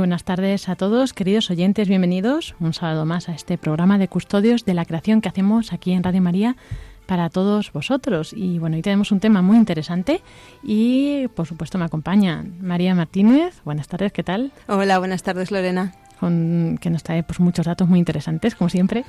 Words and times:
Buenas 0.00 0.24
tardes 0.24 0.70
a 0.70 0.76
todos, 0.76 1.12
queridos 1.12 1.50
oyentes, 1.50 1.86
bienvenidos 1.86 2.54
un 2.58 2.72
sábado 2.72 3.04
más 3.04 3.28
a 3.28 3.34
este 3.34 3.58
programa 3.58 3.98
de 3.98 4.08
custodios 4.08 4.64
de 4.64 4.72
la 4.72 4.86
creación 4.86 5.20
que 5.20 5.28
hacemos 5.28 5.74
aquí 5.74 5.92
en 5.92 6.02
Radio 6.02 6.22
María 6.22 6.56
para 7.04 7.28
todos 7.28 7.70
vosotros. 7.70 8.32
Y 8.32 8.58
bueno, 8.58 8.76
hoy 8.76 8.82
tenemos 8.82 9.12
un 9.12 9.20
tema 9.20 9.42
muy 9.42 9.58
interesante 9.58 10.22
y 10.62 11.28
por 11.28 11.46
supuesto 11.46 11.76
me 11.76 11.84
acompaña 11.84 12.46
María 12.62 12.94
Martínez. 12.94 13.60
Buenas 13.66 13.88
tardes, 13.88 14.10
¿qué 14.12 14.22
tal? 14.22 14.52
Hola, 14.68 14.98
buenas 14.98 15.22
tardes 15.22 15.50
Lorena. 15.50 15.92
Con, 16.20 16.78
que 16.78 16.90
nos 16.90 17.02
trae 17.02 17.22
pues, 17.22 17.40
muchos 17.40 17.64
datos 17.64 17.88
muy 17.88 17.98
interesantes, 17.98 18.54
como 18.54 18.68
siempre. 18.68 19.06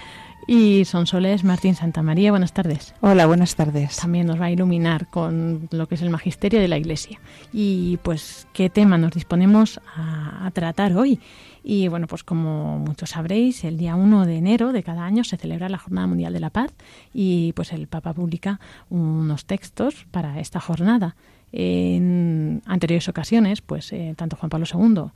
Y 0.47 0.85
Sonsoles 0.85 1.43
Martín 1.43 1.75
Santa 1.75 2.01
María, 2.01 2.31
buenas 2.31 2.53
tardes. 2.53 2.95
Hola, 3.01 3.27
buenas 3.27 3.55
tardes. 3.55 3.97
También 3.97 4.27
nos 4.27 4.39
va 4.39 4.45
a 4.45 4.51
iluminar 4.51 5.07
con 5.07 5.67
lo 5.71 5.87
que 5.87 5.95
es 5.95 6.01
el 6.01 6.09
magisterio 6.09 6.61
de 6.61 6.69
la 6.69 6.77
Iglesia. 6.77 7.19
Y 7.51 7.97
pues, 8.01 8.47
¿qué 8.53 8.69
tema 8.69 8.97
nos 8.97 9.11
disponemos 9.11 9.81
a, 9.93 10.47
a 10.47 10.51
tratar 10.51 10.95
hoy? 10.95 11.19
Y 11.63 11.89
bueno, 11.89 12.07
pues 12.07 12.23
como 12.23 12.79
muchos 12.79 13.11
sabréis, 13.11 13.63
el 13.63 13.77
día 13.77 13.95
1 13.95 14.25
de 14.25 14.37
enero 14.37 14.71
de 14.71 14.81
cada 14.81 15.05
año 15.05 15.23
se 15.23 15.37
celebra 15.37 15.69
la 15.69 15.77
Jornada 15.77 16.07
Mundial 16.07 16.33
de 16.33 16.39
la 16.39 16.49
Paz 16.49 16.73
y 17.13 17.53
pues 17.53 17.71
el 17.73 17.87
Papa 17.87 18.13
publica 18.13 18.59
unos 18.89 19.45
textos 19.45 20.07
para 20.11 20.39
esta 20.39 20.59
jornada. 20.59 21.15
En 21.51 22.61
anteriores 22.65 23.09
ocasiones, 23.09 23.61
pues 23.61 23.91
eh, 23.91 24.13
tanto 24.15 24.37
Juan 24.37 24.49
Pablo 24.49 24.65
II 24.71 25.11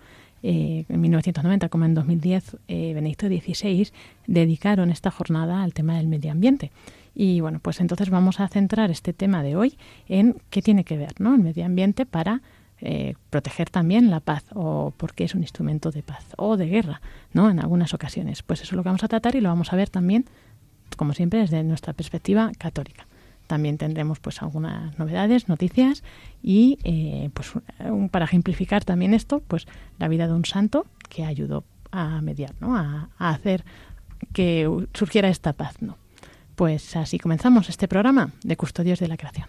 eh, 0.47 0.85
en 0.89 1.01
1990 1.01 1.69
como 1.69 1.85
en 1.85 1.95
2010 1.95 2.57
eh, 2.67 2.93
Benedicto 2.93 3.25
XVI 3.25 3.89
dedicaron 4.27 4.91
esta 4.91 5.09
jornada 5.09 5.63
al 5.63 5.73
tema 5.73 5.97
del 5.97 6.07
medio 6.07 6.31
ambiente. 6.31 6.71
Y 7.15 7.41
bueno, 7.41 7.59
pues 7.59 7.79
entonces 7.79 8.11
vamos 8.11 8.39
a 8.39 8.47
centrar 8.47 8.91
este 8.91 9.11
tema 9.11 9.41
de 9.41 9.55
hoy 9.55 9.75
en 10.07 10.37
qué 10.51 10.61
tiene 10.61 10.83
que 10.83 10.97
ver 10.97 11.19
¿no? 11.19 11.33
el 11.33 11.41
medio 11.41 11.65
ambiente 11.65 12.05
para 12.05 12.43
eh, 12.79 13.15
proteger 13.31 13.71
también 13.71 14.11
la 14.11 14.19
paz 14.19 14.43
o 14.53 14.93
porque 14.97 15.23
es 15.23 15.33
un 15.33 15.41
instrumento 15.41 15.89
de 15.89 16.03
paz 16.03 16.23
o 16.37 16.57
de 16.57 16.67
guerra, 16.67 17.01
¿no? 17.33 17.49
En 17.49 17.59
algunas 17.59 17.95
ocasiones. 17.95 18.43
Pues 18.43 18.61
eso 18.61 18.73
es 18.73 18.77
lo 18.77 18.83
que 18.83 18.89
vamos 18.89 19.03
a 19.03 19.07
tratar 19.07 19.35
y 19.35 19.41
lo 19.41 19.49
vamos 19.49 19.73
a 19.73 19.75
ver 19.75 19.89
también, 19.89 20.25
como 20.95 21.13
siempre, 21.13 21.39
desde 21.39 21.63
nuestra 21.63 21.93
perspectiva 21.93 22.51
católica. 22.59 23.07
También 23.47 23.77
tendremos 23.77 24.19
pues 24.19 24.41
algunas 24.41 24.97
novedades, 24.97 25.47
noticias 25.47 26.03
y 26.41 26.79
eh, 26.83 27.29
pues 27.33 27.53
para 28.11 28.25
ejemplificar 28.25 28.83
también 28.83 29.13
esto, 29.13 29.41
pues 29.47 29.67
la 29.99 30.07
vida 30.07 30.27
de 30.27 30.33
un 30.33 30.45
santo 30.45 30.85
que 31.09 31.25
ayudó 31.25 31.63
a 31.91 32.21
mediar, 32.21 32.53
¿no? 32.59 32.75
a, 32.75 33.09
a 33.17 33.29
hacer 33.29 33.63
que 34.33 34.69
surgiera 34.93 35.29
esta 35.29 35.53
paz, 35.53 35.81
¿no? 35.81 35.97
Pues 36.55 36.95
así 36.95 37.19
comenzamos 37.19 37.69
este 37.69 37.87
programa 37.87 38.31
de 38.43 38.55
Custodios 38.55 38.99
de 38.99 39.07
la 39.07 39.17
Creación. 39.17 39.47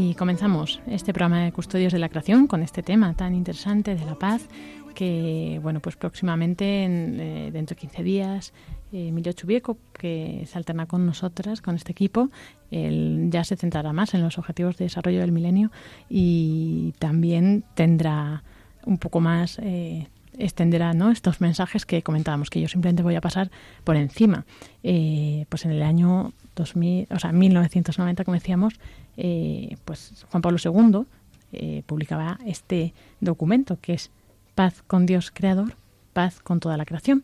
Y 0.00 0.14
comenzamos 0.14 0.80
este 0.86 1.12
programa 1.12 1.42
de 1.42 1.50
Custodios 1.50 1.92
de 1.92 1.98
la 1.98 2.08
Creación 2.08 2.46
con 2.46 2.62
este 2.62 2.84
tema 2.84 3.14
tan 3.14 3.34
interesante 3.34 3.96
de 3.96 4.04
la 4.04 4.14
paz 4.14 4.46
que, 4.94 5.58
bueno, 5.60 5.80
pues 5.80 5.96
próximamente, 5.96 6.84
eh, 6.84 7.50
dentro 7.52 7.74
de 7.74 7.80
15 7.80 8.02
días, 8.04 8.52
eh, 8.92 9.08
Emilio 9.08 9.32
Chubieco, 9.32 9.76
que 9.92 10.44
se 10.46 10.56
alterna 10.56 10.86
con 10.86 11.04
nosotras, 11.04 11.60
con 11.60 11.74
este 11.74 11.90
equipo, 11.90 12.28
él 12.70 13.26
ya 13.30 13.42
se 13.42 13.56
centrará 13.56 13.92
más 13.92 14.14
en 14.14 14.22
los 14.22 14.38
objetivos 14.38 14.76
de 14.76 14.84
desarrollo 14.84 15.18
del 15.18 15.32
milenio 15.32 15.72
y 16.08 16.94
también 17.00 17.64
tendrá 17.74 18.44
un 18.86 18.98
poco 18.98 19.18
más 19.18 19.58
eh, 19.60 20.06
extenderá 20.38 20.94
estos 21.12 21.40
mensajes 21.40 21.84
que 21.84 22.02
comentábamos, 22.02 22.50
que 22.50 22.60
yo 22.60 22.68
simplemente 22.68 23.02
voy 23.02 23.16
a 23.16 23.20
pasar 23.20 23.50
por 23.84 23.96
encima. 23.96 24.44
Eh, 24.82 25.46
pues 25.48 25.64
en 25.64 25.72
el 25.72 25.82
año 25.82 26.32
2000, 26.56 27.08
o 27.10 27.18
sea, 27.18 27.32
1990, 27.32 28.24
como 28.24 28.34
decíamos, 28.34 28.74
eh, 29.16 29.76
pues 29.84 30.24
Juan 30.30 30.42
Pablo 30.42 30.58
II 30.62 31.04
eh, 31.52 31.82
publicaba 31.86 32.38
este 32.46 32.94
documento 33.20 33.78
que 33.80 33.94
es 33.94 34.10
Paz 34.54 34.82
con 34.86 35.06
Dios 35.06 35.30
Creador, 35.30 35.74
paz 36.12 36.40
con 36.40 36.60
toda 36.60 36.76
la 36.76 36.84
creación. 36.84 37.22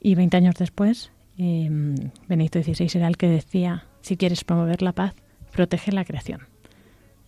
Y 0.00 0.14
20 0.14 0.36
años 0.36 0.54
después, 0.56 1.10
Benedicto 1.36 2.62
XVI 2.62 2.88
era 2.94 3.08
el 3.08 3.16
que 3.16 3.28
decía, 3.28 3.84
si 4.00 4.16
quieres 4.16 4.44
promover 4.44 4.82
la 4.82 4.92
paz, 4.92 5.14
protege 5.52 5.90
la 5.90 6.04
creación. 6.04 6.42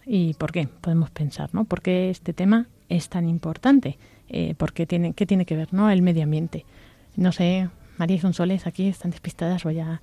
¿Y 0.07 0.35
por 0.35 0.53
qué? 0.53 0.69
Podemos 0.69 1.11
pensar, 1.11 1.51
¿no? 1.53 1.65
¿Por 1.65 1.83
qué 1.83 2.11
este 2.11 2.33
tema 2.33 2.67
es 2.89 3.09
tan 3.09 3.29
importante? 3.29 3.99
Eh, 4.29 4.55
porque 4.57 4.87
tiene, 4.87 5.13
¿qué 5.13 5.27
tiene 5.27 5.47
que 5.47 5.57
ver 5.57 5.73
no 5.73 5.91
el 5.91 6.03
medio 6.03 6.23
ambiente? 6.25 6.65
No 7.17 7.33
sé, 7.33 7.69
María 7.97 8.17
y 8.17 8.21
Sonsoles, 8.21 8.67
aquí 8.67 8.89
están 8.89 9.11
despistadas, 9.11 9.65
voy 9.65 9.81
a 9.81 10.01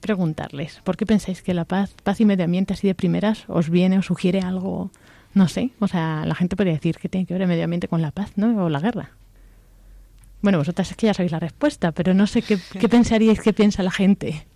preguntarles, 0.00 0.80
¿por 0.84 0.96
qué 0.96 1.06
pensáis 1.06 1.42
que 1.42 1.54
la 1.54 1.64
paz, 1.64 1.94
paz 2.02 2.20
y 2.20 2.24
medio 2.24 2.44
ambiente 2.44 2.74
así 2.74 2.86
de 2.86 2.94
primeras 2.94 3.44
os 3.48 3.68
viene 3.68 3.98
o 3.98 4.02
sugiere 4.02 4.40
algo, 4.40 4.90
no 5.34 5.48
sé, 5.48 5.70
o 5.80 5.88
sea, 5.88 6.24
la 6.26 6.34
gente 6.34 6.56
podría 6.56 6.74
decir 6.74 6.96
que 6.96 7.08
tiene 7.08 7.26
que 7.26 7.34
ver 7.34 7.42
el 7.42 7.48
medio 7.48 7.64
ambiente 7.64 7.88
con 7.88 8.02
la 8.02 8.10
paz, 8.10 8.32
¿no? 8.36 8.64
O 8.64 8.68
la 8.68 8.80
guerra. 8.80 9.10
Bueno, 10.40 10.58
vosotras 10.58 10.90
es 10.90 10.96
que 10.96 11.06
ya 11.06 11.14
sabéis 11.14 11.32
la 11.32 11.38
respuesta, 11.38 11.92
pero 11.92 12.14
no 12.14 12.26
sé 12.26 12.42
qué, 12.42 12.58
qué 12.80 12.88
pensaríais 12.88 13.40
que 13.40 13.52
piensa 13.52 13.82
la 13.82 13.90
gente. 13.90 14.46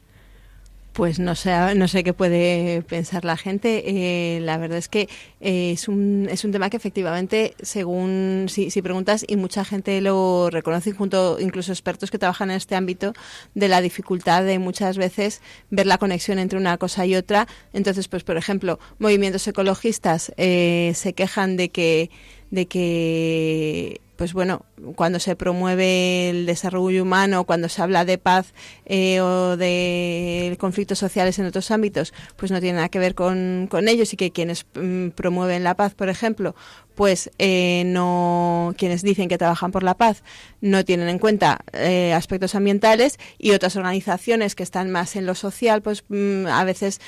Pues 0.96 1.18
no 1.18 1.34
sé, 1.34 1.74
no 1.74 1.88
sé 1.88 2.02
qué 2.04 2.14
puede 2.14 2.80
pensar 2.80 3.26
la 3.26 3.36
gente. 3.36 3.82
Eh, 3.84 4.40
la 4.40 4.56
verdad 4.56 4.78
es 4.78 4.88
que 4.88 5.10
eh, 5.42 5.72
es, 5.72 5.88
un, 5.88 6.26
es 6.30 6.42
un 6.42 6.52
tema 6.52 6.70
que 6.70 6.78
efectivamente, 6.78 7.54
según 7.60 8.46
si, 8.48 8.70
si, 8.70 8.80
preguntas, 8.80 9.22
y 9.28 9.36
mucha 9.36 9.62
gente 9.66 10.00
lo 10.00 10.48
reconoce, 10.48 10.92
junto 10.92 11.38
incluso 11.38 11.70
expertos 11.70 12.10
que 12.10 12.16
trabajan 12.16 12.50
en 12.50 12.56
este 12.56 12.76
ámbito, 12.76 13.12
de 13.54 13.68
la 13.68 13.82
dificultad 13.82 14.42
de 14.44 14.58
muchas 14.58 14.96
veces 14.96 15.42
ver 15.68 15.84
la 15.84 15.98
conexión 15.98 16.38
entre 16.38 16.58
una 16.58 16.78
cosa 16.78 17.04
y 17.04 17.14
otra. 17.14 17.46
Entonces, 17.74 18.08
pues 18.08 18.24
por 18.24 18.38
ejemplo, 18.38 18.78
movimientos 18.98 19.46
ecologistas 19.46 20.32
eh, 20.38 20.92
se 20.94 21.12
quejan 21.12 21.58
de 21.58 21.68
que 21.68 22.10
de 22.50 22.66
que 22.66 24.00
pues 24.16 24.32
bueno, 24.32 24.64
cuando 24.94 25.20
se 25.20 25.36
promueve 25.36 26.30
el 26.30 26.46
desarrollo 26.46 27.02
humano, 27.02 27.44
cuando 27.44 27.68
se 27.68 27.82
habla 27.82 28.04
de 28.04 28.18
paz 28.18 28.52
eh, 28.86 29.20
o 29.20 29.56
de 29.56 30.56
conflictos 30.58 30.98
sociales 30.98 31.38
en 31.38 31.46
otros 31.46 31.70
ámbitos, 31.70 32.12
pues 32.36 32.50
no 32.50 32.60
tiene 32.60 32.76
nada 32.76 32.88
que 32.88 32.98
ver 32.98 33.14
con, 33.14 33.68
con 33.70 33.88
ellos 33.88 34.12
y 34.12 34.16
que 34.16 34.32
quienes 34.32 34.66
mm, 34.74 35.08
promueven 35.10 35.64
la 35.64 35.74
paz, 35.74 35.94
por 35.94 36.08
ejemplo, 36.08 36.54
pues 36.96 37.30
eh, 37.38 37.84
no 37.86 38.74
quienes 38.78 39.02
dicen 39.02 39.28
que 39.28 39.38
trabajan 39.38 39.70
por 39.70 39.82
la 39.82 39.94
paz 39.94 40.22
no 40.62 40.84
tienen 40.84 41.08
en 41.08 41.18
cuenta 41.18 41.60
eh, 41.74 42.14
aspectos 42.14 42.54
ambientales 42.54 43.18
y 43.38 43.52
otras 43.52 43.76
organizaciones 43.76 44.54
que 44.54 44.62
están 44.62 44.90
más 44.90 45.14
en 45.14 45.26
lo 45.26 45.34
social, 45.34 45.82
pues 45.82 46.04
mm, 46.08 46.46
a 46.46 46.64
veces 46.64 47.00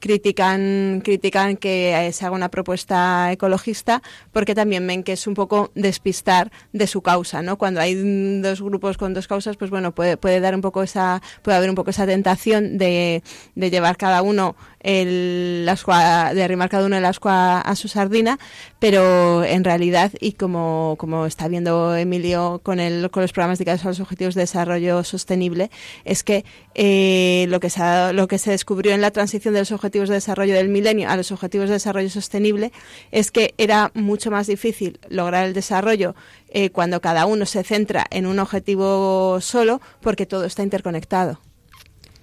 critican, 0.00 1.00
critican 1.04 1.56
que 1.56 2.10
se 2.12 2.24
haga 2.24 2.34
una 2.34 2.50
propuesta 2.50 3.32
ecologista 3.32 4.02
porque 4.32 4.54
también 4.54 4.86
ven 4.86 5.02
que 5.02 5.12
es 5.12 5.26
un 5.26 5.34
poco 5.34 5.70
despistar 5.74 6.50
de 6.72 6.86
su 6.86 7.02
causa, 7.02 7.42
¿no? 7.42 7.58
Cuando 7.58 7.80
hay 7.80 7.94
dos 8.40 8.62
grupos 8.62 8.96
con 8.96 9.14
dos 9.14 9.26
causas, 9.26 9.56
pues 9.56 9.70
bueno, 9.70 9.92
puede, 9.92 10.16
puede 10.16 10.40
dar 10.40 10.54
un 10.54 10.60
poco 10.60 10.82
esa, 10.82 11.22
puede 11.42 11.56
haber 11.56 11.70
un 11.70 11.76
poco 11.76 11.90
esa 11.90 12.06
tentación 12.06 12.78
de, 12.78 13.22
de 13.54 13.70
llevar 13.70 13.96
cada 13.96 14.22
uno 14.22 14.56
el 14.86 15.66
ascua, 15.68 16.32
de 16.32 16.44
arrimar 16.44 16.68
cada 16.68 16.86
uno 16.86 16.96
el 16.96 17.04
ascua 17.04 17.60
a 17.60 17.74
su 17.74 17.88
sardina, 17.88 18.38
pero 18.78 19.42
en 19.42 19.64
realidad, 19.64 20.12
y 20.20 20.32
como, 20.32 20.94
como 20.96 21.26
está 21.26 21.48
viendo 21.48 21.96
Emilio 21.96 22.60
con, 22.62 22.78
el, 22.78 23.10
con 23.10 23.22
los 23.22 23.32
programas 23.32 23.58
dedicados 23.58 23.84
a 23.84 23.88
los 23.88 23.98
objetivos 23.98 24.36
de 24.36 24.42
desarrollo 24.42 25.02
sostenible, 25.02 25.72
es 26.04 26.22
que 26.22 26.44
eh, 26.76 27.46
lo, 27.48 27.58
que 27.58 27.68
se 27.68 27.82
ha, 27.82 28.12
lo 28.12 28.28
que 28.28 28.38
se 28.38 28.52
descubrió 28.52 28.94
en 28.94 29.00
la 29.00 29.10
transición 29.10 29.54
de 29.54 29.60
los 29.60 29.72
objetivos 29.72 30.08
de 30.08 30.14
desarrollo 30.14 30.54
del 30.54 30.68
milenio 30.68 31.10
a 31.10 31.16
los 31.16 31.32
objetivos 31.32 31.68
de 31.68 31.74
desarrollo 31.74 32.08
sostenible 32.08 32.70
es 33.10 33.32
que 33.32 33.54
era 33.58 33.90
mucho 33.94 34.30
más 34.30 34.46
difícil 34.46 35.00
lograr 35.08 35.46
el 35.46 35.52
desarrollo 35.52 36.14
eh, 36.48 36.70
cuando 36.70 37.00
cada 37.00 37.26
uno 37.26 37.44
se 37.44 37.64
centra 37.64 38.06
en 38.10 38.24
un 38.24 38.38
objetivo 38.38 39.40
solo 39.40 39.80
porque 40.00 40.26
todo 40.26 40.44
está 40.44 40.62
interconectado. 40.62 41.40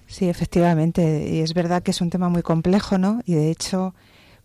Sí, 0.06 0.28
efectivamente. 0.28 1.28
Y 1.30 1.40
es 1.40 1.54
verdad 1.54 1.82
que 1.82 1.90
es 1.90 2.00
un 2.00 2.10
tema 2.10 2.28
muy 2.28 2.42
complejo, 2.42 2.98
¿no? 2.98 3.20
Y 3.24 3.34
de 3.34 3.50
hecho, 3.50 3.94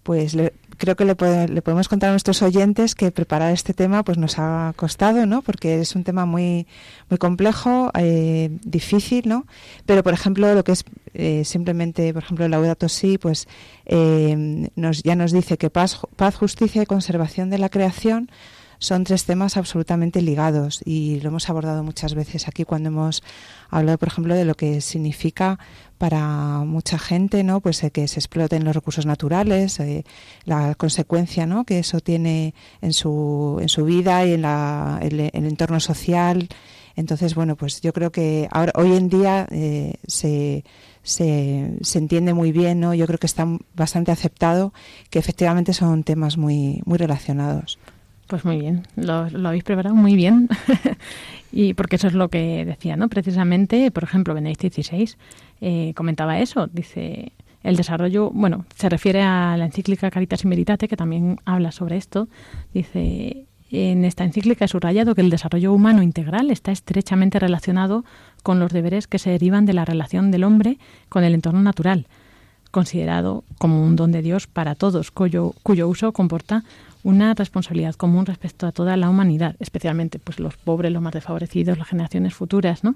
pues 0.03 0.33
le, 0.33 0.53
creo 0.77 0.95
que 0.95 1.05
le, 1.05 1.15
puede, 1.15 1.47
le, 1.47 1.61
podemos 1.61 1.89
contar 1.89 2.09
a 2.09 2.13
nuestros 2.13 2.41
oyentes 2.41 2.95
que 2.95 3.11
preparar 3.11 3.51
este 3.51 3.73
tema 3.73 4.03
pues 4.03 4.17
nos 4.17 4.39
ha 4.39 4.73
costado, 4.75 5.25
¿no? 5.25 5.41
Porque 5.41 5.81
es 5.81 5.95
un 5.95 6.03
tema 6.03 6.25
muy 6.25 6.67
muy 7.09 7.17
complejo, 7.17 7.91
eh, 7.95 8.49
difícil, 8.63 9.27
¿no? 9.27 9.45
Pero 9.85 10.01
por 10.03 10.13
ejemplo 10.13 10.53
lo 10.55 10.63
que 10.63 10.71
es 10.71 10.85
eh, 11.13 11.43
simplemente, 11.43 12.13
por 12.13 12.23
ejemplo, 12.23 12.47
Laudato 12.47 12.87
Si, 12.87 13.17
pues 13.17 13.47
eh, 13.85 14.69
nos, 14.75 15.03
ya 15.03 15.15
nos 15.15 15.31
dice 15.31 15.57
que 15.57 15.69
paz, 15.69 15.99
paz, 16.15 16.35
justicia 16.35 16.81
y 16.81 16.85
conservación 16.85 17.49
de 17.49 17.57
la 17.57 17.69
creación 17.69 18.29
son 18.79 19.03
tres 19.03 19.25
temas 19.25 19.57
absolutamente 19.57 20.21
ligados 20.21 20.81
y 20.85 21.19
lo 21.19 21.29
hemos 21.29 21.49
abordado 21.49 21.83
muchas 21.83 22.15
veces 22.15 22.47
aquí 22.47 22.63
cuando 22.63 22.87
hemos 22.87 23.21
hablado, 23.69 23.97
por 23.97 24.07
ejemplo, 24.07 24.33
de 24.35 24.45
lo 24.45 24.55
que 24.55 24.81
significa 24.81 25.59
para 25.97 26.59
mucha 26.59 26.97
gente, 26.97 27.43
¿no? 27.43 27.59
Pues 27.59 27.83
eh, 27.83 27.91
que 27.91 28.07
se 28.07 28.19
exploten 28.19 28.63
los 28.63 28.73
recursos 28.73 29.05
naturales, 29.05 29.79
eh, 29.81 30.05
la 30.45 30.73
consecuencia, 30.75 31.45
¿no? 31.45 31.65
Que 31.65 31.79
eso 31.79 31.99
tiene 31.99 32.53
en 32.81 32.93
su 32.93 33.59
en 33.61 33.67
su 33.67 33.83
vida 33.83 34.25
y 34.25 34.33
en 34.33 34.41
la 34.43 34.99
el, 35.01 35.19
el 35.19 35.45
entorno 35.45 35.79
social. 35.81 36.47
Entonces, 36.95 37.35
bueno, 37.35 37.55
pues 37.55 37.81
yo 37.81 37.93
creo 37.93 38.11
que 38.11 38.47
ahora 38.51 38.71
hoy 38.75 38.93
en 38.93 39.09
día 39.09 39.47
eh, 39.51 39.95
se, 40.07 40.65
se, 41.03 41.77
se 41.81 41.97
entiende 41.97 42.33
muy 42.33 42.51
bien, 42.51 42.79
¿no? 42.79 42.93
Yo 42.93 43.07
creo 43.07 43.19
que 43.19 43.27
está 43.27 43.45
bastante 43.75 44.11
aceptado 44.11 44.73
que 45.09 45.19
efectivamente 45.19 45.73
son 45.73 46.03
temas 46.03 46.37
muy 46.37 46.81
muy 46.85 46.97
relacionados. 46.97 47.77
Pues 48.29 48.45
muy 48.45 48.59
bien, 48.59 48.83
lo, 48.95 49.27
habéis 49.47 49.63
preparado 49.63 49.95
muy 49.95 50.15
bien. 50.15 50.49
y 51.51 51.73
porque 51.73 51.95
eso 51.95 52.05
es 52.05 52.13
lo 52.13 52.29
que 52.29 52.63
decía, 52.63 52.95
¿no? 52.95 53.09
Precisamente, 53.09 53.89
por 53.89 54.03
ejemplo, 54.03 54.35
Benedicto 54.35 54.67
XVI 54.69 55.15
eh, 55.61 55.93
comentaba 55.95 56.37
eso. 56.39 56.67
Dice, 56.67 57.31
el 57.63 57.75
desarrollo, 57.75 58.29
bueno, 58.29 58.65
se 58.75 58.87
refiere 58.87 59.23
a 59.23 59.57
la 59.57 59.65
encíclica 59.65 60.11
Caritas 60.11 60.43
in 60.43 60.51
Veritate, 60.51 60.87
que 60.87 60.95
también 60.95 61.39
habla 61.43 61.71
sobre 61.71 61.97
esto. 61.97 62.27
Dice, 62.71 63.47
en 63.71 64.05
esta 64.05 64.25
encíclica 64.25 64.65
he 64.65 64.67
subrayado 64.67 65.15
que 65.15 65.21
el 65.21 65.31
desarrollo 65.31 65.73
humano 65.73 66.03
integral 66.03 66.51
está 66.51 66.71
estrechamente 66.71 67.39
relacionado 67.39 68.05
con 68.43 68.59
los 68.59 68.71
deberes 68.71 69.07
que 69.07 69.17
se 69.17 69.31
derivan 69.31 69.65
de 69.65 69.73
la 69.73 69.85
relación 69.85 70.29
del 70.29 70.43
hombre 70.43 70.77
con 71.09 71.23
el 71.23 71.33
entorno 71.33 71.63
natural, 71.63 72.05
considerado 72.69 73.43
como 73.57 73.83
un 73.83 73.95
don 73.95 74.11
de 74.11 74.21
Dios 74.21 74.45
para 74.45 74.75
todos, 74.75 75.09
cuyo, 75.09 75.55
cuyo 75.63 75.87
uso 75.87 76.11
comporta 76.11 76.63
una 77.09 77.33
responsabilidad 77.33 77.95
común 77.95 78.25
respecto 78.27 78.67
a 78.67 78.71
toda 78.71 78.95
la 78.95 79.09
humanidad, 79.09 79.55
especialmente 79.59 80.19
pues 80.19 80.39
los 80.39 80.55
pobres, 80.57 80.91
los 80.91 81.01
más 81.01 81.13
desfavorecidos, 81.13 81.77
las 81.77 81.87
generaciones 81.87 82.35
futuras, 82.35 82.83
¿no? 82.83 82.95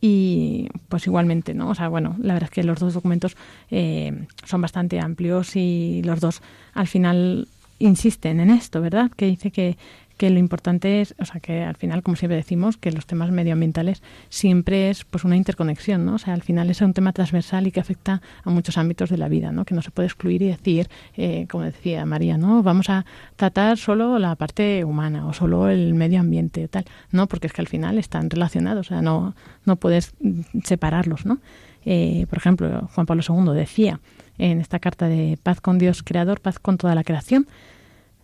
Y 0.00 0.68
pues 0.88 1.06
igualmente, 1.06 1.54
¿no? 1.54 1.68
O 1.68 1.74
sea, 1.74 1.88
bueno, 1.88 2.16
la 2.18 2.34
verdad 2.34 2.48
es 2.50 2.54
que 2.54 2.64
los 2.64 2.80
dos 2.80 2.94
documentos 2.94 3.36
eh, 3.70 4.26
son 4.44 4.62
bastante 4.62 4.98
amplios 4.98 5.54
y 5.54 6.02
los 6.02 6.20
dos 6.20 6.42
al 6.72 6.88
final 6.88 7.46
insisten 7.78 8.40
en 8.40 8.50
esto, 8.50 8.80
¿verdad? 8.80 9.10
Que 9.14 9.26
dice 9.26 9.50
que 9.50 9.76
que 10.22 10.30
lo 10.30 10.38
importante 10.38 11.00
es, 11.00 11.16
o 11.18 11.24
sea, 11.24 11.40
que 11.40 11.64
al 11.64 11.74
final, 11.74 12.04
como 12.04 12.14
siempre 12.14 12.36
decimos, 12.36 12.76
que 12.76 12.92
los 12.92 13.06
temas 13.06 13.32
medioambientales 13.32 14.04
siempre 14.28 14.88
es 14.88 15.04
pues 15.04 15.24
una 15.24 15.36
interconexión, 15.36 16.06
¿no? 16.06 16.14
O 16.14 16.18
sea, 16.18 16.32
al 16.32 16.42
final 16.42 16.70
es 16.70 16.80
un 16.80 16.94
tema 16.94 17.12
transversal 17.12 17.66
y 17.66 17.72
que 17.72 17.80
afecta 17.80 18.22
a 18.44 18.50
muchos 18.50 18.78
ámbitos 18.78 19.10
de 19.10 19.18
la 19.18 19.26
vida, 19.26 19.50
¿no? 19.50 19.64
Que 19.64 19.74
no 19.74 19.82
se 19.82 19.90
puede 19.90 20.06
excluir 20.06 20.40
y 20.42 20.46
decir, 20.46 20.88
eh, 21.16 21.48
como 21.50 21.64
decía 21.64 22.06
María, 22.06 22.38
¿no? 22.38 22.62
Vamos 22.62 22.88
a 22.88 23.04
tratar 23.34 23.78
solo 23.78 24.20
la 24.20 24.36
parte 24.36 24.84
humana 24.84 25.26
o 25.26 25.32
solo 25.32 25.68
el 25.68 25.92
medio 25.94 26.20
ambiente, 26.20 26.68
tal, 26.68 26.84
¿no? 27.10 27.26
Porque 27.26 27.48
es 27.48 27.52
que 27.52 27.62
al 27.62 27.66
final 27.66 27.98
están 27.98 28.30
relacionados, 28.30 28.86
o 28.86 28.88
sea, 28.90 29.02
no, 29.02 29.34
no 29.64 29.74
puedes 29.74 30.14
separarlos, 30.62 31.26
¿no? 31.26 31.40
Eh, 31.84 32.26
por 32.30 32.38
ejemplo, 32.38 32.88
Juan 32.94 33.06
Pablo 33.06 33.24
II 33.28 33.54
decía 33.56 33.98
en 34.38 34.60
esta 34.60 34.78
carta 34.78 35.08
de 35.08 35.36
paz 35.42 35.60
con 35.60 35.78
Dios 35.78 36.04
creador, 36.04 36.40
paz 36.40 36.60
con 36.60 36.78
toda 36.78 36.94
la 36.94 37.02
creación, 37.02 37.48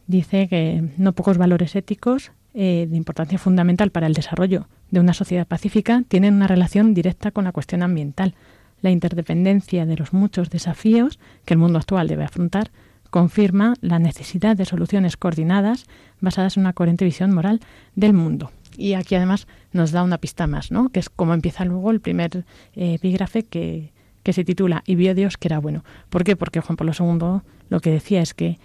dice 0.08 0.48
que 0.48 0.82
no 0.96 1.12
pocos 1.12 1.38
valores 1.38 1.76
éticos 1.76 2.32
eh, 2.54 2.88
de 2.90 2.96
importancia 2.96 3.38
fundamental 3.38 3.90
para 3.90 4.08
el 4.08 4.14
desarrollo 4.14 4.66
de 4.90 4.98
una 4.98 5.14
sociedad 5.14 5.46
pacífica 5.46 6.02
tienen 6.08 6.34
una 6.34 6.48
relación 6.48 6.94
directa 6.94 7.30
con 7.30 7.44
la 7.44 7.52
cuestión 7.52 7.82
ambiental. 7.82 8.34
La 8.80 8.90
interdependencia 8.90 9.86
de 9.86 9.96
los 9.96 10.12
muchos 10.12 10.50
desafíos 10.50 11.20
que 11.44 11.54
el 11.54 11.58
mundo 11.58 11.78
actual 11.78 12.08
debe 12.08 12.24
afrontar 12.24 12.70
confirma 13.10 13.74
la 13.80 13.98
necesidad 13.98 14.56
de 14.56 14.64
soluciones 14.64 15.16
coordinadas 15.16 15.86
basadas 16.20 16.56
en 16.56 16.62
una 16.62 16.72
coherente 16.72 17.04
visión 17.04 17.32
moral 17.32 17.60
del 17.94 18.12
mundo. 18.12 18.50
Y 18.76 18.94
aquí 18.94 19.14
además 19.14 19.46
nos 19.72 19.92
da 19.92 20.02
una 20.02 20.18
pista 20.18 20.46
más, 20.46 20.70
¿no? 20.70 20.88
que 20.88 21.00
es 21.00 21.10
como 21.10 21.34
empieza 21.34 21.64
luego 21.64 21.90
el 21.90 22.00
primer 22.00 22.44
eh, 22.74 22.94
epígrafe 22.94 23.42
que, 23.42 23.92
que 24.22 24.32
se 24.32 24.44
titula 24.44 24.82
Y 24.86 24.94
vio 24.94 25.14
Dios 25.14 25.36
que 25.36 25.48
era 25.48 25.58
bueno. 25.58 25.84
¿Por 26.08 26.24
qué? 26.24 26.36
Porque 26.36 26.60
Juan 26.60 26.76
Pablo 26.76 26.92
II 26.98 27.42
lo 27.68 27.80
que 27.80 27.90
decía 27.90 28.22
es 28.22 28.34
que 28.34 28.58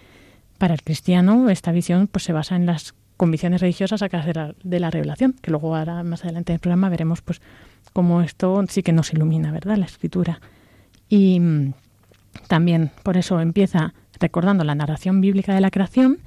para 0.63 0.75
el 0.75 0.81
cristiano 0.81 1.49
esta 1.49 1.73
visión 1.73 2.07
pues 2.07 2.23
se 2.23 2.31
basa 2.31 2.55
en 2.55 2.65
las 2.65 2.95
convicciones 3.17 3.59
religiosas 3.59 3.99
sacadas 3.99 4.25
de 4.25 4.33
la, 4.33 4.55
de 4.63 4.79
la 4.79 4.89
revelación, 4.91 5.33
que 5.41 5.51
luego 5.51 5.71
más 6.05 6.23
adelante 6.23 6.53
en 6.53 6.55
el 6.55 6.59
programa 6.61 6.87
veremos 6.87 7.21
pues 7.21 7.41
cómo 7.91 8.21
esto 8.21 8.63
sí 8.69 8.81
que 8.81 8.93
nos 8.93 9.11
ilumina, 9.11 9.51
¿verdad? 9.51 9.75
La 9.75 9.83
escritura. 9.83 10.39
Y 11.09 11.37
mm, 11.41 11.73
también 12.47 12.91
por 13.03 13.17
eso 13.17 13.41
empieza 13.41 13.93
recordando 14.21 14.63
la 14.63 14.73
narración 14.73 15.19
bíblica 15.19 15.53
de 15.53 15.59
la 15.59 15.69
creación, 15.69 16.19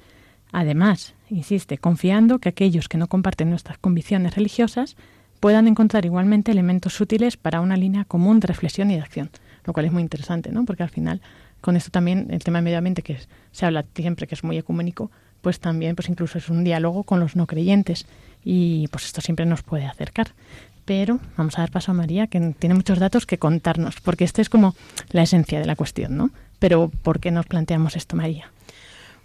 además, 0.51 1.15
insiste, 1.31 1.79
confiando 1.79 2.37
que 2.37 2.49
aquellos 2.49 2.89
que 2.89 2.99
no 2.99 3.07
comparten 3.07 3.49
nuestras 3.49 3.79
convicciones 3.79 4.35
religiosas 4.35 4.97
puedan 5.39 5.67
encontrar 5.67 6.05
igualmente 6.05 6.51
elementos 6.51 7.01
útiles 7.01 7.37
para 7.37 7.59
una 7.59 7.75
línea 7.75 8.05
común 8.05 8.39
de 8.39 8.45
reflexión 8.45 8.91
y 8.91 8.97
de 8.97 9.01
acción, 9.01 9.31
lo 9.65 9.73
cual 9.73 9.87
es 9.87 9.91
muy 9.91 10.03
interesante, 10.03 10.51
¿no? 10.51 10.63
Porque 10.63 10.83
al 10.83 10.91
final 10.91 11.21
con 11.61 11.75
esto 11.75 11.91
también 11.91 12.27
el 12.29 12.43
tema 12.43 12.59
de 12.59 12.63
medio 12.63 12.77
ambiente 12.77 13.01
que 13.01 13.17
se 13.51 13.65
habla 13.65 13.85
siempre 13.95 14.27
que 14.27 14.35
es 14.35 14.43
muy 14.43 14.57
ecuménico, 14.57 15.11
pues 15.41 15.59
también 15.59 15.95
pues 15.95 16.09
incluso 16.09 16.37
es 16.37 16.49
un 16.49 16.63
diálogo 16.63 17.03
con 17.03 17.19
los 17.19 17.35
no 17.35 17.47
creyentes 17.47 18.05
y 18.43 18.87
pues 18.89 19.05
esto 19.05 19.21
siempre 19.21 19.45
nos 19.45 19.63
puede 19.63 19.85
acercar. 19.85 20.33
Pero 20.85 21.19
vamos 21.35 21.57
a 21.57 21.61
dar 21.61 21.71
paso 21.71 21.91
a 21.91 21.93
María 21.93 22.27
que 22.27 22.39
tiene 22.57 22.75
muchos 22.75 22.99
datos 22.99 23.25
que 23.25 23.37
contarnos, 23.37 23.99
porque 24.01 24.23
esta 24.23 24.41
es 24.41 24.49
como 24.49 24.73
la 25.09 25.23
esencia 25.23 25.59
de 25.59 25.65
la 25.65 25.75
cuestión, 25.75 26.15
¿no? 26.15 26.29
Pero 26.59 26.89
¿por 27.03 27.19
qué 27.19 27.29
nos 27.29 27.45
planteamos 27.45 27.97
esto, 27.97 28.15
María? 28.15 28.49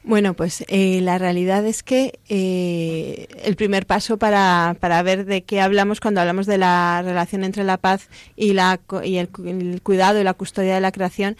Bueno, 0.05 0.35
pues 0.35 0.65
eh, 0.67 1.01
la 1.01 1.19
realidad 1.19 1.65
es 1.65 1.85
que 1.85 2.19
eh, 2.29 3.29
el 3.45 3.55
primer 3.55 3.87
paso 3.87 4.17
para, 4.17 4.77
para, 4.81 5.01
ver 5.05 5.25
de 5.25 5.43
qué 5.43 5.61
hablamos 5.61 6.01
cuando 6.01 6.21
hablamos 6.21 6.47
de 6.47 6.59
la 6.59 7.03
relación 7.05 7.45
entre 7.45 7.63
la 7.63 7.77
paz 7.77 8.09
y, 8.35 8.53
la, 8.53 8.81
y 9.05 9.19
el, 9.19 9.29
el 9.47 9.81
cuidado 9.81 10.21
y 10.21 10.25
la 10.25 10.35
custodia 10.35 10.75
de 10.75 10.81
la 10.81 10.91
creación 10.91 11.37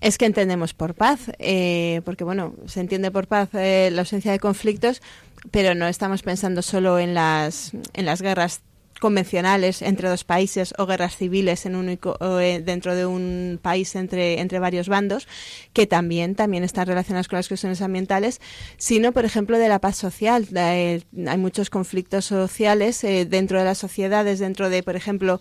es 0.00 0.16
que 0.18 0.26
entendemos 0.26 0.74
por 0.74 0.94
paz, 0.94 1.30
eh, 1.38 2.00
porque 2.04 2.24
bueno, 2.24 2.54
se 2.66 2.80
entiende 2.80 3.10
por 3.10 3.26
paz 3.26 3.50
eh, 3.52 3.90
la 3.92 4.02
ausencia 4.02 4.32
de 4.32 4.38
conflictos, 4.38 5.02
pero 5.50 5.74
no 5.74 5.86
estamos 5.86 6.22
pensando 6.22 6.62
solo 6.62 6.98
en 6.98 7.14
las, 7.14 7.72
en 7.92 8.06
las 8.06 8.22
guerras 8.22 8.62
convencionales 8.98 9.80
entre 9.80 10.10
dos 10.10 10.24
países 10.24 10.74
o 10.76 10.84
guerras 10.84 11.16
civiles 11.16 11.64
en 11.64 11.98
eh, 11.98 12.62
dentro 12.62 12.94
de 12.94 13.06
un 13.06 13.58
país 13.60 13.96
entre, 13.96 14.40
entre 14.40 14.58
varios 14.58 14.88
bandos, 14.90 15.26
que 15.72 15.86
también, 15.86 16.34
también 16.34 16.64
están 16.64 16.86
relacionadas 16.86 17.28
con 17.28 17.38
las 17.38 17.48
cuestiones 17.48 17.80
ambientales, 17.80 18.42
sino, 18.76 19.12
por 19.12 19.24
ejemplo, 19.24 19.58
de 19.58 19.68
la 19.68 19.78
paz 19.78 19.96
social. 19.96 20.46
hay 20.54 21.02
muchos 21.38 21.70
conflictos 21.70 22.26
sociales 22.26 23.00
dentro 23.00 23.58
de 23.58 23.64
las 23.64 23.78
sociedades, 23.78 24.38
dentro 24.38 24.68
de, 24.68 24.82
por 24.82 24.96
ejemplo, 24.96 25.40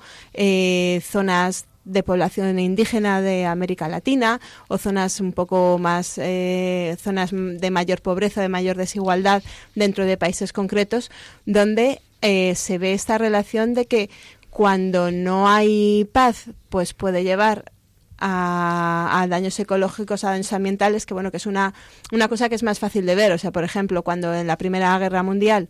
zonas 1.01 1.65
de 1.89 2.03
población 2.03 2.59
indígena 2.59 3.21
de 3.21 3.45
América 3.45 3.87
Latina 3.87 4.39
o 4.67 4.77
zonas 4.77 5.19
un 5.19 5.33
poco 5.33 5.77
más 5.79 6.17
eh, 6.17 6.95
zonas 7.01 7.31
de 7.31 7.71
mayor 7.71 8.01
pobreza, 8.01 8.41
de 8.41 8.49
mayor 8.49 8.77
desigualdad 8.77 9.43
dentro 9.75 10.05
de 10.05 10.17
países 10.17 10.53
concretos, 10.53 11.11
donde 11.45 12.01
eh, 12.21 12.55
se 12.55 12.77
ve 12.77 12.93
esta 12.93 13.17
relación 13.17 13.73
de 13.73 13.85
que 13.85 14.09
cuando 14.49 15.11
no 15.11 15.47
hay 15.47 16.07
paz, 16.11 16.45
pues 16.69 16.93
puede 16.93 17.23
llevar 17.23 17.71
a, 18.17 19.21
a, 19.21 19.27
daños 19.27 19.59
ecológicos, 19.59 20.23
a 20.23 20.31
daños 20.31 20.51
ambientales, 20.53 21.05
que 21.05 21.13
bueno, 21.13 21.31
que 21.31 21.37
es 21.37 21.45
una, 21.45 21.73
una 22.11 22.27
cosa 22.27 22.49
que 22.49 22.55
es 22.55 22.63
más 22.63 22.79
fácil 22.79 23.05
de 23.05 23.15
ver. 23.15 23.31
O 23.31 23.37
sea, 23.37 23.51
por 23.51 23.63
ejemplo, 23.63 24.03
cuando 24.03 24.33
en 24.33 24.47
la 24.47 24.57
Primera 24.57 24.97
Guerra 24.99 25.23
Mundial 25.23 25.69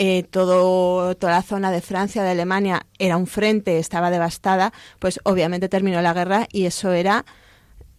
eh, 0.00 0.22
todo, 0.22 1.16
toda 1.16 1.32
la 1.32 1.42
zona 1.42 1.72
de 1.72 1.80
Francia, 1.80 2.22
de 2.22 2.30
Alemania, 2.30 2.86
era 3.00 3.16
un 3.16 3.26
frente, 3.26 3.78
estaba 3.78 4.10
devastada, 4.10 4.72
pues 5.00 5.18
obviamente 5.24 5.68
terminó 5.68 6.00
la 6.00 6.14
guerra 6.14 6.46
y 6.52 6.66
eso 6.66 6.92
era 6.92 7.24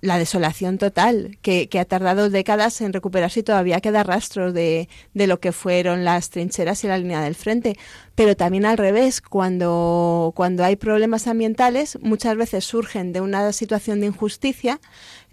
la 0.02 0.18
desolación 0.18 0.78
total, 0.78 1.38
que, 1.42 1.68
ha 1.80 1.86
tardado 1.86 2.30
décadas 2.30 2.80
en 2.82 2.94
recuperarse 2.94 3.42
y 3.42 3.44
todavía 3.44 3.82
queda 3.82 4.04
rastro 4.04 4.54
de, 4.54 4.88
de, 5.14 5.28
lo 5.28 5.40
que 5.40 5.52
fueron 5.52 6.06
las 6.06 6.30
trincheras 6.30 6.84
y 6.84 6.88
la 6.88 6.98
línea 6.98 7.22
del 7.22 7.36
frente. 7.36 7.78
Pero 8.16 8.36
también 8.36 8.66
al 8.66 8.78
revés, 8.78 9.22
cuando, 9.22 10.32
cuando 10.36 10.64
hay 10.64 10.78
problemas 10.78 11.28
ambientales, 11.28 11.98
muchas 12.02 12.38
veces 12.38 12.64
surgen 12.64 13.12
de 13.12 13.22
una 13.22 13.52
situación 13.52 14.00
de 14.00 14.08
injusticia, 14.08 14.80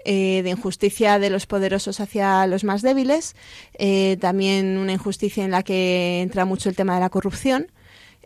eh, 0.04 0.42
de 0.42 0.50
injusticia 0.50 1.18
de 1.18 1.30
los 1.30 1.46
poderosos 1.46 1.98
hacia 2.00 2.46
los 2.46 2.62
más 2.62 2.82
débiles, 2.82 3.34
eh, 3.74 4.16
también 4.20 4.78
una 4.78 4.92
injusticia 4.92 5.44
en 5.44 5.50
la 5.50 5.62
que 5.62 6.22
entra 6.22 6.44
mucho 6.44 6.68
el 6.68 6.76
tema 6.76 6.94
de 6.94 7.00
la 7.00 7.10
corrupción. 7.10 7.72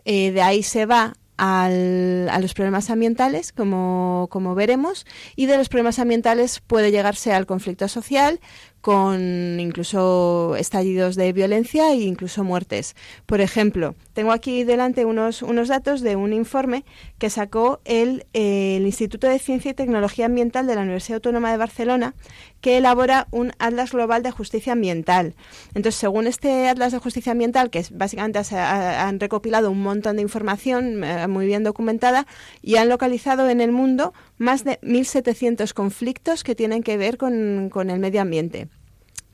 Eh, 0.05 0.31
de 0.31 0.41
ahí 0.41 0.63
se 0.63 0.85
va 0.85 1.13
al, 1.41 2.29
a 2.29 2.39
los 2.39 2.53
problemas 2.53 2.91
ambientales, 2.91 3.51
como, 3.51 4.27
como 4.29 4.53
veremos, 4.53 5.07
y 5.35 5.47
de 5.47 5.57
los 5.57 5.69
problemas 5.69 5.97
ambientales 5.97 6.59
puede 6.59 6.91
llegarse 6.91 7.33
al 7.33 7.47
conflicto 7.47 7.87
social, 7.87 8.39
con 8.81 9.59
incluso 9.59 10.55
estallidos 10.57 11.15
de 11.15 11.31
violencia 11.33 11.91
e 11.91 12.01
incluso 12.01 12.43
muertes. 12.43 12.95
Por 13.25 13.39
ejemplo, 13.39 13.95
tengo 14.13 14.31
aquí 14.31 14.63
delante 14.63 15.05
unos, 15.05 15.41
unos 15.41 15.69
datos 15.69 16.01
de 16.01 16.15
un 16.15 16.33
informe 16.33 16.83
que 17.17 17.29
sacó 17.29 17.79
el, 17.85 18.25
Instituto 18.33 19.27
de 19.27 19.39
Ciencia 19.39 19.71
y 19.71 19.73
Tecnología 19.73 20.25
Ambiental 20.25 20.67
de 20.67 20.75
la 20.75 20.81
Universidad 20.81 21.17
Autónoma 21.17 21.51
de 21.51 21.57
Barcelona, 21.57 22.15
que 22.59 22.77
elabora 22.77 23.27
un 23.31 23.53
Atlas 23.59 23.91
Global 23.91 24.23
de 24.23 24.31
Justicia 24.31 24.73
Ambiental. 24.73 25.35
Entonces, 25.69 25.95
según 25.95 26.27
este 26.27 26.67
Atlas 26.67 26.91
de 26.91 26.99
Justicia 26.99 27.31
Ambiental, 27.31 27.69
que 27.69 27.85
básicamente 27.91 28.39
han 28.55 29.19
recopilado 29.19 29.71
un 29.71 29.81
montón 29.81 30.17
de 30.17 30.23
información 30.23 31.03
eh, 31.03 31.27
muy 31.27 31.45
bien 31.45 31.63
documentada 31.63 32.27
y 32.61 32.75
han 32.75 32.89
localizado 32.89 33.49
en 33.49 33.61
el 33.61 33.71
mundo 33.71 34.13
más 34.41 34.63
de 34.63 34.79
1.700 34.81 35.73
conflictos 35.73 36.43
que 36.43 36.55
tienen 36.55 36.83
que 36.83 36.97
ver 36.97 37.17
con, 37.17 37.69
con 37.69 37.89
el 37.89 37.99
medio 37.99 38.21
ambiente 38.21 38.67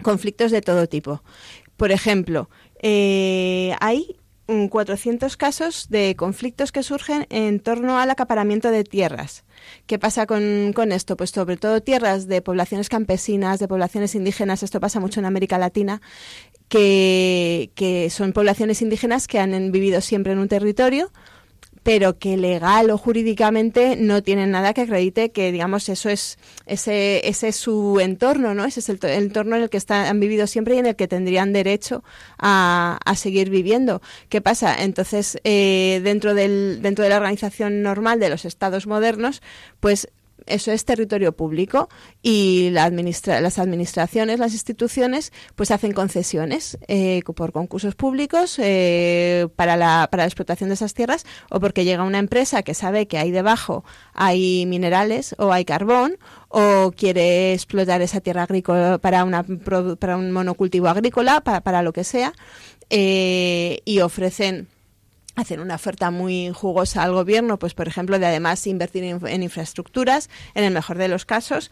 conflictos 0.04 0.52
de 0.52 0.62
todo 0.62 0.88
tipo. 0.88 1.24
Por 1.76 1.92
ejemplo, 1.92 2.50
eh, 2.82 3.76
hay 3.80 4.18
400 4.70 5.36
casos 5.36 5.90
de 5.90 6.16
conflictos 6.16 6.72
que 6.72 6.82
surgen 6.82 7.28
en 7.30 7.60
torno 7.60 8.00
al 8.00 8.10
acaparamiento 8.10 8.72
de 8.72 8.86
tierras. 8.86 9.44
¿Qué 9.86 10.00
pasa 10.00 10.26
con, 10.26 10.72
con, 10.74 10.94
esto? 10.94 11.18
Pues 11.18 11.32
sobre 11.32 11.58
todo 11.58 11.82
tierras 11.82 12.28
de 12.28 12.42
poblaciones 12.42 12.88
campesinas, 12.88 13.60
de 13.60 13.68
poblaciones 13.68 14.16
indígenas, 14.16 14.64
esto 14.64 14.80
pasa 14.80 15.02
mucho 15.02 15.20
en 15.20 15.26
América 15.26 15.58
Latina, 15.58 16.02
que, 16.70 17.72
que 17.76 18.10
son 18.10 18.32
poblaciones 18.32 18.82
indígenas 18.82 19.28
que 19.28 19.40
han 19.40 19.72
vivido 19.72 20.00
siempre 20.00 20.32
en 20.32 20.40
un 20.40 20.48
territorio, 20.48 21.12
pero 21.88 22.20
que 22.20 22.36
legal 22.36 22.89
o 22.89 22.98
jurídicamente 22.98 23.96
no 23.96 24.22
tienen 24.22 24.51
nada 24.51 24.74
que 24.74 24.82
acredite 24.82 25.32
que, 25.32 25.53
digamos, 25.53 25.88
eso 25.88 26.10
es, 26.10 26.38
ese, 26.65 27.25
ese 27.25 27.48
es 27.48 27.56
su 27.56 28.01
entorno, 28.01 28.53
¿no? 28.53 28.65
Ese 28.65 28.82
es 28.82 28.89
el, 28.89 29.00
entorno 29.03 29.56
en 29.56 29.63
el 29.63 29.70
que 29.70 29.77
están, 29.77 30.06
han 30.06 30.20
vivido 30.20 30.48
siempre 30.48 30.75
y 30.75 30.79
en 30.79 30.86
el 30.88 30.98
que 30.98 31.08
tendrían 31.08 31.53
derecho 31.53 32.03
a, 32.39 33.00
a 33.06 33.15
seguir 33.15 33.50
viviendo. 33.50 34.01
¿Qué 34.27 34.41
pasa? 34.41 34.84
Entonces, 34.84 35.39
eh, 35.46 36.01
dentro, 36.03 36.34
del, 36.34 36.82
dentro 36.82 37.06
de 37.06 37.10
la 37.10 37.15
organización 37.15 37.82
normal 37.84 38.20
de 38.20 38.27
los 38.32 38.44
estados 38.44 38.86
modernos, 38.86 39.41
pues 39.79 40.10
eso 40.48 40.72
es 40.72 40.86
territorio 40.86 41.32
público 41.34 41.89
y 42.22 42.70
la 42.72 42.89
las 42.89 43.60
administraciones, 43.60 44.39
las 44.39 44.54
instituciones, 44.54 45.32
pues 45.56 45.72
hacen 45.72 45.94
concesiones 45.94 46.77
eh, 46.88 47.22
por 47.36 47.51
concursos 47.51 47.96
públicos 47.96 48.58
eh, 48.60 49.48
para, 49.56 49.77
la, 49.77 50.08
para 50.10 50.24
la 50.24 50.27
explotación 50.27 50.70
de 50.70 50.75
esas 50.75 50.94
tierras 50.94 51.25
o 51.50 51.60
porque 51.60 51.86
llega 51.86 52.04
una 52.04 52.20
empresa 52.20 52.63
que 52.63 52.74
sabe 52.74 53.08
que 53.08 53.18
ahí 53.18 53.32
debajo 53.32 53.84
hay 54.13 54.66
minerales 54.66 55.36
o 55.38 55.51
hay 55.51 55.66
carbón 55.66 56.18
o 56.50 56.92
quiere 56.96 57.54
explotar 57.54 58.01
esa 58.01 58.22
tierra 58.22 58.44
agrícola 58.44 58.98
para, 58.98 59.24
una, 59.24 59.44
para 59.44 60.18
un 60.18 60.32
monocultivo 60.32 60.88
agrícola, 60.88 61.42
para, 61.42 61.62
para 61.62 61.82
lo 61.82 61.94
que 61.94 62.04
sea, 62.04 62.34
eh, 62.89 63.82
y 63.86 64.00
ofrecen 64.00 64.68
hacer 65.38 65.60
una 65.62 65.75
oferta 65.75 66.12
muy 66.12 66.51
jugosa 66.53 67.03
al 67.03 67.13
gobierno, 67.13 67.58
pues 67.60 67.74
por 67.74 67.88
ejemplo, 67.88 68.20
de 68.20 68.25
además 68.25 68.65
invertir 68.67 69.03
en, 69.03 69.44
infraestructuras, 69.44 70.29
en 70.56 70.63
el 70.63 70.74
mejor 70.74 70.98
de 70.98 71.08
los 71.08 71.25
casos, 71.25 71.72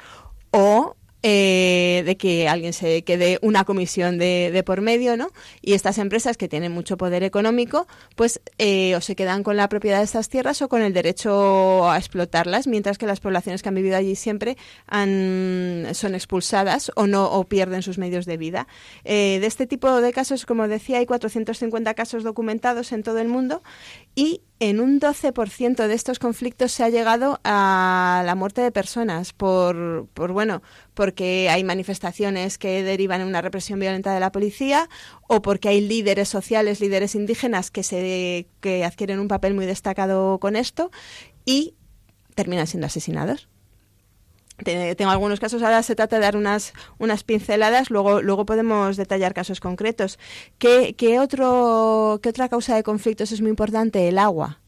o 0.52 0.95
eh, 1.28 2.04
de 2.06 2.18
que 2.18 2.48
alguien 2.48 2.72
se 2.72 3.04
quede 3.04 3.40
una 3.42 3.64
comisión 3.64 4.20
de, 4.20 4.62
por 4.64 4.82
medio, 4.82 5.18
¿no? 5.18 5.32
Y 5.60 5.74
estas 5.74 5.98
empresas 5.98 6.38
que 6.38 6.48
tienen 6.48 6.72
mucho 6.72 6.98
poder 6.98 7.24
económico, 7.24 7.88
pues 8.16 8.42
eh, 8.60 8.96
o 8.96 9.02
se 9.02 9.16
quedan 9.16 9.42
con 9.42 9.58
la 9.58 9.68
propiedad 9.68 9.98
de 9.98 10.04
estas 10.04 10.30
tierras 10.30 10.62
o 10.62 10.70
con 10.70 10.84
el 10.84 10.94
derecho 10.94 11.90
a 11.90 11.98
explotarlas, 11.98 12.68
mientras 12.68 13.00
que 13.00 13.08
las 13.08 13.22
poblaciones 13.22 13.64
que 13.64 13.70
han 13.70 13.74
vivido 13.74 13.98
allí 13.98 14.16
siempre 14.16 14.56
han, 14.86 15.88
son 15.94 16.14
expulsadas 16.14 16.92
o 16.96 17.08
no 17.08 17.26
o 17.26 17.44
pierden 17.46 17.82
sus 17.82 17.98
medios 17.98 18.28
de 18.28 18.38
vida. 18.38 18.68
Eh, 19.04 19.40
de 19.42 19.48
este 19.48 19.66
tipo 19.66 20.02
de 20.02 20.14
casos, 20.14 20.46
como 20.46 20.68
decía, 20.68 21.00
hay 21.00 21.08
450 21.08 21.96
casos 21.96 22.24
documentados 22.24 22.92
en 22.92 23.02
todo 23.02 23.18
el 23.18 23.30
mundo 23.30 23.64
y 24.14 24.42
en 24.60 24.80
un 24.80 25.00
12% 25.00 25.88
de 25.88 25.94
estos 25.94 26.20
conflictos 26.20 26.72
se 26.72 26.84
ha 26.84 26.90
llegado 26.90 27.40
a 27.44 28.24
la 28.26 28.36
muerte 28.36 28.62
de 28.62 28.72
personas 28.72 29.34
por, 29.34 30.08
por, 30.14 30.32
bueno, 30.32 30.62
porque 30.94 31.50
hay 31.50 31.64
manifestaciones 31.64 32.58
que 32.58 32.84
derivan 32.84 33.22
en 33.22 33.28
una 33.28 33.42
represión 33.42 33.80
violenta 33.80 34.14
de 34.14 34.20
la 34.20 34.32
policía 34.32 34.90
o 35.28 35.42
porque 35.42 35.70
hay 35.70 35.82
líderes 35.82 36.30
sociales, 36.30 36.80
líderes 36.80 37.16
indígenas 37.16 37.70
que 37.70 37.84
se 37.84 38.48
que 38.62 38.86
adquieren 38.86 39.20
un 39.20 39.28
papel 39.28 39.54
muy 39.54 39.66
destacado 39.66 40.40
con 40.40 40.56
esto 40.56 40.90
y 41.44 41.76
terminan 42.34 42.68
siendo 42.68 42.88
asesinados 42.88 43.50
tengo 44.64 45.12
algunos 45.12 45.40
casos, 45.40 45.62
ahora 45.64 45.84
se 45.84 45.96
trata 45.96 46.16
de 46.16 46.22
dar 46.22 46.38
unas, 46.38 46.74
unas 46.98 47.24
pinceladas, 47.24 47.90
luego, 47.90 48.22
luego 48.22 48.46
podemos 48.46 48.98
detallar 48.98 49.34
casos 49.34 49.60
concretos. 49.60 50.18
¿Qué, 50.58 50.96
qué, 50.98 51.20
otro, 51.20 52.20
¿Qué 52.24 52.30
otra 52.30 52.50
causa 52.50 52.76
de 52.76 52.84
conflictos 52.84 53.32
es 53.32 53.42
muy 53.42 53.50
importante? 53.50 54.08
El 54.08 54.18
agua. 54.18 54.60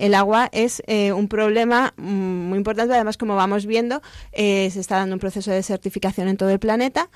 El 0.00 0.14
agua 0.14 0.48
es 0.52 0.82
eh, 0.86 1.12
un 1.12 1.28
problema 1.28 1.92
mm, 1.98 2.48
muy 2.48 2.56
importante, 2.56 2.94
además 2.94 3.18
como 3.18 3.36
vamos 3.36 3.66
viendo, 3.66 4.00
eh, 4.32 4.70
se 4.72 4.80
está 4.80 4.96
dando 4.96 5.14
un 5.14 5.20
proceso 5.20 5.50
de 5.50 5.62
certificación 5.62 6.26
en 6.28 6.38
todo 6.38 6.48
el 6.48 6.58
planeta 6.58 7.10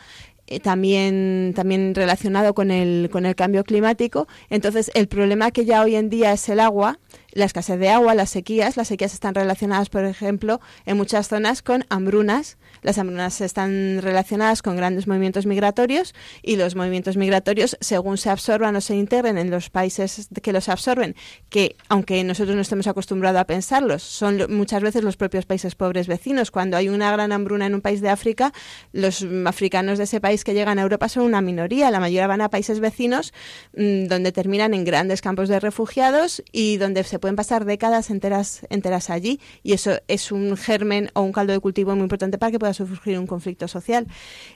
eh, 0.46 0.60
también, 0.60 1.52
también 1.56 1.94
relacionado 1.94 2.54
con 2.54 2.70
el, 2.70 3.08
con 3.10 3.24
el 3.24 3.34
cambio 3.34 3.64
climático. 3.64 4.28
Entonces, 4.50 4.90
el 4.94 5.08
problema 5.08 5.50
que 5.50 5.64
ya 5.64 5.82
hoy 5.82 5.96
en 5.96 6.10
día 6.10 6.32
es 6.32 6.48
el 6.48 6.60
agua, 6.60 6.98
la 7.32 7.46
escasez 7.46 7.78
de 7.78 7.88
agua, 7.88 8.14
las 8.14 8.30
sequías. 8.30 8.76
Las 8.76 8.88
sequías 8.88 9.14
están 9.14 9.34
relacionadas, 9.34 9.88
por 9.88 10.04
ejemplo, 10.04 10.60
en 10.84 10.96
muchas 10.96 11.28
zonas 11.28 11.62
con 11.62 11.84
hambrunas. 11.88 12.58
Las 12.84 12.98
hambrunas 12.98 13.40
están 13.40 14.02
relacionadas 14.02 14.60
con 14.60 14.76
grandes 14.76 15.08
movimientos 15.08 15.46
migratorios 15.46 16.14
y 16.42 16.56
los 16.56 16.76
movimientos 16.76 17.16
migratorios, 17.16 17.78
según 17.80 18.18
se 18.18 18.28
absorban 18.28 18.76
o 18.76 18.82
se 18.82 18.94
integren 18.94 19.38
en 19.38 19.50
los 19.50 19.70
países 19.70 20.28
que 20.42 20.52
los 20.52 20.68
absorben, 20.68 21.16
que 21.48 21.76
aunque 21.88 22.22
nosotros 22.24 22.54
no 22.54 22.60
estemos 22.60 22.86
acostumbrados 22.86 23.40
a 23.40 23.46
pensarlos, 23.46 24.02
son 24.02 24.44
muchas 24.50 24.82
veces 24.82 25.02
los 25.02 25.16
propios 25.16 25.46
países 25.46 25.74
pobres 25.74 26.08
vecinos. 26.08 26.50
Cuando 26.50 26.76
hay 26.76 26.90
una 26.90 27.10
gran 27.10 27.32
hambruna 27.32 27.64
en 27.64 27.74
un 27.74 27.80
país 27.80 28.02
de 28.02 28.10
África, 28.10 28.52
los 28.92 29.26
africanos 29.46 29.96
de 29.96 30.04
ese 30.04 30.20
país 30.20 30.44
que 30.44 30.52
llegan 30.52 30.78
a 30.78 30.82
Europa 30.82 31.08
son 31.08 31.24
una 31.24 31.40
minoría. 31.40 31.90
La 31.90 32.00
mayoría 32.00 32.26
van 32.26 32.42
a 32.42 32.50
países 32.50 32.80
vecinos 32.80 33.32
mm, 33.74 34.08
donde 34.08 34.30
terminan 34.30 34.74
en 34.74 34.84
grandes 34.84 35.22
campos 35.22 35.48
de 35.48 35.58
refugiados 35.58 36.42
y 36.52 36.76
donde 36.76 37.02
se 37.04 37.18
pueden 37.18 37.36
pasar 37.36 37.64
décadas 37.64 38.10
enteras, 38.10 38.60
enteras 38.68 39.08
allí 39.08 39.40
y 39.62 39.72
eso 39.72 40.00
es 40.06 40.30
un 40.32 40.54
germen 40.58 41.10
o 41.14 41.22
un 41.22 41.32
caldo 41.32 41.54
de 41.54 41.60
cultivo 41.60 41.94
muy 41.94 42.02
importante 42.02 42.36
para 42.36 42.52
que 42.52 42.58
pueda 42.58 42.73
surgir 42.74 43.18
un 43.18 43.26
conflicto 43.26 43.68
social. 43.68 44.06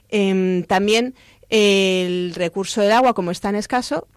Em, 0.09 0.63
también 0.63 1.15
el 1.49 2.33
recurso 2.35 2.81
del 2.81 2.91
agua, 2.91 3.13
como 3.13 3.31
es 3.31 3.39
tan 3.39 3.55
escaso, 3.55 4.07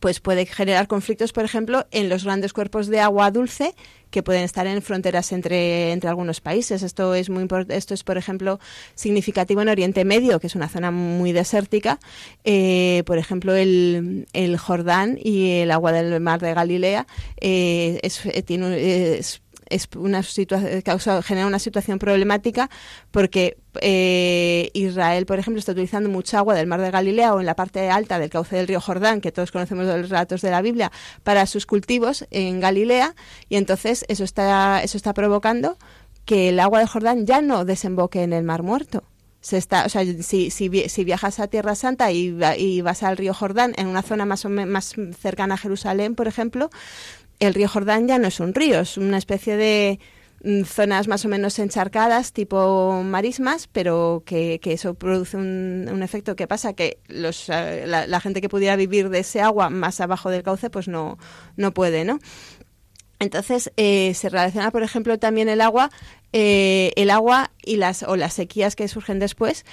pues 0.00 0.20
puede 0.20 0.46
generar 0.46 0.86
conflictos, 0.86 1.32
por 1.32 1.44
ejemplo, 1.44 1.86
en 1.90 2.08
los 2.08 2.24
grandes 2.24 2.52
cuerpos 2.52 2.86
de 2.86 3.00
agua 3.00 3.30
dulce 3.30 3.74
que 4.10 4.22
pueden 4.22 4.44
estar 4.44 4.66
en 4.66 4.80
fronteras 4.80 5.32
entre, 5.32 5.92
entre 5.92 6.08
algunos 6.08 6.40
países. 6.40 6.82
Esto 6.82 7.14
es 7.14 7.28
muy 7.28 7.46
esto 7.68 7.94
es, 7.94 8.04
por 8.04 8.16
ejemplo, 8.16 8.58
significativo 8.94 9.60
en 9.60 9.68
Oriente 9.68 10.04
Medio, 10.04 10.40
que 10.40 10.46
es 10.46 10.54
una 10.54 10.68
zona 10.68 10.90
muy 10.90 11.32
desértica. 11.32 11.98
Eh, 12.44 13.02
por 13.06 13.18
ejemplo, 13.18 13.54
el, 13.54 14.26
el, 14.32 14.56
Jordán 14.56 15.18
y 15.22 15.50
el 15.58 15.70
agua 15.70 15.92
del 15.92 16.20
mar 16.20 16.40
de 16.40 16.54
Galilea 16.54 17.06
eh, 17.40 18.00
es, 18.02 18.24
eh, 18.24 19.20
es 19.70 19.88
una 19.96 20.22
situación 20.22 20.80
causa, 20.82 21.22
genera 21.22 21.46
una 21.46 21.58
situación 21.58 21.98
problemática 21.98 22.70
porque 23.10 23.56
eh, 23.80 24.70
Israel, 24.74 25.26
por 25.26 25.38
ejemplo, 25.38 25.58
está 25.58 25.72
utilizando 25.72 26.08
mucha 26.08 26.38
agua 26.38 26.54
del 26.54 26.66
mar 26.66 26.80
de 26.80 26.90
Galilea 26.90 27.34
o 27.34 27.40
en 27.40 27.46
la 27.46 27.54
parte 27.54 27.90
alta 27.90 28.18
del 28.18 28.30
cauce 28.30 28.56
del 28.56 28.68
río 28.68 28.80
Jordán, 28.80 29.20
que 29.20 29.32
todos 29.32 29.52
conocemos 29.52 29.86
de 29.86 29.98
los 29.98 30.10
relatos 30.10 30.40
de 30.40 30.50
la 30.50 30.62
Biblia, 30.62 30.90
para 31.22 31.46
sus 31.46 31.66
cultivos 31.66 32.26
en 32.30 32.60
Galilea 32.60 33.14
y 33.48 33.56
entonces 33.56 34.04
eso 34.08 34.24
está 34.24 34.82
eso 34.82 34.96
está 34.96 35.14
provocando 35.14 35.76
que 36.28 36.50
el 36.50 36.60
agua 36.60 36.80
del 36.80 36.88
Jordán 36.88 37.24
ya 37.24 37.40
no 37.40 37.64
desemboque 37.64 38.22
en 38.22 38.34
el 38.34 38.44
Mar 38.44 38.62
Muerto. 38.62 39.02
Se 39.40 39.56
está, 39.56 39.86
o 39.86 39.88
sea, 39.88 40.04
si, 40.04 40.50
si, 40.50 40.68
si 40.88 41.04
viajas 41.04 41.40
a 41.40 41.46
Tierra 41.46 41.74
Santa 41.74 42.12
y, 42.12 42.36
y, 42.58 42.80
vas 42.82 43.02
al 43.02 43.16
río 43.16 43.32
Jordán, 43.32 43.72
en 43.78 43.86
una 43.86 44.02
zona 44.02 44.26
más, 44.26 44.44
o 44.44 44.50
más 44.50 44.94
cercana 45.18 45.54
a 45.54 45.56
Jerusalén, 45.56 46.14
por 46.14 46.28
ejemplo, 46.28 46.68
el 47.38 47.54
río 47.54 47.68
Jordán 47.68 48.08
ya 48.08 48.18
no 48.18 48.28
es 48.28 48.40
un 48.40 48.54
río, 48.54 48.80
es 48.80 48.96
una 48.96 49.18
especie 49.18 49.56
de 49.56 50.00
mm, 50.42 50.62
zonas 50.64 51.08
más 51.08 51.24
o 51.24 51.28
menos 51.28 51.58
encharcadas, 51.58 52.32
tipo 52.32 53.02
marismas, 53.04 53.68
pero 53.68 54.22
que, 54.26 54.60
eso 54.64 54.94
produce 54.94 55.36
un, 55.36 56.02
efecto 56.02 56.36
que 56.36 56.46
pasa 56.46 56.72
que 56.74 56.98
los, 57.06 57.48
eh, 57.48 57.84
la, 57.86 58.20
gente 58.20 58.40
que 58.40 58.48
pudiera 58.48 58.76
vivir 58.76 59.08
de 59.10 59.20
ese 59.20 59.40
agua 59.40 59.70
más 59.70 60.00
abajo 60.00 60.30
del 60.30 60.42
cauce, 60.42 60.70
pues 60.70 60.88
no, 60.88 61.18
no 61.56 61.72
puede, 61.72 62.04
¿no? 62.04 62.18
Entonces 63.20 63.72
eh, 63.76 64.14
se 64.14 64.28
relaciona, 64.28 64.70
por 64.70 64.84
ejemplo, 64.84 65.18
también 65.18 65.48
el 65.48 65.60
agua, 65.60 65.90
eh, 66.32 66.92
el 66.94 67.10
agua 67.10 67.50
y 67.64 67.76
las 67.76 68.04
o 68.04 68.14
las 68.14 68.34
sequías 68.34 68.76
que 68.76 68.86
surgen 68.86 69.18
después 69.18 69.64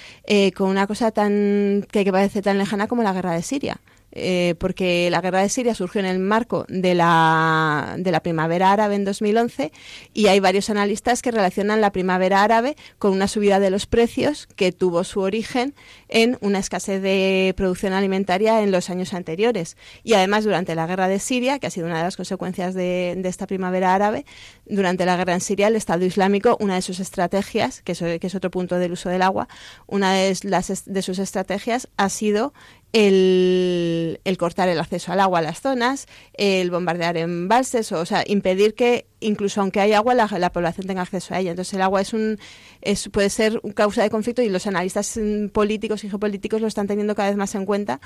con 0.56 0.68
una 0.68 0.88
cosa 0.88 1.12
tan 1.12 1.86
que 1.92 2.10
parece 2.10 2.42
tan 2.42 2.58
lejana 2.58 2.88
como 2.88 3.04
la 3.04 3.12
guerra 3.12 3.34
de 3.34 3.42
Siria. 3.42 3.80
Eh, 4.18 4.54
porque 4.58 5.10
la 5.10 5.20
guerra 5.20 5.42
de 5.42 5.50
Siria 5.50 5.74
surgió 5.74 6.00
en 6.00 6.06
el 6.06 6.18
marco 6.18 6.64
de 6.68 6.94
la, 6.94 7.96
de 7.98 8.10
la 8.10 8.20
primavera 8.20 8.72
árabe 8.72 8.94
en 8.94 9.04
2011 9.04 9.72
y 10.14 10.28
hay 10.28 10.40
varios 10.40 10.70
analistas 10.70 11.20
que 11.20 11.30
relacionan 11.30 11.82
la 11.82 11.92
primavera 11.92 12.42
árabe 12.42 12.76
con 12.98 13.12
una 13.12 13.28
subida 13.28 13.60
de 13.60 13.68
los 13.68 13.84
precios 13.84 14.46
que 14.56 14.72
tuvo 14.72 15.04
su 15.04 15.20
origen 15.20 15.74
en 16.08 16.38
una 16.40 16.58
escasez 16.58 17.02
de 17.02 17.54
producción 17.56 17.92
alimentaria 17.92 18.62
en 18.62 18.70
los 18.70 18.90
años 18.90 19.14
anteriores. 19.14 19.76
Y 20.02 20.14
además 20.14 20.44
durante 20.44 20.74
la 20.74 20.86
guerra 20.86 21.08
de 21.08 21.18
Siria, 21.18 21.58
que 21.58 21.66
ha 21.66 21.70
sido 21.70 21.86
una 21.86 21.98
de 21.98 22.04
las 22.04 22.16
consecuencias 22.16 22.74
de, 22.74 23.20
esta 23.24 23.46
primavera 23.46 23.94
árabe, 23.94 24.24
durante 24.64 25.04
la 25.04 25.16
guerra 25.16 25.34
en 25.34 25.40
Siria 25.40 25.68
el 25.68 25.76
Estado 25.76 26.04
Islámico, 26.04 26.56
una 26.60 26.76
de 26.76 26.82
sus 26.82 27.00
estrategias, 27.00 27.82
que 27.82 27.92
es, 27.92 28.34
otro 28.34 28.50
punto 28.50 28.78
del 28.78 28.92
uso 28.92 29.08
del 29.08 29.22
agua, 29.22 29.48
una 29.86 30.12
de, 30.14 30.36
las, 30.42 30.84
de 30.84 31.02
sus 31.02 31.18
estrategias 31.18 31.88
ha 31.96 32.08
sido 32.08 32.52
el, 32.92 34.36
cortar 34.38 34.68
el 34.68 34.78
acceso 34.78 35.12
al 35.12 35.20
agua 35.20 35.40
a 35.40 35.42
las 35.42 35.60
zonas, 35.60 36.06
el 36.34 36.70
bombardear 36.70 37.16
embalses, 37.16 37.92
o 37.92 38.06
sea, 38.06 38.24
impedir 38.26 38.74
que 38.74 39.06
incluso 39.20 39.60
aunque 39.60 39.80
hay 39.80 39.92
agua, 39.92 40.14
la, 40.14 40.52
población 40.52 40.86
tenga 40.86 41.02
acceso 41.02 41.34
a 41.34 41.40
ella. 41.40 41.50
Entonces 41.50 41.74
el 41.74 41.82
agua 41.82 42.00
es 42.00 42.12
un, 42.12 42.38
es, 42.82 43.08
puede 43.08 43.30
ser 43.30 43.60
una 43.62 43.74
causa 43.74 44.02
de 44.02 44.10
conflicto 44.10 44.42
y 44.42 44.48
los 44.48 44.66
analistas 44.66 45.16
mm, 45.16 45.48
políticos 45.48 46.04
y 46.04 46.10
geopolíticos 46.10 46.60
lo 46.60 46.66
están 46.66 46.86
teniendo 46.86 47.14
cada 47.14 47.28
vez 47.28 47.36
más 47.36 47.54
en 47.54 47.66
cuenta, 47.66 48.00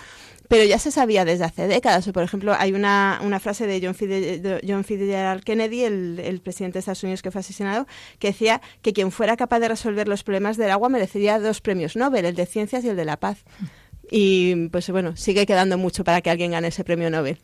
pero 0.48 0.64
ya 0.64 0.78
se 0.78 0.90
sabía 0.90 1.24
desde 1.24 1.44
hace 1.44 1.66
décadas. 1.66 2.08
por 2.12 2.22
ejemplo, 2.22 2.54
hay 2.58 2.72
una, 2.72 3.20
frase 3.40 3.66
de 3.66 3.80
John, 3.82 3.96
John 4.66 4.84
Fitzgerald 4.84 5.42
Kennedy, 5.42 5.84
el, 5.84 6.20
el, 6.20 6.40
presidente 6.40 6.74
de 6.74 6.80
Estados 6.80 7.02
Unidos 7.02 7.22
que 7.22 7.30
fue 7.30 7.40
asesinado, 7.40 7.86
que 8.18 8.28
decía 8.28 8.60
que 8.82 8.92
quien 8.92 9.10
fuera 9.10 9.36
capaz 9.36 9.60
de 9.60 9.68
resolver 9.68 10.08
los 10.08 10.22
problemas 10.22 10.56
del 10.56 10.70
agua 10.70 10.88
merecería 10.88 11.38
dos 11.38 11.60
premios 11.60 11.96
Nobel, 11.96 12.24
el 12.24 12.34
de 12.34 12.46
ciencias 12.46 12.84
y 12.84 12.88
el 12.88 12.96
de 12.96 13.04
la 13.04 13.18
paz. 13.18 13.44
Y 14.10 14.68
pues 14.68 14.90
bueno, 14.90 15.16
sigue 15.16 15.46
quedando 15.46 15.78
mucho 15.78 16.02
para 16.02 16.20
que 16.20 16.30
alguien 16.30 16.50
gane 16.50 16.68
ese 16.68 16.82
premio 16.84 17.10
Nobel. 17.10 17.38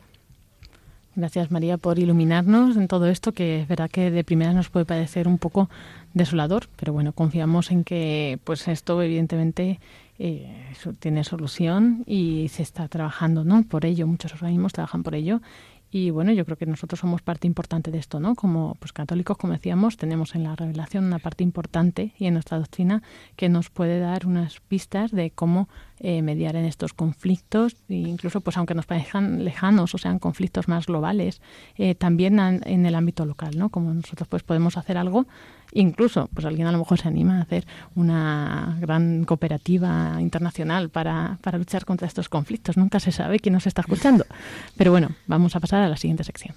Gracias 1.17 1.51
María 1.51 1.79
por 1.79 1.99
iluminarnos 1.99 2.77
en 2.77 2.89
todo 2.89 3.07
esto 3.07 3.33
que 3.33 3.63
es 3.63 3.69
verdad 3.69 3.91
que 3.91 4.11
de 4.11 4.23
primera 4.23 4.53
nos 4.53 4.69
puede 4.69 4.85
parecer 4.85 5.27
un 5.27 5.39
poco 5.39 5.71
desolador, 6.13 6.69
pero 6.77 6.93
bueno, 6.93 7.15
confiamos 7.15 7.71
en 7.71 7.85
que 7.85 8.39
pues 8.45 8.69
esto 8.69 9.01
evidentemente 9.01 9.81
eh, 10.19 10.75
tiene 10.99 11.25
solución 11.25 12.05
y 12.07 12.49
se 12.49 12.63
está 12.63 12.87
trabajando 12.89 13.45
¿no? 13.45 13.63
por 13.63 13.87
ello, 13.87 14.07
muchos 14.07 14.35
organismos 14.35 14.75
trabajan 14.75 15.03
por 15.03 15.15
ello 15.15 15.41
y 15.97 16.11
bueno, 16.11 16.31
yo 16.33 16.45
creo 16.45 16.59
que 16.59 16.67
nosotros 16.67 17.01
somos 17.01 17.23
parte 17.23 17.47
importante 17.47 17.91
de 17.91 17.97
esto, 17.97 18.21
¿no? 18.21 18.35
Como 18.35 18.77
pues 18.79 18.93
católicos, 18.93 19.39
como 19.39 19.55
decíamos, 19.55 19.97
tenemos 19.97 20.35
en 20.35 20.45
la 20.45 20.55
revelación 20.55 21.05
una 21.07 21.19
parte 21.19 21.43
importante 21.43 22.13
y 22.19 22.27
en 22.27 22.35
nuestra 22.35 22.59
doctrina 22.59 23.03
que 23.35 23.49
nos 23.49 23.71
puede 23.71 23.99
dar 23.99 24.27
unas 24.27 24.61
pistas 24.61 25.11
de 25.11 25.31
cómo 25.31 25.71
eh, 25.99 26.21
mediar 26.21 26.55
en 26.55 26.67
estos 26.67 26.93
conflictos, 26.93 27.77
e 27.89 27.95
incluso 27.95 28.43
pues 28.43 28.59
aunque 28.59 28.75
nos 28.75 28.85
parezcan 28.85 29.43
lejanos 29.43 29.95
o 29.95 29.97
sean 29.97 30.19
conflictos 30.19 30.69
más 30.69 30.85
globales, 30.85 31.41
eh, 31.77 31.95
también 31.95 32.39
en 32.39 32.85
el 32.85 32.95
ámbito 32.95 33.25
local, 33.25 33.57
¿no? 33.57 33.71
Como 33.71 33.95
nosotros 33.95 34.29
pues 34.29 34.43
podemos 34.43 34.77
hacer 34.77 34.99
algo 34.99 35.27
Incluso, 35.77 36.31
pues 36.33 36.47
alguien 36.47 36.67
a 36.67 36.73
lo 36.73 36.79
mejor 36.79 36.99
se 36.99 37.07
anima 37.07 37.39
a 37.39 37.43
hacer 37.43 37.67
una 37.95 38.79
gran 38.81 39.25
cooperativa 39.25 40.17
internacional 40.21 40.89
para, 40.89 41.37
para 41.43 41.59
luchar 41.59 41.85
contra 41.85 42.07
estos 42.07 42.31
conflictos. 42.31 42.79
Nunca 42.79 42.99
se 42.99 43.13
sabe 43.13 43.41
quién 43.41 43.53
nos 43.53 43.67
está 43.67 43.83
escuchando. 43.83 44.25
Pero 44.79 44.91
bueno, 44.91 45.11
vamos 45.27 45.55
a 45.55 45.61
pasar 45.61 45.83
a 45.83 45.89
la 45.89 45.99
siguiente 45.99 46.25
sección. 46.25 46.55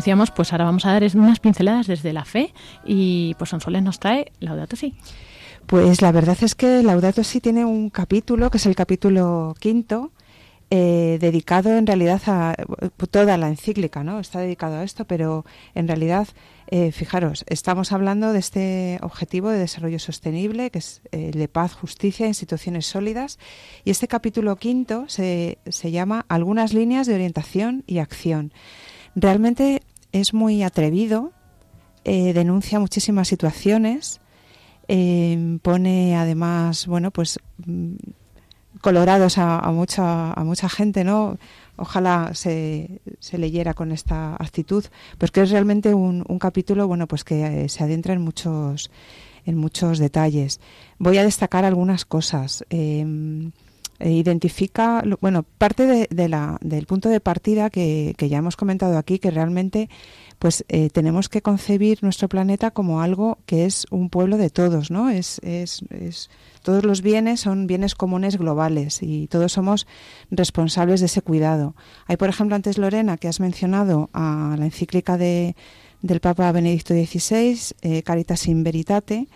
Decíamos, 0.00 0.30
pues 0.30 0.52
ahora 0.52 0.64
vamos 0.64 0.86
a 0.86 0.92
dar 0.92 1.04
unas 1.14 1.40
pinceladas 1.40 1.86
desde 1.86 2.14
la 2.14 2.24
fe 2.24 2.54
y 2.86 3.34
pues 3.38 3.50
Sonsoles 3.50 3.82
nos 3.82 4.00
trae 4.00 4.32
Laudato 4.40 4.74
Si. 4.74 4.94
Pues 5.66 6.00
la 6.00 6.10
verdad 6.10 6.38
es 6.40 6.54
que 6.54 6.82
Laudato 6.82 7.22
Si 7.22 7.40
tiene 7.40 7.66
un 7.66 7.90
capítulo, 7.90 8.50
que 8.50 8.56
es 8.56 8.64
el 8.64 8.74
capítulo 8.74 9.54
quinto, 9.60 10.10
eh, 10.70 11.18
dedicado 11.20 11.76
en 11.76 11.86
realidad 11.86 12.22
a 12.26 12.54
toda 13.10 13.36
la 13.36 13.48
encíclica, 13.48 14.02
¿no? 14.02 14.20
Está 14.20 14.40
dedicado 14.40 14.76
a 14.76 14.84
esto, 14.84 15.04
pero 15.04 15.44
en 15.74 15.86
realidad, 15.86 16.28
eh, 16.68 16.92
fijaros, 16.92 17.44
estamos 17.48 17.92
hablando 17.92 18.32
de 18.32 18.38
este 18.38 18.98
objetivo 19.02 19.50
de 19.50 19.58
desarrollo 19.58 19.98
sostenible, 19.98 20.70
que 20.70 20.78
es 20.78 21.02
el 21.10 21.32
de 21.32 21.48
paz, 21.48 21.74
justicia 21.74 22.26
instituciones 22.26 22.86
sólidas, 22.86 23.38
y 23.84 23.90
este 23.90 24.08
capítulo 24.08 24.56
quinto 24.56 25.04
se, 25.08 25.58
se 25.66 25.90
llama 25.90 26.24
Algunas 26.28 26.72
líneas 26.72 27.06
de 27.06 27.16
orientación 27.16 27.84
y 27.86 27.98
acción. 27.98 28.52
Realmente 29.16 29.82
es 30.12 30.34
muy 30.34 30.62
atrevido, 30.62 31.32
eh, 32.04 32.32
denuncia 32.32 32.80
muchísimas 32.80 33.28
situaciones, 33.28 34.20
pone 35.62 36.16
además, 36.16 36.88
bueno, 36.88 37.12
pues 37.12 37.38
mm, 37.64 37.94
colorados 38.80 39.38
a, 39.38 39.70
mucha, 39.72 40.32
a 40.32 40.44
mucha 40.44 40.68
gente, 40.68 41.04
¿no? 41.04 41.38
Ojalá 41.76 42.32
se, 42.34 43.00
se 43.18 43.38
leyera 43.38 43.74
con 43.74 43.92
esta 43.92 44.34
actitud, 44.34 44.84
pues 45.18 45.30
que 45.30 45.42
es 45.42 45.50
realmente 45.50 45.94
un, 45.94 46.24
un 46.28 46.38
capítulo, 46.38 46.86
bueno, 46.86 47.06
pues 47.06 47.24
que 47.24 47.64
eh, 47.64 47.68
se 47.68 47.84
adentra 47.84 48.14
en 48.14 48.22
muchos, 48.22 48.90
en 49.46 49.56
muchos 49.56 49.98
detalles. 49.98 50.60
Voy 50.98 51.18
a 51.18 51.24
destacar 51.24 51.64
algunas 51.64 52.04
cosas. 52.04 52.64
Em, 52.70 53.52
e 54.00 54.10
identifica, 54.12 55.04
bueno, 55.20 55.44
parte 55.58 56.08
de, 56.10 56.28
la, 56.28 56.58
del 56.60 56.86
punto 56.86 57.08
de 57.08 57.20
partida 57.20 57.70
que, 57.70 58.14
que, 58.16 58.28
ya 58.28 58.38
hemos 58.38 58.56
comentado 58.56 58.98
aquí, 58.98 59.18
que 59.18 59.30
realmente 59.30 59.88
pues 60.40 60.64
eh, 60.68 60.88
tenemos 60.88 61.28
que 61.28 61.42
concebir 61.42 61.98
nuestro 62.02 62.26
planeta 62.26 62.70
como 62.70 63.02
algo 63.02 63.38
que 63.44 63.66
es 63.66 63.86
un 63.90 64.08
pueblo 64.08 64.38
de 64.38 64.48
todos, 64.48 64.90
¿no? 64.90 65.10
Es, 65.10 65.38
es, 65.44 65.84
es, 65.90 66.30
todos 66.62 66.82
los 66.82 67.02
bienes 67.02 67.40
son 67.40 67.66
bienes 67.66 67.94
comunes 67.94 68.38
globales 68.38 69.02
y 69.02 69.26
todos 69.26 69.52
somos 69.52 69.86
responsables 70.30 71.00
de 71.00 71.06
ese 71.06 71.20
cuidado. 71.20 71.74
Hay, 72.06 72.16
por 72.16 72.30
ejemplo, 72.30 72.56
antes 72.56 72.78
Lorena, 72.78 73.18
que 73.18 73.28
has 73.28 73.38
mencionado 73.38 74.08
a 74.14 74.56
la 74.58 74.64
encíclica 74.64 75.18
de, 75.18 75.56
del 76.00 76.20
Papa 76.20 76.50
Benedicto 76.52 76.94
XVI, 76.94 77.74
eh, 77.82 78.02
Caritas 78.02 78.48
in 78.48 78.64
Veritate, 78.64 79.28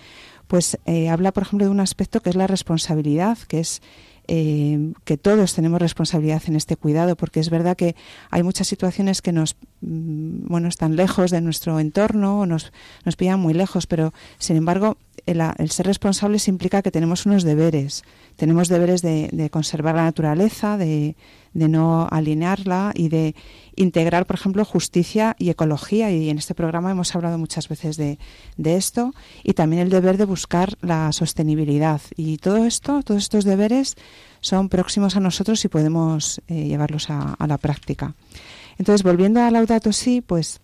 pues 0.46 0.78
eh, 0.86 1.10
habla, 1.10 1.32
por 1.32 1.42
ejemplo, 1.42 1.66
de 1.66 1.70
un 1.70 1.80
aspecto 1.80 2.20
que 2.20 2.30
es 2.30 2.36
la 2.36 2.46
responsabilidad, 2.46 3.36
que 3.46 3.60
es 3.60 3.82
eh, 4.28 4.92
que 5.04 5.16
todos 5.16 5.54
tenemos 5.54 5.80
responsabilidad 5.80 6.42
en 6.46 6.56
este 6.56 6.76
cuidado, 6.76 7.16
porque 7.16 7.40
es 7.40 7.50
verdad 7.50 7.76
que 7.76 7.94
hay 8.30 8.42
muchas 8.42 8.66
situaciones 8.66 9.22
que 9.22 9.32
nos, 9.32 9.56
bueno, 9.86 10.68
están 10.68 10.96
lejos 10.96 11.30
de 11.30 11.40
nuestro 11.40 11.78
entorno 11.78 12.40
o 12.40 12.46
nos, 12.46 12.72
nos 13.04 13.16
pillan 13.16 13.40
muy 13.40 13.54
lejos, 13.54 13.86
pero 13.86 14.12
sin 14.38 14.56
embargo 14.56 14.96
el, 15.26 15.70
ser 15.70 15.86
responsables 15.86 16.48
implica 16.48 16.82
que 16.82 16.90
tenemos 16.90 17.26
unos 17.26 17.44
deberes. 17.44 18.02
Tenemos 18.36 18.68
deberes 18.68 19.02
de, 19.02 19.48
conservar 19.50 19.94
la 19.94 20.04
naturaleza, 20.04 20.76
de, 20.76 21.16
de, 21.52 21.68
no 21.68 22.08
alinearla 22.10 22.92
y 22.94 23.08
de 23.08 23.34
integrar, 23.76 24.26
por 24.26 24.36
ejemplo, 24.36 24.64
justicia 24.64 25.36
y 25.38 25.50
ecología. 25.50 26.10
Y 26.10 26.28
en 26.28 26.38
este 26.38 26.54
programa 26.54 26.90
hemos 26.90 27.14
hablado 27.14 27.38
muchas 27.38 27.68
veces 27.68 27.96
de, 27.96 28.18
de 28.56 28.76
esto. 28.76 29.12
Y 29.42 29.54
también 29.54 29.82
el 29.82 29.90
deber 29.90 30.18
de 30.18 30.24
buscar 30.24 30.76
la 30.82 31.12
sostenibilidad. 31.12 32.00
Y 32.16 32.38
todo 32.38 32.64
esto, 32.64 33.02
todos 33.02 33.22
estos 33.22 33.44
deberes 33.44 33.96
son 34.44 34.68
próximos 34.68 35.16
a 35.16 35.20
nosotros 35.20 35.64
y 35.64 35.68
podemos 35.68 36.42
eh, 36.48 36.66
llevarlos 36.66 37.08
a, 37.08 37.34
la 37.46 37.56
práctica. 37.56 38.14
Entonces, 38.78 39.02
volviendo 39.02 39.40
a 39.40 39.50
Laudato 39.50 39.92
Si, 39.92 40.20
pues 40.20 40.60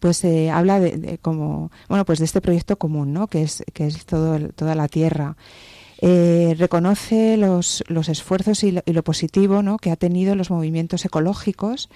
pues 0.00 0.24
eh, 0.24 0.50
habla 0.50 0.80
de, 0.80 1.18
como 1.18 1.70
bueno 1.88 2.04
pues 2.04 2.18
de 2.18 2.24
este 2.24 2.40
proyecto 2.40 2.76
común 2.76 3.12
no 3.12 3.28
que 3.28 3.42
es 3.42 3.62
que 3.72 3.86
es 3.86 4.04
todo 4.04 4.36
toda 4.48 4.74
la 4.74 4.88
tierra 4.88 5.36
eh, 6.04 6.56
reconoce 6.58 7.36
los, 7.36 7.84
los 7.86 8.08
esfuerzos 8.08 8.64
y 8.64 8.72
lo, 8.72 8.82
y 8.84 8.92
lo, 8.92 9.04
positivo 9.04 9.62
¿no? 9.62 9.78
que 9.78 9.92
ha 9.92 9.96
tenido 9.96 10.34
los 10.34 10.50
movimientos 10.50 11.04
ecológicos 11.04 11.88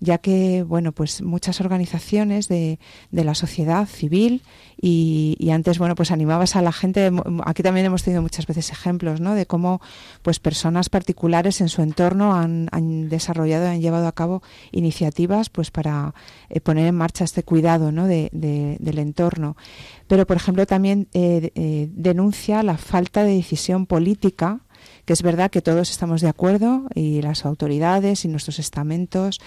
ya 0.00 0.18
que 0.18 0.62
bueno 0.62 0.92
pues 0.92 1.22
muchas 1.22 1.60
organizaciones 1.60 2.48
de, 2.48 2.78
de 3.10 3.24
la 3.24 3.34
sociedad 3.34 3.86
civil 3.86 4.42
y, 4.80 5.36
y, 5.38 5.50
antes 5.50 5.78
bueno 5.78 5.94
pues 5.94 6.10
animabas 6.10 6.56
a 6.56 6.62
la 6.62 6.72
gente 6.72 7.10
aquí 7.44 7.62
también 7.62 7.86
hemos 7.86 8.02
tenido 8.02 8.22
muchas 8.22 8.46
veces 8.46 8.70
ejemplos 8.70 9.20
¿no? 9.20 9.34
de 9.34 9.46
cómo 9.46 9.80
pues 10.22 10.40
personas 10.40 10.88
particulares 10.88 11.60
en 11.60 11.68
su 11.68 11.82
entorno 11.82 12.34
han, 12.34 12.68
han 12.72 13.10
desarrollado 13.10 13.68
han 13.68 13.82
llevado 13.82 14.08
a 14.08 14.12
cabo 14.12 14.42
iniciativas 14.72 15.50
pues 15.50 15.70
para 15.70 16.14
eh, 16.48 16.60
poner 16.60 16.86
en 16.86 16.94
marcha 16.94 17.24
este 17.24 17.42
cuidado 17.42 17.92
¿no? 17.92 18.06
de, 18.06 18.30
de, 18.32 18.78
del 18.80 18.98
entorno 18.98 19.56
pero 20.08 20.26
por 20.26 20.36
ejemplo 20.36 20.66
también 20.66 21.08
eh, 21.12 21.52
eh, 21.54 21.88
denuncia 21.92 22.62
la 22.62 22.78
falta 22.78 23.22
de 23.22 23.34
decisión 23.34 23.84
política 23.84 24.60
que 25.04 25.12
es 25.12 25.22
verdad 25.22 25.50
que 25.50 25.62
todos 25.62 25.90
estamos 25.90 26.20
de 26.20 26.28
acuerdo 26.28 26.86
y 26.94 27.22
las 27.22 27.44
autoridades 27.44 28.24
y 28.24 28.28
nuestros 28.28 28.58
estamentos 28.58 29.40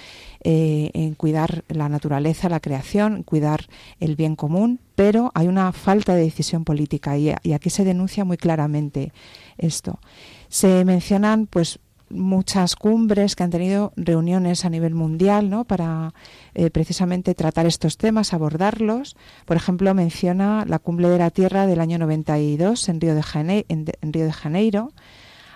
eh, 0.44 0.92
en 0.94 1.16
cuidar 1.16 1.64
la 1.68 1.90
naturaleza, 1.90 2.50
la 2.50 2.60
creación, 2.60 3.24
cuidar 3.24 3.68
el 4.00 4.16
bien 4.16 4.36
común, 4.36 4.80
pero 4.96 5.32
hay 5.34 5.48
una 5.48 5.72
falta 5.72 6.16
de 6.16 6.24
decisión 6.24 6.66
política 6.66 7.18
y, 7.18 7.32
aquí 7.54 7.70
se 7.70 7.84
denuncia 7.84 8.26
muy 8.26 8.38
claramente 8.38 9.12
esto. 9.58 10.00
Se 10.50 10.86
mencionan 10.86 11.48
pues 11.48 11.80
muchas 12.10 12.76
cumbres 12.76 13.36
que 13.36 13.44
han 13.44 13.50
tenido 13.50 13.92
reuniones 13.96 14.66
a 14.66 14.70
nivel 14.70 14.94
mundial 14.94 15.50
¿no? 15.50 15.66
para 15.66 16.14
eh, 16.54 16.70
precisamente 16.70 17.34
tratar 17.34 17.66
estos 17.66 17.98
temas, 17.98 18.34
abordarlos. 18.34 19.16
Por 19.46 19.58
ejemplo, 19.58 19.94
menciona 19.94 20.66
la 20.68 20.80
cumbre 20.80 21.10
de 21.10 21.18
la 21.18 21.32
Tierra 21.32 21.66
del 21.66 21.80
año 21.80 21.98
92 21.98 22.90
en 22.90 23.02
Río 23.02 23.16
de. 23.16 23.24
En, 23.68 23.86
en 24.02 24.14
Río 24.14 24.26
de 24.26 24.34
Janeiro. 24.34 24.92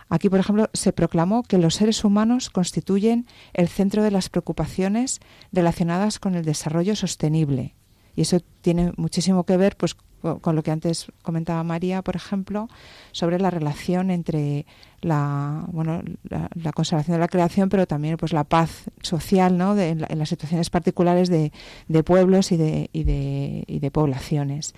Aquí, 0.09 0.29
por 0.29 0.39
ejemplo, 0.39 0.69
se 0.73 0.93
proclamó 0.93 1.43
que 1.43 1.57
los 1.57 1.75
seres 1.75 2.03
humanos 2.03 2.49
constituyen 2.49 3.27
el 3.53 3.67
centro 3.67 4.03
de 4.03 4.11
las 4.11 4.29
preocupaciones 4.29 5.19
relacionadas 5.51 6.19
con 6.19 6.35
el 6.35 6.45
desarrollo 6.45 6.95
sostenible. 6.95 7.75
Y 8.15 8.21
eso 8.21 8.39
tiene 8.61 8.93
muchísimo 8.97 9.43
que 9.43 9.57
ver 9.57 9.75
pues, 9.77 9.95
con 10.41 10.55
lo 10.55 10.63
que 10.63 10.71
antes 10.71 11.07
comentaba 11.21 11.63
María, 11.63 12.01
por 12.01 12.15
ejemplo, 12.15 12.67
sobre 13.11 13.39
la 13.39 13.51
relación 13.51 14.09
entre 14.09 14.65
la, 15.01 15.65
bueno, 15.67 16.01
la, 16.23 16.71
conservación 16.71 17.15
de 17.15 17.19
la 17.19 17.27
creación, 17.27 17.69
pero 17.69 17.85
también 17.85 18.17
pues 18.17 18.33
la 18.33 18.43
paz 18.43 18.85
social, 19.01 19.57
¿no? 19.57 19.77
en, 19.77 19.99
las 19.99 20.29
situaciones 20.29 20.69
particulares 20.69 21.29
de, 21.29 21.51
de 21.87 22.03
pueblos 22.03 22.51
y 22.51 22.57
de, 22.57 22.89
y 22.93 23.03
de, 23.03 23.63
y 23.67 23.79
de 23.79 23.91
poblaciones. 23.91 24.73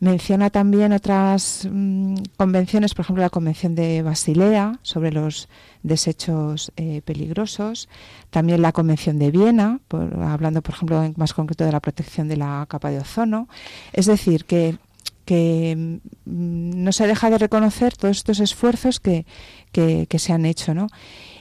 Menciona 0.00 0.50
también 0.50 0.92
otras 0.92 1.68
mm, 1.70 2.16
convenciones, 2.36 2.94
por 2.94 3.04
ejemplo 3.04 3.22
la 3.22 3.30
Convención 3.30 3.74
de 3.74 4.02
Basilea 4.02 4.78
sobre 4.82 5.12
los 5.12 5.48
desechos 5.82 6.72
eh, 6.76 7.02
peligrosos, 7.04 7.88
también 8.30 8.62
la 8.62 8.72
Convención 8.72 9.18
de 9.18 9.30
Viena, 9.30 9.80
hablando 10.22 10.62
por 10.62 10.74
ejemplo 10.74 11.12
más 11.16 11.34
concreto 11.34 11.64
de 11.64 11.72
la 11.72 11.80
protección 11.80 12.28
de 12.28 12.36
la 12.36 12.66
capa 12.68 12.90
de 12.90 12.98
ozono. 12.98 13.48
Es 13.92 14.06
decir, 14.06 14.44
que, 14.44 14.76
que 15.24 15.74
mm, 15.76 16.82
no 16.82 16.92
se 16.92 17.06
deja 17.06 17.30
de 17.30 17.38
reconocer 17.38 17.96
todos 17.96 18.16
estos 18.16 18.40
esfuerzos 18.40 19.00
que, 19.00 19.26
que, 19.72 20.18
se 20.18 20.32
han 20.32 20.46
hecho, 20.46 20.74
¿no? 20.74 20.88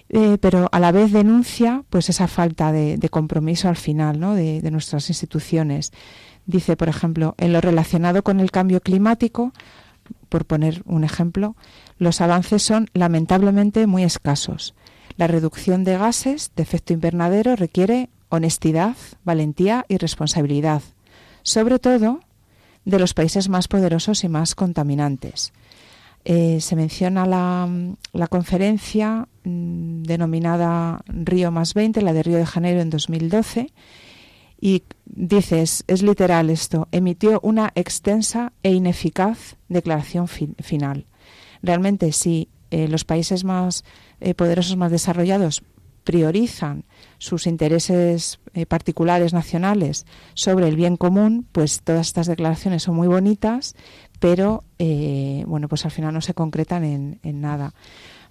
Eh, 0.09 0.37
pero 0.39 0.69
a 0.71 0.79
la 0.79 0.91
vez 0.91 1.11
denuncia 1.11 1.83
pues 1.89 2.09
esa 2.09 2.27
falta 2.27 2.71
de, 2.71 3.09
compromiso 3.09 3.67
al 3.67 3.77
final 3.77 4.19
¿no? 4.19 4.35
de 4.35 4.69
nuestras 4.69 5.09
instituciones. 5.09 5.91
Dice, 6.45 6.75
por 6.75 6.89
ejemplo, 6.89 7.36
en 7.38 7.53
lo 7.53 7.62
relacionado 7.62 8.23
con 8.23 8.39
el 8.39 8.51
cambio 8.51 8.82
climático, 8.82 9.53
por 10.29 10.45
poner 10.45 10.82
un 10.86 11.03
ejemplo, 11.03 11.56
los 11.97 12.21
avances 12.21 12.63
son 12.63 12.89
lamentablemente 12.93 13.88
muy 13.88 14.03
escasos. 14.03 14.73
La 15.15 15.27
reducción 15.27 15.84
de 15.84 15.97
gases 15.97 16.51
de 16.56 16.63
efecto 16.63 16.93
invernadero 16.93 17.56
requiere 17.56 18.10
honestidad, 18.29 18.95
valentía 19.23 19.86
y 19.88 19.97
responsabilidad, 19.97 20.82
sobre 21.43 21.79
todo 21.79 22.19
de 22.86 22.99
los 22.99 23.13
países 23.13 23.47
más 23.47 23.67
poderosos 23.67 24.23
y 24.23 24.29
más 24.29 24.56
contaminantes. 24.56 25.53
Eh, 26.25 26.60
se 26.62 26.75
menciona 26.75 27.25
la, 27.25 28.27
conferencia 28.27 29.27
mm, 29.43 30.03
denominada 30.03 31.03
Río 31.08 31.51
más 31.51 31.73
20, 31.73 32.01
la 32.01 32.13
de 32.13 32.23
Río 32.23 32.38
de 32.38 32.45
Janeiro 32.45 32.82
en 32.82 32.89
2012, 32.89 33.71
y 34.65 34.84
dices, 35.06 35.84
es 35.88 36.04
literal 36.04 36.49
esto, 36.49 36.88
emitió 36.93 37.41
una 37.43 37.73
extensa 37.76 38.54
e 38.63 38.71
ineficaz 38.71 39.58
declaración 39.67 40.30
final. 40.30 41.06
Realmente, 41.62 42.13
si 42.13 42.47
eh, 42.71 42.88
los 42.88 43.04
países 43.04 43.43
más 43.43 43.84
eh, 44.21 44.34
poderosos, 44.34 44.78
más 44.78 44.89
desarrollados, 44.89 45.63
priorizan 46.06 46.86
sus 47.17 47.45
intereses 47.45 48.39
eh, 48.54 48.65
particulares 48.65 49.34
nacionales 49.34 50.06
sobre 50.34 50.69
el 50.69 50.78
bien 50.78 50.95
común, 50.95 51.45
pues 51.52 51.82
todas 51.82 52.08
estas 52.08 52.28
declaraciones 52.28 52.84
son 52.84 52.95
muy 52.95 53.10
bonitas, 53.10 53.76
pero 54.21 54.63
bueno, 55.45 55.67
pues 55.67 55.84
al 55.84 55.91
final 55.91 56.13
no 56.13 56.21
se 56.21 56.34
concretan 56.34 57.19
en 57.21 57.41
nada. 57.41 57.73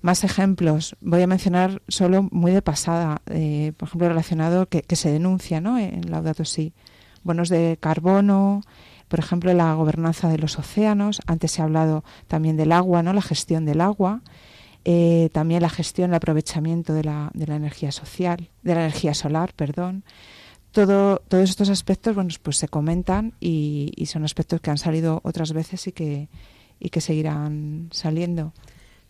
Más 0.02 0.24
ejemplos, 0.24 0.96
voy 1.00 1.22
a 1.22 1.28
mencionar 1.28 1.80
solo 1.86 2.28
muy 2.32 2.50
de 2.50 2.60
pasada, 2.60 3.22
eh, 3.26 3.72
por 3.76 3.88
ejemplo, 3.88 4.08
relacionado 4.08 4.66
que, 4.66 4.84
se 4.96 5.12
denuncia 5.12 5.60
¿no? 5.60 5.78
en 5.78 6.10
Laudato 6.10 6.44
Si. 6.44 6.72
Bonos 7.22 7.48
de 7.48 7.78
carbono, 7.80 8.62
por 9.06 9.20
ejemplo, 9.20 9.54
la 9.54 9.74
gobernanza 9.74 10.28
de 10.28 10.38
los 10.38 10.58
océanos. 10.58 11.20
Antes 11.28 11.52
se 11.52 11.62
ha 11.62 11.66
hablado 11.66 12.02
también 12.26 12.56
del 12.56 12.72
agua, 12.72 13.04
¿no? 13.04 13.12
la 13.12 13.22
gestión 13.22 13.64
del 13.64 13.80
agua. 13.80 14.22
Eh, 14.84 15.30
también 15.32 15.62
la 15.62 15.70
gestión, 15.70 16.10
el 16.10 16.16
aprovechamiento 16.16 16.94
de 16.94 17.04
la, 17.04 17.30
de 17.32 17.46
la 17.46 17.54
energía 17.54 17.92
social, 17.92 18.50
de 18.64 18.74
la 18.74 18.80
energía 18.80 19.14
solar, 19.14 19.52
perdón. 19.54 20.02
Todo, 20.72 21.18
todos 21.28 21.48
estos 21.48 21.68
aspectos, 21.68 22.16
bueno, 22.16 22.30
pues 22.42 22.56
se 22.56 22.66
comentan 22.66 23.34
y, 23.38 23.92
y, 23.94 24.06
son 24.06 24.24
aspectos 24.24 24.60
que 24.60 24.70
han 24.70 24.78
salido 24.78 25.20
otras 25.22 25.52
veces 25.52 25.86
y 25.86 25.92
que, 25.92 26.28
y 26.80 26.88
que 26.88 27.00
seguirán 27.00 27.88
saliendo. 27.92 28.52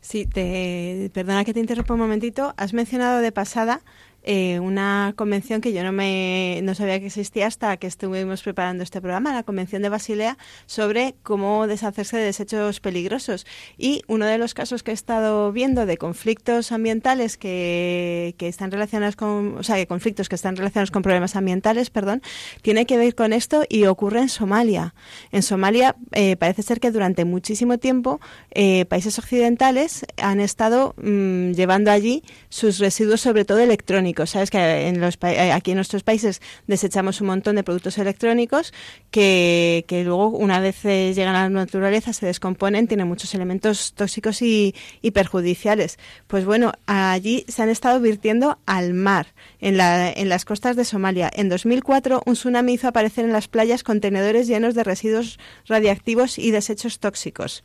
Sí, 0.02 0.26
te, 0.26 1.10
perdona 1.14 1.44
que 1.44 1.54
te 1.54 1.60
interrumpa 1.60 1.94
un 1.94 2.00
momentito. 2.00 2.54
Has 2.56 2.72
mencionado 2.74 3.20
de 3.20 3.30
pasada 3.30 3.82
eh, 4.24 4.60
una 4.60 5.14
convención 5.16 5.60
que 5.60 5.72
yo 5.72 5.82
no 5.82 5.90
me 5.90 6.60
no 6.62 6.74
sabía 6.74 7.00
que 7.00 7.06
existía 7.06 7.46
hasta 7.46 7.76
que 7.76 7.88
estuvimos 7.88 8.42
preparando 8.42 8.84
este 8.84 9.00
programa, 9.00 9.32
la 9.32 9.42
Convención 9.42 9.82
de 9.82 9.88
Basilea 9.88 10.38
sobre 10.66 11.16
cómo 11.22 11.66
deshacerse 11.66 12.16
de 12.16 12.24
desechos 12.24 12.78
peligrosos. 12.80 13.46
Y 13.76 14.02
uno 14.06 14.26
de 14.26 14.38
los 14.38 14.54
casos 14.54 14.82
que 14.82 14.92
he 14.92 14.94
estado 14.94 15.50
viendo 15.52 15.86
de 15.86 15.96
conflictos 15.96 16.70
ambientales 16.70 17.36
que, 17.36 18.34
que 18.38 18.48
están 18.48 18.70
relacionados 18.70 19.16
con, 19.16 19.56
o 19.58 19.62
sea, 19.62 19.76
de 19.76 19.86
conflictos 19.86 20.28
que 20.28 20.36
están 20.36 20.56
relacionados 20.56 20.90
con 20.90 21.02
problemas 21.02 21.34
ambientales, 21.34 21.90
perdón, 21.90 22.22
tiene 22.62 22.86
que 22.86 22.96
ver 22.96 23.14
con 23.14 23.32
esto 23.32 23.64
y 23.68 23.86
ocurre 23.86 24.20
en 24.20 24.28
Somalia. 24.28 24.94
En 25.32 25.42
Somalia 25.42 25.96
eh, 26.12 26.36
parece 26.36 26.62
ser 26.62 26.78
que 26.78 26.92
durante 26.92 27.24
muchísimo 27.24 27.78
tiempo 27.78 28.20
eh, 28.50 28.84
países 28.84 29.18
occidentales 29.18 30.06
han 30.16 30.38
estado 30.38 30.94
mm, 30.96 31.52
llevando 31.52 31.90
allí 31.90 32.22
sus 32.48 32.78
residuos, 32.78 33.20
sobre 33.20 33.44
todo 33.44 33.58
electrónicos 33.58 34.11
Sabes 34.26 34.50
que 34.50 34.88
en 34.88 35.00
los, 35.00 35.18
eh, 35.22 35.52
aquí 35.52 35.72
en 35.72 35.76
nuestros 35.76 36.02
países 36.02 36.40
desechamos 36.66 37.20
un 37.20 37.28
montón 37.28 37.56
de 37.56 37.64
productos 37.64 37.98
electrónicos 37.98 38.72
que, 39.10 39.84
luego, 40.04 40.28
una 40.28 40.60
vez 40.60 40.84
eh, 40.84 41.12
llegan 41.14 41.34
a 41.34 41.42
la 41.44 41.48
naturaleza, 41.48 42.12
se 42.12 42.26
descomponen, 42.26 42.86
tienen 42.88 43.08
muchos 43.08 43.34
elementos 43.34 43.94
tóxicos 43.94 44.42
y, 44.42 44.74
y 45.00 45.10
perjudiciales. 45.10 45.98
Pues 46.26 46.44
bueno, 46.44 46.72
allí 46.86 47.44
se 47.48 47.62
han 47.62 47.68
estado 47.68 48.00
virtiendo 48.00 48.58
al 48.66 48.94
mar, 48.94 49.26
en, 49.60 49.76
la, 49.76 50.10
en 50.10 50.28
las 50.28 50.44
costas 50.44 50.76
de 50.76 50.84
Somalia. 50.84 51.30
En 51.34 51.48
2004, 51.48 52.22
un 52.26 52.34
tsunami 52.34 52.74
hizo 52.74 52.88
aparecer 52.88 53.24
en 53.24 53.32
las 53.32 53.48
playas 53.48 53.82
contenedores 53.82 54.46
llenos 54.46 54.74
de 54.74 54.84
residuos 54.84 55.38
radiactivos 55.66 56.38
y 56.38 56.50
desechos 56.50 56.98
tóxicos 56.98 57.62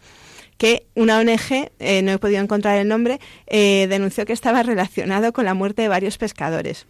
que 0.58 0.88
una 0.96 1.20
ONG, 1.20 1.72
eh, 1.80 2.02
no 2.02 2.12
he 2.12 2.18
podido 2.18 2.42
encontrar 2.42 2.78
el 2.78 2.88
nombre, 2.88 3.20
eh, 3.48 3.88
denunció 3.90 4.26
que 4.26 4.34
estaba 4.34 4.64
relacionado 4.64 5.34
con 5.34 5.46
la 5.46 5.54
muerte 5.54 5.84
de 5.84 5.88
varios 5.88 6.18
pescadores. 6.18 6.86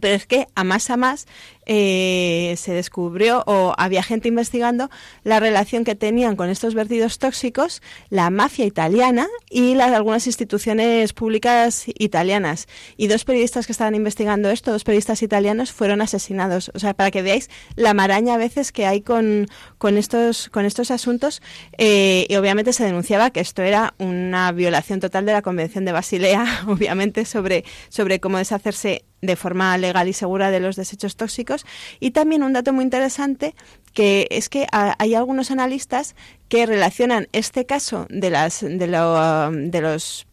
Pero 0.00 0.14
es 0.14 0.26
que 0.26 0.46
a 0.54 0.64
más 0.64 0.90
a 0.90 0.96
más 0.96 1.26
eh, 1.66 2.54
se 2.58 2.72
descubrió 2.72 3.42
o 3.46 3.74
había 3.78 4.02
gente 4.02 4.28
investigando 4.28 4.90
la 5.22 5.40
relación 5.40 5.84
que 5.84 5.94
tenían 5.94 6.36
con 6.36 6.50
estos 6.50 6.74
vertidos 6.74 7.18
tóxicos 7.18 7.80
la 8.10 8.28
mafia 8.30 8.66
italiana 8.66 9.28
y 9.48 9.74
las 9.74 9.92
algunas 9.92 10.26
instituciones 10.26 11.12
públicas 11.12 11.84
italianas. 11.86 12.66
Y 12.96 13.06
dos 13.06 13.24
periodistas 13.24 13.66
que 13.66 13.72
estaban 13.72 13.94
investigando 13.94 14.50
esto, 14.50 14.72
dos 14.72 14.84
periodistas 14.84 15.22
italianos, 15.22 15.72
fueron 15.72 16.02
asesinados. 16.02 16.70
O 16.74 16.78
sea, 16.78 16.94
para 16.94 17.10
que 17.10 17.22
veáis 17.22 17.48
la 17.76 17.94
maraña 17.94 18.34
a 18.34 18.38
veces 18.38 18.72
que 18.72 18.86
hay 18.86 19.00
con, 19.00 19.46
con, 19.78 19.96
estos, 19.96 20.48
con 20.50 20.64
estos 20.64 20.90
asuntos. 20.90 21.42
Eh, 21.78 22.26
y 22.28 22.36
obviamente 22.36 22.72
se 22.72 22.84
denunciaba 22.84 23.30
que 23.30 23.40
esto 23.40 23.62
era 23.62 23.94
una 23.98 24.52
violación 24.52 25.00
total 25.00 25.26
de 25.26 25.32
la 25.32 25.42
Convención 25.42 25.84
de 25.84 25.92
Basilea, 25.92 26.44
obviamente, 26.66 27.24
sobre, 27.24 27.64
sobre 27.88 28.20
cómo 28.20 28.38
deshacerse 28.38 29.04
de 29.24 29.36
forma 29.36 29.76
legal 29.78 30.08
y 30.08 30.12
segura 30.12 30.50
de 30.50 30.60
los 30.60 30.76
desechos 30.76 31.16
tóxicos. 31.16 31.64
Y 32.00 32.10
también 32.10 32.42
un 32.42 32.52
dato 32.52 32.72
muy 32.72 32.84
interesante 32.84 33.54
que 33.92 34.26
es 34.30 34.48
que 34.48 34.66
hay 34.70 35.14
algunos 35.14 35.50
analistas 35.50 36.14
que 36.48 36.66
relacionan 36.66 37.28
este 37.32 37.64
caso 37.64 38.06
de, 38.10 38.30
las, 38.30 38.60
de, 38.60 38.76
de 38.76 39.80
los 39.80 40.26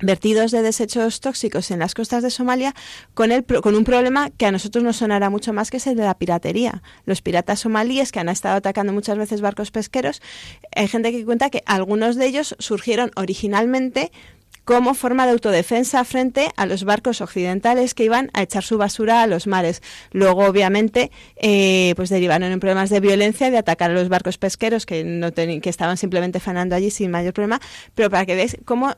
vertidos 0.00 0.50
de 0.50 0.62
desechos 0.62 1.20
tóxicos 1.20 1.70
en 1.70 1.78
las 1.78 1.94
costas 1.94 2.22
de 2.22 2.30
Somalia 2.30 2.74
con, 3.14 3.32
el, 3.32 3.44
con 3.44 3.74
un 3.74 3.84
problema 3.84 4.30
que 4.30 4.46
a 4.46 4.52
nosotros 4.52 4.82
nos 4.82 4.96
sonará 4.96 5.30
mucho 5.30 5.52
más 5.52 5.70
que 5.70 5.76
es 5.78 5.86
el 5.86 5.96
de 5.96 6.04
la 6.04 6.14
piratería. 6.14 6.82
Los 7.04 7.22
piratas 7.22 7.60
somalíes 7.60 8.12
que 8.12 8.20
han 8.20 8.28
estado 8.28 8.56
atacando 8.56 8.92
muchas 8.92 9.18
veces 9.18 9.40
barcos 9.40 9.70
pesqueros, 9.70 10.22
hay 10.74 10.88
gente 10.88 11.12
que 11.12 11.24
cuenta 11.24 11.50
que 11.50 11.62
algunos 11.66 12.16
de 12.16 12.26
ellos 12.26 12.56
surgieron 12.58 13.10
originalmente 13.16 14.12
como 14.64 14.94
forma 14.94 15.26
de 15.26 15.32
autodefensa 15.32 16.04
frente 16.04 16.50
a 16.56 16.66
los 16.66 16.84
barcos 16.84 17.20
occidentales 17.20 17.94
que 17.94 18.04
iban 18.04 18.30
a 18.32 18.42
echar 18.42 18.62
su 18.62 18.78
basura 18.78 19.22
a 19.22 19.26
los 19.26 19.46
mares. 19.46 19.82
Luego, 20.12 20.44
obviamente, 20.46 21.10
eh, 21.36 21.92
pues 21.96 22.08
derivaron 22.08 22.50
en 22.50 22.60
problemas 22.60 22.90
de 22.90 23.00
violencia, 23.00 23.50
de 23.50 23.58
atacar 23.58 23.90
a 23.90 23.94
los 23.94 24.08
barcos 24.08 24.38
pesqueros 24.38 24.86
que 24.86 25.04
no 25.04 25.32
que 25.34 25.70
estaban 25.70 25.96
simplemente 25.96 26.40
fanando 26.40 26.74
allí 26.74 26.90
sin 26.90 27.10
mayor 27.10 27.34
problema. 27.34 27.60
Pero 27.94 28.08
para 28.08 28.24
que 28.24 28.34
veáis 28.34 28.56
cómo 28.64 28.94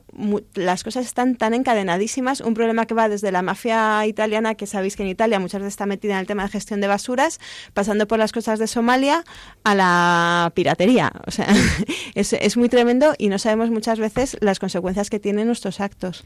las 0.53 0.83
cosas 0.83 1.05
están 1.05 1.35
tan 1.35 1.53
encadenadísimas, 1.53 2.41
un 2.41 2.53
problema 2.53 2.85
que 2.85 2.93
va 2.93 3.09
desde 3.09 3.31
la 3.31 3.41
mafia 3.41 4.05
italiana, 4.05 4.55
que 4.55 4.67
sabéis 4.67 4.95
que 4.95 5.03
en 5.03 5.09
Italia 5.09 5.39
muchas 5.39 5.61
veces 5.61 5.73
está 5.73 5.85
metida 5.85 6.13
en 6.13 6.19
el 6.19 6.27
tema 6.27 6.43
de 6.43 6.49
gestión 6.49 6.79
de 6.79 6.87
basuras, 6.87 7.39
pasando 7.73 8.07
por 8.07 8.19
las 8.19 8.31
costas 8.31 8.59
de 8.59 8.67
Somalia 8.67 9.23
a 9.63 9.75
la 9.75 10.51
piratería. 10.55 11.11
O 11.25 11.31
sea, 11.31 11.47
es, 12.15 12.33
es 12.33 12.55
muy 12.55 12.69
tremendo 12.69 13.15
y 13.17 13.29
no 13.29 13.39
sabemos 13.39 13.69
muchas 13.69 13.99
veces 13.99 14.37
las 14.39 14.59
consecuencias 14.59 15.09
que 15.09 15.19
tienen 15.19 15.49
estos 15.57 15.81
actos. 15.81 16.23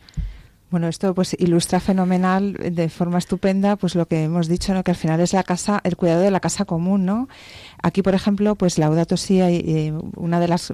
Bueno, 0.72 0.88
esto 0.88 1.14
pues 1.14 1.36
ilustra 1.38 1.82
fenomenal 1.82 2.54
de 2.54 2.88
forma 2.88 3.18
estupenda 3.18 3.76
pues 3.76 3.94
lo 3.94 4.08
que 4.08 4.24
hemos 4.24 4.48
dicho, 4.48 4.74
¿no? 4.74 4.86
que 4.86 4.92
al 4.92 4.98
final 4.98 5.20
es 5.20 5.34
la 5.34 5.44
casa, 5.44 5.82
el 5.84 5.98
cuidado 5.98 6.22
de 6.22 6.32
la 6.32 6.40
casa 6.40 6.64
común, 6.64 7.04
¿no? 7.06 7.28
Aquí, 7.84 8.02
por 8.02 8.16
ejemplo, 8.16 8.56
pues 8.56 8.78
Laudato 8.78 9.18
Si, 9.18 9.42
eh, 9.42 9.94
una 10.16 10.40
de 10.40 10.48
los 10.48 10.74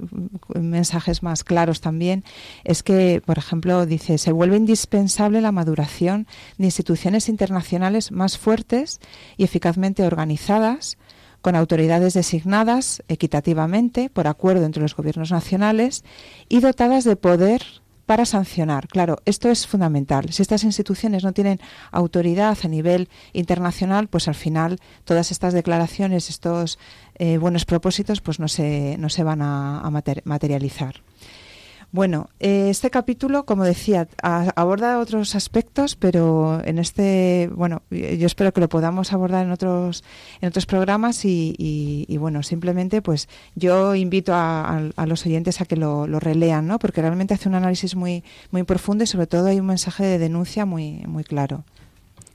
mensajes 0.54 1.24
más 1.24 1.42
claros 1.42 1.80
también 1.80 2.22
es 2.62 2.84
que, 2.84 3.20
por 3.26 3.38
ejemplo, 3.38 3.86
dice, 3.86 4.18
se 4.18 4.30
vuelve 4.30 4.56
indispensable 4.56 5.40
la 5.40 5.50
maduración 5.50 6.28
de 6.58 6.66
instituciones 6.66 7.28
internacionales 7.28 8.12
más 8.12 8.38
fuertes 8.38 9.00
y 9.36 9.42
eficazmente 9.42 10.04
organizadas, 10.04 10.96
con 11.42 11.56
autoridades 11.56 12.14
designadas 12.14 13.02
equitativamente 13.08 14.10
por 14.10 14.28
acuerdo 14.28 14.64
entre 14.64 14.82
los 14.82 14.94
gobiernos 14.94 15.32
nacionales 15.32 16.04
y 16.48 16.60
dotadas 16.60 17.02
de 17.02 17.16
poder 17.16 17.62
para 18.08 18.24
sancionar. 18.24 18.88
Claro, 18.88 19.18
esto 19.26 19.50
es 19.50 19.66
fundamental. 19.66 20.32
Si 20.32 20.40
estas 20.40 20.64
instituciones 20.64 21.24
no 21.24 21.34
tienen 21.34 21.60
autoridad 21.92 22.56
a 22.62 22.66
nivel 22.66 23.10
internacional, 23.34 24.08
pues 24.08 24.28
al 24.28 24.34
final 24.34 24.78
todas 25.04 25.30
estas 25.30 25.52
declaraciones, 25.52 26.30
estos 26.30 26.78
eh, 27.16 27.36
buenos 27.36 27.66
propósitos, 27.66 28.22
pues 28.22 28.40
no 28.40 28.48
se, 28.48 28.96
no 28.98 29.10
se 29.10 29.24
van 29.24 29.42
a, 29.42 29.80
a 29.80 29.90
materializar. 30.24 31.02
Bueno, 31.90 32.28
eh, 32.38 32.68
este 32.68 32.90
capítulo, 32.90 33.46
como 33.46 33.64
decía, 33.64 34.08
aborda 34.22 34.98
otros 34.98 35.34
aspectos, 35.34 35.96
pero 35.96 36.60
en 36.64 36.78
este, 36.78 37.48
bueno, 37.54 37.80
yo 37.90 38.26
espero 38.26 38.52
que 38.52 38.60
lo 38.60 38.68
podamos 38.68 39.14
abordar 39.14 39.46
en 39.46 39.52
otros, 39.52 40.04
en 40.42 40.50
otros 40.50 40.66
programas 40.66 41.24
y, 41.24 42.06
bueno, 42.20 42.42
simplemente, 42.42 43.00
pues 43.00 43.26
yo 43.54 43.94
invito 43.94 44.32
a, 44.34 44.82
los 45.06 45.24
oyentes 45.24 45.62
a 45.62 45.64
que 45.64 45.76
lo, 45.76 46.06
lo, 46.06 46.20
relean, 46.20 46.66
¿no? 46.66 46.78
Porque 46.78 47.00
realmente 47.00 47.32
hace 47.32 47.48
un 47.48 47.54
análisis 47.54 47.96
muy, 47.96 48.22
muy 48.50 48.64
profundo 48.64 49.04
y 49.04 49.06
sobre 49.06 49.26
todo 49.26 49.46
hay 49.46 49.58
un 49.58 49.66
mensaje 49.66 50.04
de 50.04 50.18
denuncia 50.18 50.66
muy, 50.66 51.02
muy 51.06 51.24
claro. 51.24 51.64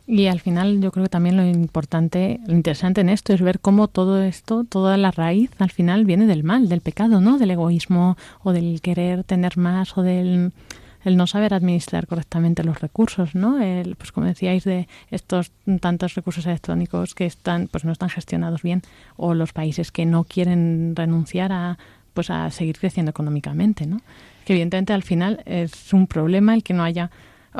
Y 0.05 0.27
al 0.27 0.41
final 0.41 0.81
yo 0.81 0.91
creo 0.91 1.05
que 1.05 1.09
también 1.09 1.37
lo 1.37 1.45
importante, 1.45 2.41
lo 2.45 2.53
interesante 2.53 3.01
en 3.01 3.09
esto 3.09 3.33
es 3.33 3.41
ver 3.41 3.59
cómo 3.59 3.87
todo 3.87 4.21
esto, 4.21 4.65
toda 4.65 4.97
la 4.97 5.11
raíz 5.11 5.49
al 5.59 5.71
final 5.71 6.03
viene 6.03 6.25
del 6.25 6.43
mal, 6.43 6.67
del 6.67 6.81
pecado, 6.81 7.21
¿no? 7.21 7.37
Del 7.37 7.51
egoísmo 7.51 8.17
o 8.43 8.51
del 8.51 8.81
querer 8.81 9.23
tener 9.23 9.57
más 9.57 9.97
o 9.97 10.01
del 10.01 10.51
el 11.03 11.17
no 11.17 11.27
saber 11.27 11.53
administrar 11.53 12.07
correctamente 12.07 12.63
los 12.63 12.79
recursos, 12.79 13.35
¿no? 13.35 13.61
El, 13.61 13.95
pues 13.95 14.11
como 14.11 14.25
decíais 14.25 14.63
de 14.63 14.87
estos 15.11 15.51
tantos 15.81 16.15
recursos 16.15 16.45
electrónicos 16.45 17.13
que 17.13 17.25
están 17.25 17.67
pues 17.67 17.83
no 17.85 17.91
están 17.91 18.09
gestionados 18.09 18.61
bien 18.61 18.81
o 19.17 19.33
los 19.33 19.53
países 19.53 19.91
que 19.91 20.05
no 20.05 20.23
quieren 20.23 20.95
renunciar 20.95 21.51
a 21.51 21.77
pues 22.13 22.29
a 22.29 22.51
seguir 22.51 22.77
creciendo 22.77 23.09
económicamente, 23.09 23.85
¿no? 23.85 24.01
Que 24.45 24.53
evidentemente 24.53 24.93
al 24.93 25.03
final 25.03 25.41
es 25.45 25.93
un 25.93 26.07
problema 26.07 26.53
el 26.53 26.63
que 26.63 26.73
no 26.73 26.83
haya 26.83 27.09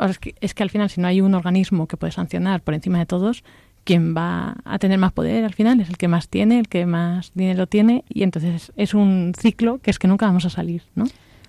es, 0.08 0.18
que, 0.18 0.34
es 0.40 0.54
que 0.54 0.62
al 0.62 0.70
final, 0.70 0.90
si 0.90 1.00
no 1.00 1.08
hay 1.08 1.20
un 1.20 1.34
organismo 1.34 1.86
que 1.86 1.96
puede 1.96 2.12
sancionar 2.12 2.62
por 2.62 2.74
encima 2.74 2.98
de 2.98 3.06
todos, 3.06 3.44
quien 3.84 4.14
va 4.16 4.56
a 4.64 4.78
tener 4.78 4.98
más 4.98 5.12
poder 5.12 5.44
al 5.44 5.54
final 5.54 5.80
es 5.80 5.88
el 5.88 5.98
que 5.98 6.08
más 6.08 6.28
tiene, 6.28 6.58
el 6.58 6.68
que 6.68 6.86
más 6.86 7.32
dinero 7.34 7.66
tiene, 7.66 8.04
y 8.08 8.22
entonces 8.22 8.72
es 8.76 8.94
un 8.94 9.32
ciclo 9.38 9.78
que 9.78 9.90
es 9.90 9.98
que 9.98 10.08
nunca 10.08 10.26
vamos 10.26 10.44
a 10.46 10.50
salir, 10.50 10.82
¿no? 10.94 11.04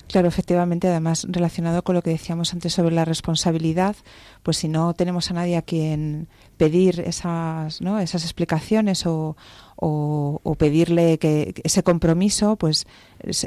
Claro, 0.07 0.27
efectivamente, 0.27 0.87
además 0.87 1.25
relacionado 1.29 1.83
con 1.83 1.95
lo 1.95 2.03
que 2.03 2.11
decíamos 2.11 2.53
antes 2.53 2.73
sobre 2.73 2.93
la 2.93 3.05
responsabilidad, 3.05 3.95
pues 4.43 4.57
si 4.57 4.67
no 4.67 4.93
tenemos 4.93 5.31
a 5.31 5.33
nadie 5.33 5.57
a 5.57 5.63
quien 5.63 6.27
pedir 6.57 7.01
esas, 7.01 7.81
¿no? 7.81 7.99
esas 7.99 8.23
explicaciones 8.23 9.05
o, 9.05 9.35
o, 9.77 10.55
pedirle 10.57 11.17
que 11.17 11.53
ese 11.63 11.83
compromiso, 11.83 12.55
pues 12.55 12.87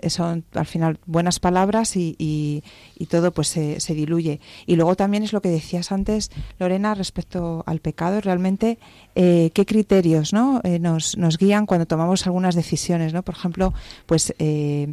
son 0.08 0.44
al 0.54 0.66
final 0.66 0.98
buenas 1.06 1.40
palabras 1.40 1.96
y, 1.96 2.16
y, 2.18 3.06
todo 3.06 3.32
pues 3.32 3.48
se, 3.48 3.80
se, 3.80 3.94
diluye. 3.94 4.40
Y 4.66 4.76
luego 4.76 4.94
también 4.96 5.22
es 5.22 5.32
lo 5.32 5.40
que 5.40 5.48
decías 5.48 5.92
antes, 5.92 6.30
Lorena, 6.58 6.94
respecto 6.94 7.62
al 7.66 7.80
pecado, 7.80 8.20
realmente 8.20 8.78
eh, 9.14 9.50
qué 9.54 9.64
criterios 9.64 10.32
¿no? 10.32 10.60
Eh, 10.64 10.78
nos, 10.78 11.16
nos 11.16 11.38
guían 11.38 11.66
cuando 11.66 11.86
tomamos 11.86 12.26
algunas 12.26 12.54
decisiones. 12.54 13.14
¿no? 13.14 13.22
Por 13.22 13.34
ejemplo, 13.34 13.72
pues 14.06 14.34
eh, 14.38 14.92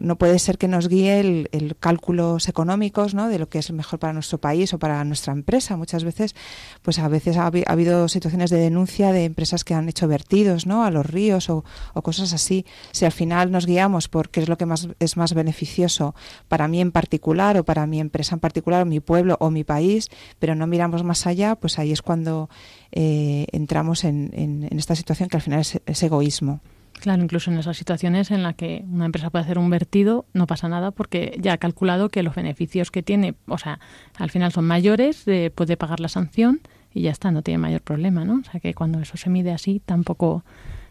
no 0.00 0.16
puede 0.16 0.38
ser 0.38 0.56
que 0.56 0.68
nos 0.68 0.88
guíe 0.88 1.20
el, 1.20 1.48
el, 1.52 1.76
cálculos 1.76 2.48
económicos 2.48 3.14
¿no? 3.14 3.28
de 3.28 3.38
lo 3.38 3.48
que 3.48 3.58
es 3.58 3.70
mejor 3.72 3.98
para 3.98 4.12
nuestro 4.12 4.38
país 4.38 4.72
o 4.72 4.78
para 4.78 5.04
nuestra 5.04 5.32
empresa. 5.32 5.76
Muchas 5.76 6.04
veces, 6.04 6.34
pues 6.82 6.98
a 6.98 7.08
veces 7.08 7.25
ha, 7.30 7.46
ha 7.46 7.72
habido 7.72 8.08
situaciones 8.08 8.50
de 8.50 8.58
denuncia 8.58 9.12
de 9.12 9.24
empresas 9.24 9.64
que 9.64 9.74
han 9.74 9.88
hecho 9.88 10.08
vertidos 10.08 10.66
¿no? 10.66 10.84
a 10.84 10.90
los 10.90 11.06
ríos 11.06 11.50
o, 11.50 11.64
cosas 12.02 12.32
así. 12.32 12.64
Si 12.92 13.04
al 13.04 13.12
final 13.12 13.50
nos 13.50 13.66
guiamos 13.66 14.08
por 14.08 14.30
qué 14.30 14.40
es 14.40 14.48
lo 14.48 14.56
que 14.56 14.66
más 14.66 14.88
es 15.00 15.16
más 15.16 15.34
beneficioso 15.34 16.14
para 16.48 16.68
mí 16.68 16.80
en 16.80 16.92
particular 16.92 17.56
o 17.56 17.64
para 17.64 17.86
mi 17.86 18.00
empresa 18.00 18.34
en 18.34 18.40
particular 18.40 18.82
o 18.82 18.86
mi 18.86 19.00
pueblo 19.00 19.36
o 19.40 19.50
mi 19.50 19.64
país, 19.64 20.08
pero 20.38 20.54
no 20.54 20.66
miramos 20.66 21.02
más 21.02 21.26
allá, 21.26 21.56
pues 21.56 21.78
ahí 21.78 21.92
es 21.92 22.02
cuando 22.02 22.48
eh, 22.92 23.46
entramos 23.52 24.04
en, 24.04 24.30
en, 24.32 24.78
esta 24.78 24.94
situación 24.94 25.28
que 25.28 25.36
al 25.36 25.42
final 25.42 25.60
es, 25.60 26.02
egoísmo. 26.02 26.60
Claro, 27.00 27.22
incluso 27.22 27.50
en 27.50 27.58
esas 27.58 27.76
situaciones 27.76 28.30
en 28.30 28.42
las 28.42 28.54
que 28.54 28.82
una 28.90 29.04
empresa 29.04 29.28
puede 29.28 29.44
hacer 29.44 29.58
un 29.58 29.68
vertido, 29.68 30.24
no 30.32 30.46
pasa 30.46 30.68
nada 30.68 30.92
porque 30.92 31.36
ya 31.40 31.52
ha 31.52 31.58
calculado 31.58 32.08
que 32.08 32.22
los 32.22 32.34
beneficios 32.34 32.90
que 32.90 33.02
tiene, 33.02 33.34
o 33.46 33.58
sea, 33.58 33.80
al 34.16 34.30
final 34.30 34.50
son 34.52 34.66
mayores, 34.66 35.24
puede 35.54 35.76
pagar 35.76 36.00
la 36.00 36.08
sanción 36.08 36.60
y 36.96 37.02
ya 37.02 37.10
está, 37.10 37.30
no 37.30 37.42
tiene 37.42 37.58
mayor 37.58 37.82
problema, 37.82 38.24
¿no? 38.24 38.40
O 38.40 38.50
sea 38.50 38.58
que 38.58 38.72
cuando 38.72 39.00
eso 39.00 39.18
se 39.18 39.28
mide 39.28 39.52
así 39.52 39.82
tampoco 39.84 40.42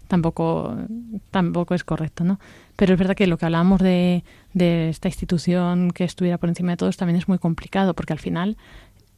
tampoco 0.08 0.78
tampoco 1.32 1.74
es 1.74 1.84
correcto, 1.84 2.24
¿no? 2.24 2.40
Pero 2.76 2.94
es 2.94 3.00
verdad 3.00 3.16
que 3.16 3.26
lo 3.26 3.40
que 3.40 3.46
hablábamos 3.46 3.82
de, 3.82 4.24
de 4.54 4.90
esta 4.90 5.08
institución 5.08 5.90
que 5.90 6.04
estuviera 6.04 6.38
por 6.38 6.50
encima 6.50 6.74
de 6.74 6.78
todos 6.78 6.96
también 6.96 7.18
es 7.18 7.28
muy 7.28 7.40
complicado 7.40 7.96
porque 7.96 8.14
al 8.14 8.20
final 8.20 8.56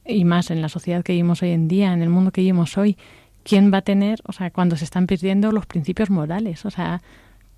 y 0.06 0.24
más 0.24 0.50
en 0.50 0.62
la 0.62 0.70
sociedad 0.70 1.02
que 1.04 1.12
vivimos 1.12 1.42
hoy 1.42 1.50
en 1.50 1.68
día, 1.68 1.92
en 1.92 2.00
el 2.00 2.08
mundo 2.08 2.30
que 2.30 2.40
vivimos 2.40 2.78
hoy, 2.78 2.96
¿quién 3.44 3.70
va 3.70 3.78
a 3.78 3.82
tener, 3.82 4.20
o 4.24 4.32
sea, 4.32 4.50
cuando 4.50 4.76
se 4.76 4.84
están 4.84 5.06
perdiendo 5.06 5.52
los 5.52 5.66
principios 5.66 6.08
morales? 6.08 6.64
O 6.64 6.70
sea, 6.70 7.02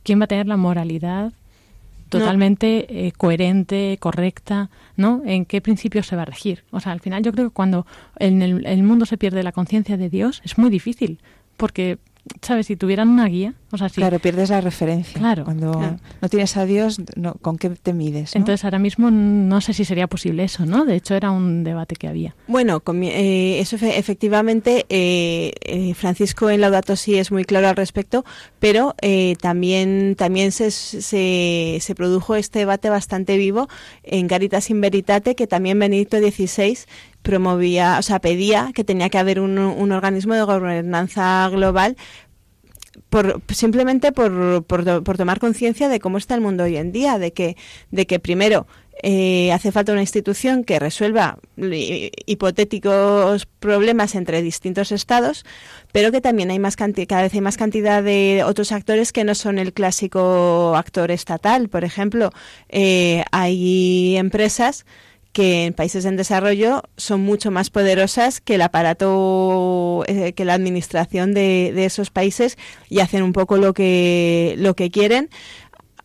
¿quién 0.03 0.19
va 0.19 0.25
a 0.25 0.27
tener 0.27 0.49
la 0.49 0.57
moralidad 0.57 1.33
totalmente 2.11 3.07
eh, 3.07 3.13
coherente, 3.13 3.97
correcta, 4.01 4.69
¿no? 4.97 5.23
¿En 5.25 5.47
qué 5.47 5.61
principios 5.61 6.07
se 6.07 6.17
va 6.17 6.23
a 6.23 6.27
regir? 6.27 6.65
O 6.71 6.81
sea, 6.81 6.93
al 6.93 7.01
final 7.01 7.23
yo 7.23 7.33
creo 7.33 7.49
que 7.49 7.55
cuando 7.55 7.87
en 8.19 8.43
el, 8.43 8.67
el 8.67 8.83
mundo 8.83 9.07
se 9.07 9.17
pierde 9.17 9.43
la 9.43 9.53
conciencia 9.53 9.97
de 9.97 10.11
Dios 10.11 10.43
es 10.45 10.59
muy 10.59 10.69
difícil, 10.69 11.21
porque 11.57 11.99
¿sabes? 12.43 12.67
Si 12.67 12.77
tuvieran 12.77 13.09
una 13.09 13.27
guía, 13.27 13.55
o 13.73 13.79
sea, 13.79 13.89
Claro, 13.89 14.19
pierdes 14.19 14.51
la 14.51 14.61
referencia. 14.61 15.19
Claro. 15.19 15.45
Cuando 15.45 15.97
no 16.21 16.29
tienes 16.29 16.57
a 16.57 16.65
Dios, 16.65 17.01
¿con 17.41 17.57
qué 17.57 17.71
te 17.71 17.93
mides? 17.93 18.35
Entonces, 18.35 18.65
ahora 18.65 18.79
mismo 18.79 19.11
no 19.11 19.61
sé 19.61 19.75
si 19.75 19.85
sería 19.85 20.07
posible 20.07 20.45
eso, 20.45 20.67
¿no? 20.67 20.85
De 20.85 20.97
hecho, 20.97 21.15
era 21.15 21.31
un 21.31 21.63
debate 21.63 21.97
que 21.97 22.09
había. 22.09 22.35
Bueno, 22.49 22.83
eh, 23.03 23.61
eso 23.61 23.77
efectivamente, 23.77 24.87
eh, 24.89 25.53
eh, 25.63 25.95
Francisco 25.95 26.51
en 26.51 26.61
Laudato 26.61 26.97
Si 26.97 27.17
es 27.17 27.31
muy 27.31 27.45
claro 27.45 27.69
al 27.69 27.77
respecto, 27.77 28.25
pero 28.59 28.95
también, 29.41 30.17
también 30.17 30.53
se, 30.53 30.71
se, 30.71 31.79
se, 31.81 31.95
produjo 31.95 32.35
este 32.35 32.61
debate 32.61 32.91
bastante 32.91 33.37
vivo 33.37 33.69
en 34.03 34.29
Caritas 34.29 34.71
in 34.71 34.81
Veritate, 34.81 35.35
que 35.35 35.47
también 35.47 35.79
Benedicto 35.79 36.19
XVI 36.19 36.79
promovía, 37.23 37.99
o 37.99 38.03
sea, 38.03 38.21
pedía 38.21 38.73
que 38.75 38.85
tenía 38.85 39.11
que 39.11 39.19
haber 39.19 39.41
un, 39.41 39.59
un 39.59 39.93
organismo 39.93 40.35
de 40.35 40.43
gobernanza 40.43 41.49
global 41.51 41.97
por, 43.09 43.41
simplemente 43.49 44.13
por, 44.13 44.65
por, 44.65 45.17
tomar 45.17 45.39
conciencia 45.39 45.89
de 45.89 46.01
cómo 46.01 46.19
está 46.19 46.35
el 46.35 46.41
mundo 46.41 46.65
hoy 46.65 46.77
en 46.77 46.93
día, 46.93 47.19
de 47.19 47.33
que, 47.33 47.57
de 47.91 48.07
que 48.07 48.19
primero 48.19 48.67
eh, 49.03 49.53
hace 49.53 49.73
falta 49.73 49.93
una 49.93 50.03
institución 50.03 50.65
que 50.65 50.79
resuelva 50.79 51.39
hipotéticos 52.27 53.47
problemas 53.47 54.15
entre 54.15 54.43
distintos 54.43 54.93
estados, 54.93 55.45
pero 55.93 56.13
que 56.13 56.21
también 56.21 56.51
hay 56.51 56.59
más 56.59 56.77
cada 56.77 57.23
vez 57.23 57.35
hay 57.35 57.41
más 57.41 57.57
cantidad 57.57 58.03
de 58.03 58.43
otros 58.45 58.73
actores 58.73 59.13
que 59.13 59.25
no 59.25 59.35
son 59.35 59.59
el 59.59 59.73
clásico 59.73 60.75
actor 60.77 61.11
estatal. 61.11 61.69
Por 61.69 61.85
ejemplo, 61.85 62.31
eh, 62.69 63.25
hay 63.33 64.17
empresas 64.17 64.85
que 65.33 65.67
en 65.67 65.75
países 65.75 66.05
en 66.05 66.17
desarrollo 66.17 66.83
son 66.97 67.21
mucho 67.21 67.51
más 67.51 67.71
poderosas 67.71 68.41
que 68.41 68.57
el 68.57 68.63
aparato, 68.63 70.05
eh, 70.07 70.33
que 70.33 70.45
la 70.45 70.55
administración 70.55 71.35
de, 71.35 71.73
de, 71.75 71.85
esos 71.85 72.11
países 72.11 72.59
y 72.89 73.01
hacen 73.01 73.23
un 73.23 73.33
poco 73.33 73.57
lo 73.57 73.73
que, 73.73 74.55
lo 74.59 74.75
que 74.75 74.91
quieren. 74.91 75.31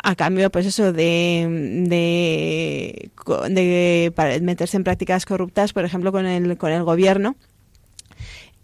A 0.03 0.15
cambio, 0.15 0.51
pues 0.51 0.67
eso, 0.67 0.93
de, 0.93 1.47
de, 1.87 3.09
de 3.49 4.41
meterse 4.41 4.77
en 4.77 4.83
prácticas 4.83 5.25
corruptas, 5.25 5.73
por 5.73 5.83
ejemplo, 5.83 6.11
con 6.11 6.27
el, 6.27 6.57
con 6.57 6.71
el 6.71 6.83
gobierno 6.83 7.35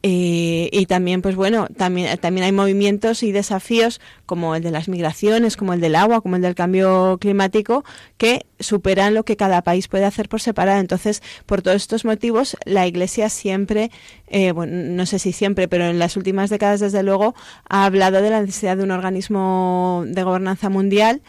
eh, 0.04 0.70
y 0.72 0.88
también, 0.88 1.22
pues 1.22 1.36
bueno, 1.36 1.68
también, 1.78 2.18
también 2.18 2.46
hay 2.46 2.52
movimientos 2.52 3.22
y 3.22 3.32
desafíos 3.32 4.02
como 4.26 4.56
el 4.56 4.64
de 4.64 4.72
las 4.72 4.88
migraciones, 4.88 5.58
como 5.58 5.74
el 5.74 5.82
del 5.82 5.96
agua, 5.96 6.22
como 6.22 6.38
el 6.38 6.42
del 6.42 6.56
cambio 6.56 7.18
climático, 7.20 7.84
que 8.18 8.46
superan 8.60 9.14
lo 9.14 9.24
que 9.24 9.38
cada 9.38 9.62
país 9.62 9.88
puede 9.88 10.06
hacer 10.06 10.28
por 10.28 10.42
separado. 10.42 10.80
Entonces, 10.80 11.22
por 11.46 11.62
todos 11.62 11.78
estos 11.78 12.04
motivos, 12.04 12.58
la 12.66 12.88
Iglesia 12.88 13.30
siempre, 13.30 13.92
eh, 14.28 14.52
bueno, 14.54 14.74
no 14.96 15.06
sé 15.06 15.20
si 15.20 15.34
siempre, 15.34 15.68
pero 15.68 15.86
en 15.86 16.00
las 16.00 16.18
últimas 16.18 16.50
décadas, 16.50 16.80
desde 16.80 17.04
luego, 17.04 17.36
ha 17.70 17.86
hablado 17.86 18.22
de 18.22 18.32
la 18.32 18.42
necesidad 18.42 18.78
de 18.78 18.84
un 18.84 18.92
organismo 18.92 20.04
de 20.08 20.24
gobernanza 20.24 20.70
mundial 20.70 21.22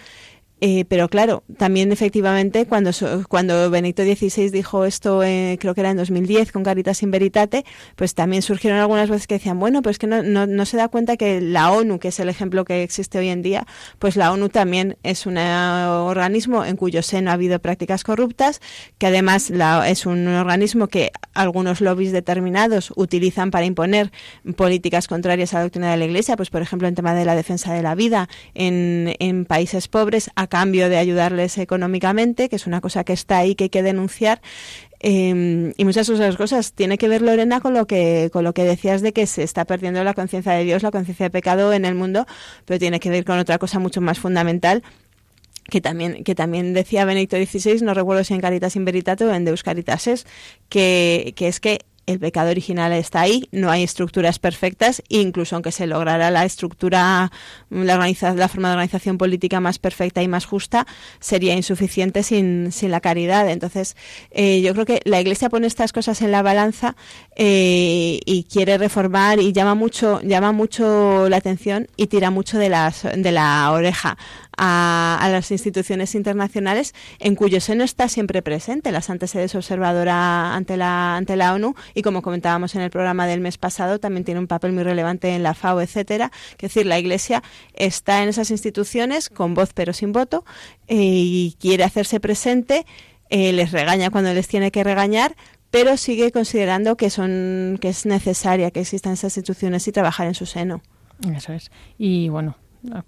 Eh, 0.65 0.85
pero 0.85 1.09
claro, 1.09 1.43
también 1.59 1.91
efectivamente 1.91 2.67
cuando, 2.67 2.93
cuando 3.29 3.69
Benito 3.69 4.05
XVI 4.05 4.49
dijo 4.51 4.85
esto, 4.85 5.25
eh, 5.25 5.59
creo 5.61 5.75
que 5.75 5.81
era 5.81 5.91
en 5.91 5.97
2010 5.97 6.53
con 6.53 6.63
Caritas 6.63 7.03
in 7.03 7.11
Veritate, 7.11 7.65
pues 7.97 8.15
también 8.15 8.43
surgieron 8.43 8.79
algunas 8.79 9.09
voces 9.09 9.27
que 9.27 9.35
decían, 9.35 9.59
bueno, 9.59 9.83
pues 9.83 9.99
que 9.99 10.07
no, 10.07 10.23
no, 10.23 10.47
no, 10.47 10.65
se 10.65 10.77
da 10.77 10.87
cuenta 10.87 11.17
que 11.17 11.41
la 11.41 11.73
ONU, 11.73 11.99
que 11.99 12.09
es 12.09 12.21
el 12.21 12.29
ejemplo 12.29 12.65
que 12.65 12.85
existe 12.85 13.19
hoy 13.19 13.31
en 13.31 13.43
día, 13.43 13.67
pues 13.99 14.15
la 14.15 14.31
ONU 14.31 14.51
también 14.51 14.99
es 15.03 15.27
un 15.27 15.37
organismo 15.37 16.65
en 16.65 16.77
cuyo 16.77 17.03
seno 17.03 17.33
ha 17.33 17.35
habido 17.35 17.59
prácticas 17.59 18.05
corruptas, 18.05 18.61
que 18.99 19.09
además 19.09 19.51
la, 19.51 19.91
es 19.91 20.07
un 20.07 20.29
organismo 20.29 20.87
que 20.87 21.11
algunos 21.35 21.81
lobbies 21.81 22.13
determinados 22.13 22.93
utilizan 22.95 23.51
para 23.51 23.67
imponer 23.67 24.13
políticas 24.57 25.09
contrarias 25.09 25.55
a 25.55 25.57
la 25.57 25.63
doctrina 25.65 25.91
de 25.91 25.97
la 25.97 26.05
Iglesia, 26.05 26.37
pues 26.37 26.51
por 26.51 26.63
ejemplo 26.63 26.87
en 26.87 26.95
tema 26.95 27.17
de 27.17 27.25
la 27.25 27.35
defensa 27.35 27.75
de 27.75 27.83
la 27.83 27.97
vida 27.97 28.29
en, 28.55 29.17
en 29.19 29.45
países 29.45 29.89
pobres, 29.89 30.31
cambio 30.53 30.91
de 30.91 30.99
ayudarles 30.99 31.57
económicamente, 31.57 32.51
que 32.51 32.57
es 32.57 32.67
una 32.67 32.83
cosa 32.83 33.05
que 33.05 33.15
está 33.15 33.39
ahí 33.39 33.55
que 33.55 33.65
hay 33.65 33.71
que 33.71 33.83
denunciar. 33.83 34.43
Eh, 35.01 35.73
y 35.75 35.85
muchas 35.87 36.11
otras 36.11 36.37
cosas. 36.37 36.75
Tiene 36.75 36.99
que 36.99 37.09
ver, 37.09 37.23
Lorena, 37.23 37.63
con 37.63 37.73
lo 37.73 37.87
que, 37.87 38.29
con 38.35 38.45
lo 38.45 38.53
que 38.53 38.65
decías 38.65 39.01
de 39.01 39.15
que 39.15 39.27
se 39.27 39.45
está 39.45 39.65
perdiendo 39.65 40.05
la 40.05 40.13
conciencia 40.13 40.53
de 40.53 40.65
Dios, 40.65 40.83
la 40.83 40.91
conciencia 40.91 41.25
de 41.25 41.31
pecado 41.31 41.73
en 41.73 41.87
el 41.87 41.95
mundo, 41.95 42.27
pero 42.67 42.79
tiene 42.79 43.01
que 43.01 43.09
ver 43.09 43.25
con 43.25 43.39
otra 43.39 43.57
cosa 43.57 43.79
mucho 43.79 44.03
más 44.03 44.19
fundamental, 44.19 44.83
que 45.71 45.81
también, 45.81 46.23
que 46.23 46.35
también 46.35 46.75
decía 46.75 47.07
Benedicto 47.07 47.39
XVI, 47.39 47.81
no 47.81 47.95
recuerdo 47.95 48.23
si 48.23 48.35
en 48.35 48.43
Caritas 48.43 48.77
in 48.77 48.85
Veritate 48.85 49.25
en 49.25 49.47
Deus 49.47 49.63
Caritases, 49.63 50.27
que, 50.69 51.33
que 51.35 51.49
es 51.49 51.61
que 51.61 51.79
el 52.07 52.19
pecado 52.19 52.51
original 52.51 52.93
está 52.93 53.21
ahí, 53.21 53.49
no 53.53 53.71
hay 53.71 53.83
estructuras 53.83 54.39
perfectas, 54.39 55.03
incluso 55.09 55.57
aunque 55.57 55.73
se 55.73 55.87
lograra 55.87 56.31
la 56.31 56.45
estructura, 56.45 57.31
la, 57.71 57.97
la 58.35 58.49
forma 58.49 58.69
de 58.69 58.75
organización 58.75 59.19
política 59.19 59.61
más 59.61 59.79
perfecta 59.79 60.23
y 60.23 60.29
más 60.29 60.45
justa, 60.45 60.87
sería 61.21 61.55
insuficiente 61.55 62.23
sin, 62.23 62.73
sin 62.73 62.91
la 62.91 63.01
caridad. 63.01 63.49
Entonces, 63.49 63.97
eh, 64.31 64.61
yo 64.63 64.73
creo 64.73 64.87
que 64.87 65.01
la 65.05 65.21
Iglesia 65.21 65.49
pone 65.49 65.67
estas 65.67 65.93
cosas 65.93 66.23
en 66.23 66.33
la 66.33 66.43
balanza 66.43 66.97
eh, 67.37 68.21
y 68.25 68.45
quiere 68.45 68.79
reformar 68.79 69.41
y 69.41 69.53
llama 69.53 69.75
mucho, 69.75 70.21
llama 70.23 70.53
mucho 70.53 71.29
la 71.29 71.37
atención 71.37 71.89
y 71.97 72.09
tira 72.09 72.31
mucho 72.31 72.59
de, 72.59 72.69
las, 72.69 73.03
de 73.03 73.33
la 73.33 73.71
oreja 73.71 74.19
a, 74.57 75.29
las 75.31 75.51
instituciones 75.51 76.15
internacionales 76.15 76.95
en 77.19 77.35
cuyo 77.35 77.61
seno 77.61 77.85
está 77.85 78.09
siempre 78.09 78.43
presente 78.43 78.93
la 78.93 79.03
Santa 79.03 79.27
Sede 79.27 79.47
observadora 79.57 80.55
ante 80.55 80.77
la, 80.77 81.17
ante 81.17 81.37
la 81.37 81.55
ONU 81.55 81.75
y 81.95 82.03
como 82.03 82.23
comentábamos 82.23 82.75
en 82.75 82.83
el 82.83 82.91
programa 82.91 83.27
del 83.27 83.41
mes 83.41 83.59
pasado 83.59 83.99
también 83.99 84.25
tiene 84.25 84.41
un 84.41 84.47
papel 84.47 84.73
muy 84.73 84.83
relevante 84.83 85.35
en 85.35 85.43
la 85.43 85.55
FAO, 85.55 85.81
etcétera. 85.81 86.31
Es 86.53 86.59
decir, 86.59 86.87
la 86.87 86.99
Iglesia 86.99 87.43
está 87.75 88.23
en 88.23 88.29
esas 88.29 88.51
instituciones 88.51 89.29
con 89.29 89.55
voz 89.55 89.73
pero 89.75 89.93
sin 89.93 90.13
voto 90.13 90.45
eh, 90.87 90.97
y 90.99 91.57
quiere 91.59 91.85
hacerse 91.85 92.21
presente, 92.21 92.87
eh, 93.31 93.53
les 93.53 93.73
regaña 93.73 94.11
cuando 94.11 94.33
les 94.35 94.49
tiene 94.49 94.71
que 94.71 94.85
regañar, 94.85 95.37
pero 95.71 95.97
sigue 95.97 96.31
considerando 96.33 96.97
que 96.97 97.09
son 97.09 97.79
que 97.81 97.89
es 97.89 98.05
necesaria 98.05 98.71
que 98.71 98.81
existan 98.81 99.15
esas 99.15 99.37
instituciones 99.37 99.89
y 99.89 99.93
trabajar 99.93 100.27
en 100.27 100.35
su 100.35 100.47
seno. 100.47 100.83
Eso 101.35 101.53
es. 101.53 101.71
Y 101.99 102.29
bueno, 102.29 102.57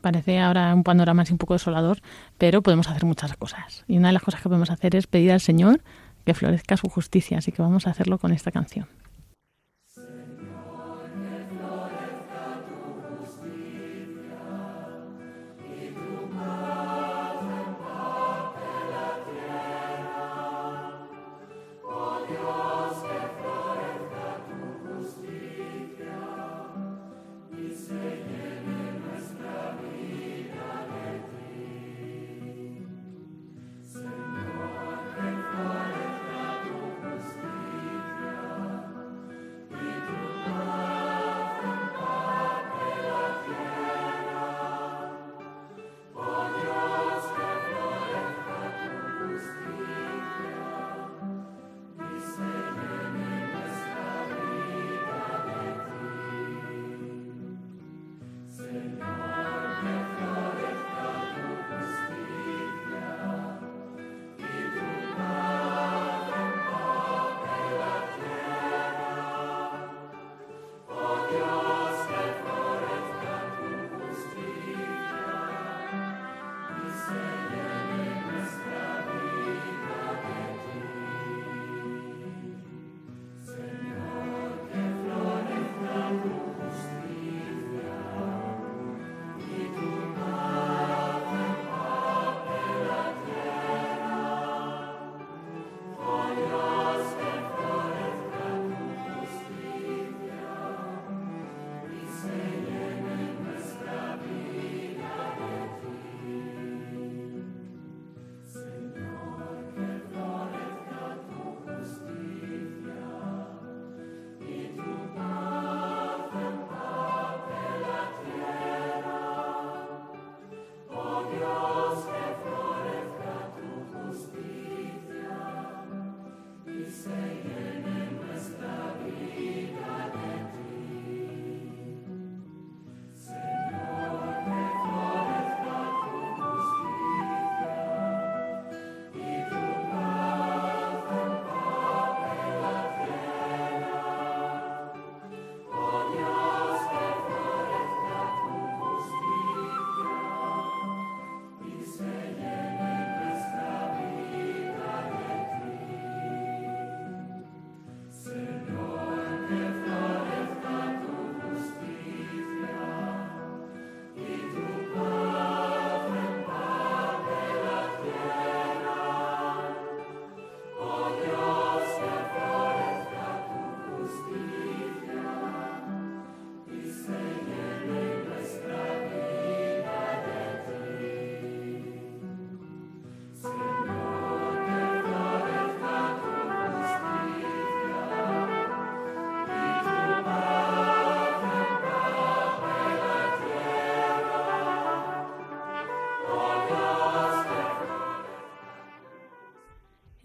parece 0.01 0.41
ahora 0.41 0.75
un 0.75 0.85
panorama 0.85 1.22
así 1.22 1.33
un 1.33 1.39
poco 1.39 1.55
desolador, 1.55 2.01
pero 2.39 2.62
podemos 2.62 2.89
hacer 2.89 3.05
muchas 3.05 3.37
cosas. 3.37 3.85
Y 3.89 3.97
una 3.97 4.09
de 4.09 4.14
las 4.14 4.22
cosas 4.22 4.41
que 4.41 4.49
podemos 4.49 4.70
hacer 4.70 4.97
es 4.97 5.07
pedir 5.07 5.33
al 5.33 5.41
Señor 5.41 5.81
que 6.25 6.35
florezca 6.35 6.77
su 6.77 6.89
justicia, 6.89 7.39
así 7.39 7.53
que 7.53 7.62
vamos 7.62 7.87
a 7.87 7.91
hacerlo 7.91 8.18
con 8.18 8.33
esta 8.33 8.51
canción. 8.51 8.87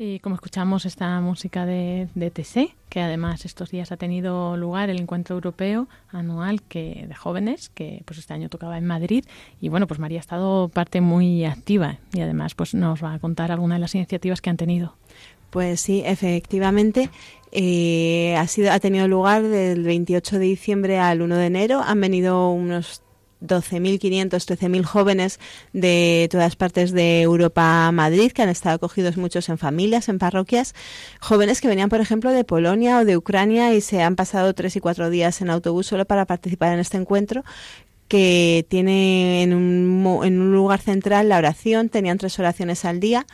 Y 0.01 0.19
como 0.19 0.35
escuchamos 0.35 0.85
esta 0.85 1.19
música 1.19 1.65
de, 1.65 2.07
de 2.15 2.31
TC, 2.31 2.73
que 2.87 3.01
además 3.01 3.43
estos 3.43 3.69
días 3.69 3.91
ha 3.91 3.97
tenido 3.97 4.55
lugar 4.55 4.89
el 4.89 5.01
encuentro 5.01 5.35
europeo 5.35 5.89
anual 6.07 6.61
que 6.61 7.05
de 7.05 7.13
jóvenes, 7.13 7.67
que 7.67 8.01
pues 8.05 8.17
este 8.17 8.33
año 8.33 8.47
tocaba 8.47 8.77
en 8.77 8.85
Madrid. 8.85 9.25
Y 9.59 9.67
bueno, 9.67 9.87
pues 9.87 9.99
María 9.99 10.19
ha 10.19 10.21
estado 10.21 10.69
parte 10.69 11.01
muy 11.01 11.43
activa 11.43 11.97
y 12.13 12.21
además 12.21 12.55
pues 12.55 12.73
nos 12.73 13.03
va 13.03 13.13
a 13.13 13.19
contar 13.19 13.51
algunas 13.51 13.75
de 13.75 13.81
las 13.81 13.93
iniciativas 13.93 14.39
que 14.39 14.49
han 14.49 14.55
tenido. 14.55 14.95
Pues 15.49 15.81
sí, 15.81 16.01
efectivamente. 16.05 17.09
Eh, 17.51 18.37
ha, 18.37 18.47
sido, 18.47 18.71
ha 18.71 18.79
tenido 18.79 19.05
lugar 19.09 19.43
del 19.43 19.83
28 19.83 20.39
de 20.39 20.45
diciembre 20.45 20.99
al 20.99 21.21
1 21.21 21.35
de 21.35 21.45
enero. 21.45 21.81
Han 21.85 21.99
venido 21.99 22.51
unos 22.51 23.01
12.500, 23.41 24.29
13.000 24.29 24.83
jóvenes 24.83 25.39
de 25.73 26.27
todas 26.31 26.55
partes 26.55 26.91
de 26.91 27.21
Europa 27.21 27.87
a 27.87 27.91
Madrid, 27.91 28.31
que 28.31 28.41
han 28.41 28.49
estado 28.49 28.75
acogidos 28.75 29.17
muchos 29.17 29.49
en 29.49 29.57
familias, 29.57 30.09
en 30.09 30.19
parroquias, 30.19 30.75
jóvenes 31.19 31.61
que 31.61 31.67
venían, 31.67 31.89
por 31.89 32.01
ejemplo, 32.01 32.31
de 32.31 32.43
Polonia 32.43 32.99
o 32.99 33.05
de 33.05 33.17
Ucrania 33.17 33.73
y 33.73 33.81
se 33.81 34.01
han 34.01 34.15
pasado 34.15 34.53
tres 34.53 34.75
y 34.75 34.79
cuatro 34.79 35.09
días 35.09 35.41
en 35.41 35.49
autobús 35.49 35.87
solo 35.87 36.05
para 36.05 36.25
participar 36.25 36.73
en 36.73 36.79
este 36.79 36.97
encuentro 36.97 37.43
que 38.09 38.65
tiene 38.69 39.43
en 39.43 39.53
un, 39.53 40.25
en 40.25 40.41
un 40.41 40.51
lugar 40.51 40.81
central 40.81 41.29
la 41.29 41.37
oración, 41.37 41.89
tenían 41.89 42.17
tres 42.17 42.37
oraciones 42.39 42.83
al 42.83 42.99
día 42.99 43.25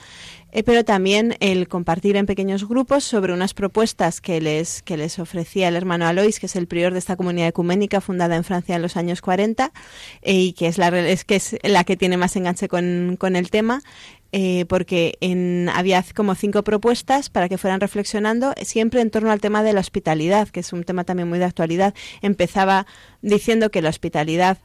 eh, 0.56 0.64
pero 0.64 0.86
también 0.86 1.36
el 1.42 1.68
compartir 1.68 2.16
en 2.16 2.26
pequeños 2.26 2.66
grupos 2.66 3.04
sobre 3.04 3.34
unas 3.34 3.54
propuestas 3.54 4.22
que 4.22 4.40
les, 4.40 4.82
que 4.84 4.96
les 4.96 5.20
ofrecía 5.20 5.68
el 5.68 5.76
hermano 5.76 6.08
Alois, 6.08 6.40
que 6.40 6.46
es 6.46 6.56
el 6.56 6.66
prior 6.66 6.94
de 6.94 7.00
esta 7.00 7.18
comunidad 7.18 7.50
ecuménica 7.50 8.00
fundada 8.00 8.38
en 8.38 8.46
Francia 8.46 8.78
en 8.78 8.82
los 8.82 8.96
años 8.96 9.20
40 9.20 9.74
eh, 10.22 10.34
y 10.34 10.54
que 10.54 10.68
es, 10.68 10.78
la, 10.78 10.88
es, 10.88 11.26
que 11.26 11.36
es 11.36 11.58
la 11.62 11.84
que 11.84 11.98
tiene 11.98 12.16
más 12.16 12.38
enganche 12.38 12.70
con, 12.70 13.18
con 13.20 13.36
el 13.36 13.50
tema. 13.50 13.82
Eh, 14.32 14.66
porque 14.68 15.18
en, 15.22 15.70
había 15.74 16.04
como 16.16 16.36
cinco 16.36 16.64
propuestas 16.64 17.30
para 17.30 17.48
que 17.48 17.58
fueran 17.58 17.80
reflexionando 17.80 18.54
siempre 18.64 19.02
en 19.02 19.12
torno 19.12 19.32
al 19.32 19.42
tema 19.42 19.62
de 19.62 19.74
la 19.74 19.82
hospitalidad, 19.82 20.48
que 20.50 20.62
es 20.62 20.72
un 20.72 20.86
tema 20.86 21.04
también 21.04 21.28
muy 21.28 21.40
de 21.40 21.46
actualidad. 21.46 21.94
Empezaba 22.22 22.86
diciendo 23.22 23.72
que 23.72 23.82
la 23.82 23.90
hospitalidad 23.90 24.58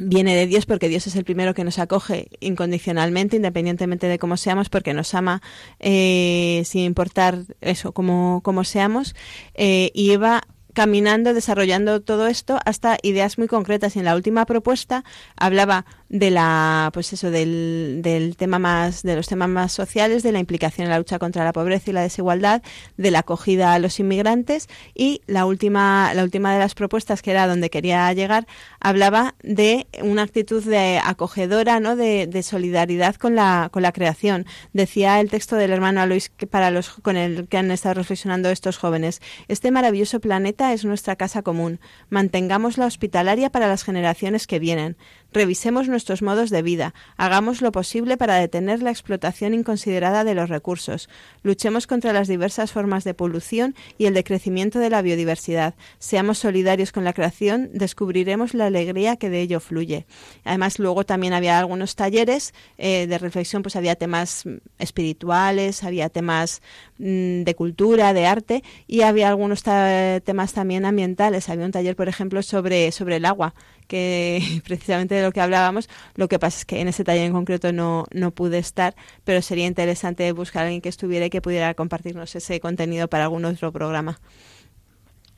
viene 0.00 0.34
de 0.34 0.46
Dios 0.46 0.66
porque 0.66 0.88
Dios 0.88 1.06
es 1.06 1.16
el 1.16 1.24
primero 1.24 1.54
que 1.54 1.64
nos 1.64 1.78
acoge 1.78 2.28
incondicionalmente, 2.40 3.36
independientemente 3.36 4.06
de 4.06 4.18
cómo 4.18 4.36
seamos, 4.36 4.68
porque 4.68 4.94
nos 4.94 5.14
ama 5.14 5.42
eh, 5.80 6.62
sin 6.64 6.82
importar 6.82 7.38
eso, 7.60 7.92
cómo, 7.92 8.40
cómo 8.42 8.64
seamos. 8.64 9.14
Eh, 9.54 9.90
y 9.94 10.10
Eva 10.10 10.42
caminando, 10.76 11.32
desarrollando 11.32 12.02
todo 12.02 12.26
esto 12.26 12.58
hasta 12.66 12.98
ideas 13.02 13.38
muy 13.38 13.48
concretas. 13.48 13.96
Y 13.96 14.00
en 14.00 14.04
la 14.04 14.14
última 14.14 14.44
propuesta 14.44 15.04
hablaba 15.34 15.86
de 16.08 16.30
la 16.30 16.90
pues 16.92 17.12
eso 17.12 17.30
del, 17.30 18.00
del 18.02 18.36
tema 18.36 18.58
más 18.58 19.02
de 19.02 19.16
los 19.16 19.26
temas 19.26 19.48
más 19.48 19.72
sociales 19.72 20.22
de 20.22 20.32
la 20.32 20.38
implicación 20.38 20.86
en 20.86 20.90
la 20.90 20.98
lucha 20.98 21.18
contra 21.18 21.44
la 21.44 21.52
pobreza 21.52 21.90
y 21.90 21.92
la 21.92 22.02
desigualdad 22.02 22.62
de 22.96 23.10
la 23.10 23.20
acogida 23.20 23.72
a 23.72 23.78
los 23.78 23.98
inmigrantes. 24.00 24.68
Y 24.94 25.22
la 25.26 25.46
última 25.46 26.12
la 26.14 26.22
última 26.22 26.52
de 26.52 26.58
las 26.58 26.74
propuestas 26.74 27.22
que 27.22 27.30
era 27.30 27.46
donde 27.46 27.70
quería 27.70 28.12
llegar 28.12 28.46
hablaba 28.80 29.34
de 29.42 29.86
una 30.02 30.22
actitud 30.22 30.64
de 30.64 31.00
acogedora 31.02 31.80
no 31.80 31.96
de, 31.96 32.26
de 32.26 32.42
solidaridad 32.42 33.16
con 33.16 33.34
la 33.34 33.68
con 33.72 33.82
la 33.82 33.92
creación. 33.92 34.46
Decía 34.72 35.20
el 35.20 35.30
texto 35.30 35.56
del 35.56 35.70
hermano 35.70 36.00
Alois 36.00 36.30
para 36.50 36.70
los 36.70 36.90
con 36.90 37.16
el 37.16 37.48
que 37.48 37.58
han 37.58 37.70
estado 37.70 37.94
reflexionando 37.94 38.50
estos 38.50 38.78
jóvenes 38.78 39.20
este 39.48 39.70
maravilloso 39.70 40.20
planeta 40.20 40.72
es 40.72 40.84
nuestra 40.84 41.16
casa 41.16 41.42
común. 41.42 41.80
Mantengámosla 42.10 42.86
hospitalaria 42.86 43.50
para 43.50 43.68
las 43.68 43.84
generaciones 43.84 44.46
que 44.46 44.58
vienen. 44.58 44.96
Revisemos 45.32 45.88
nuestros 45.96 46.20
modos 46.20 46.50
de 46.50 46.60
vida, 46.60 46.92
hagamos 47.16 47.62
lo 47.62 47.72
posible 47.72 48.18
para 48.18 48.34
detener 48.34 48.82
la 48.82 48.90
explotación 48.90 49.54
inconsiderada 49.54 50.24
de 50.24 50.34
los 50.34 50.50
recursos, 50.50 51.08
luchemos 51.42 51.86
contra 51.86 52.12
las 52.12 52.28
diversas 52.28 52.70
formas 52.70 53.02
de 53.02 53.14
polución 53.14 53.74
y 53.96 54.04
el 54.04 54.12
decrecimiento 54.12 54.78
de 54.78 54.90
la 54.90 55.00
biodiversidad, 55.00 55.74
seamos 55.98 56.36
solidarios 56.36 56.92
con 56.92 57.04
la 57.04 57.14
creación, 57.14 57.70
descubriremos 57.72 58.52
la 58.52 58.66
alegría 58.66 59.16
que 59.16 59.30
de 59.30 59.40
ello 59.40 59.58
fluye. 59.58 60.04
Además, 60.44 60.78
luego 60.78 61.06
también 61.06 61.32
había 61.32 61.58
algunos 61.58 61.96
talleres 61.96 62.52
eh, 62.76 63.06
de 63.06 63.16
reflexión, 63.16 63.62
pues 63.62 63.74
había 63.74 63.94
temas 63.94 64.44
espirituales, 64.78 65.82
había 65.82 66.10
temas 66.10 66.60
mm, 66.98 67.44
de 67.44 67.54
cultura, 67.56 68.12
de 68.12 68.26
arte 68.26 68.62
y 68.86 69.00
había 69.00 69.30
algunos 69.30 69.62
temas 69.62 70.52
también 70.52 70.84
ambientales. 70.84 71.48
Había 71.48 71.64
un 71.64 71.72
taller, 71.72 71.96
por 71.96 72.08
ejemplo, 72.08 72.42
sobre, 72.42 72.92
sobre 72.92 73.16
el 73.16 73.24
agua 73.24 73.54
que 73.86 74.60
precisamente 74.64 75.14
de 75.14 75.22
lo 75.22 75.32
que 75.32 75.40
hablábamos. 75.40 75.88
Lo 76.14 76.28
que 76.28 76.38
pasa 76.38 76.58
es 76.58 76.64
que 76.64 76.80
en 76.80 76.88
ese 76.88 77.04
taller 77.04 77.26
en 77.26 77.32
concreto 77.32 77.72
no, 77.72 78.06
no 78.12 78.30
pude 78.30 78.58
estar, 78.58 78.94
pero 79.24 79.42
sería 79.42 79.66
interesante 79.66 80.30
buscar 80.32 80.62
a 80.62 80.66
alguien 80.66 80.80
que 80.80 80.88
estuviera 80.88 81.26
y 81.26 81.30
que 81.30 81.42
pudiera 81.42 81.74
compartirnos 81.74 82.34
ese 82.34 82.60
contenido 82.60 83.08
para 83.08 83.24
algún 83.24 83.44
otro 83.44 83.72
programa. 83.72 84.20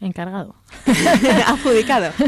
Encargado. 0.01 0.55
Adjudicado. 1.47 2.13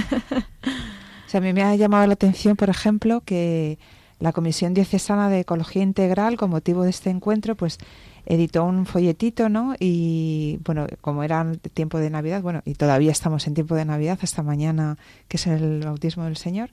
O 1.27 1.31
sea, 1.31 1.39
a 1.39 1.43
mí 1.45 1.53
me 1.53 1.63
ha 1.63 1.77
llamado 1.77 2.05
la 2.09 2.15
atención, 2.15 2.57
por 2.57 2.71
ejemplo, 2.71 3.21
que 3.21 3.79
la 4.19 4.33
Comisión 4.33 4.75
Diocesana 4.75 5.29
de 5.29 5.39
Ecología 5.39 5.81
Integral, 5.81 6.37
con 6.37 6.51
motivo 6.51 6.83
de 6.83 6.91
este 6.91 7.09
encuentro, 7.09 7.55
pues 7.55 7.79
editó 8.27 8.65
un 8.65 8.87
folletito, 8.87 9.49
¿no? 9.49 9.75
Y 9.79 10.59
bueno, 10.65 10.87
como 11.01 11.23
era 11.23 11.53
tiempo 11.75 11.99
de 11.99 12.11
Navidad, 12.11 12.43
bueno, 12.43 12.63
y 12.65 12.75
todavía 12.75 13.13
estamos 13.13 13.47
en 13.47 13.55
tiempo 13.55 13.75
de 13.75 13.85
Navidad, 13.85 14.19
hasta 14.23 14.43
mañana, 14.43 14.99
que 15.29 15.37
es 15.37 15.47
el 15.47 15.81
bautismo 15.85 16.25
del 16.25 16.37
Señor, 16.37 16.71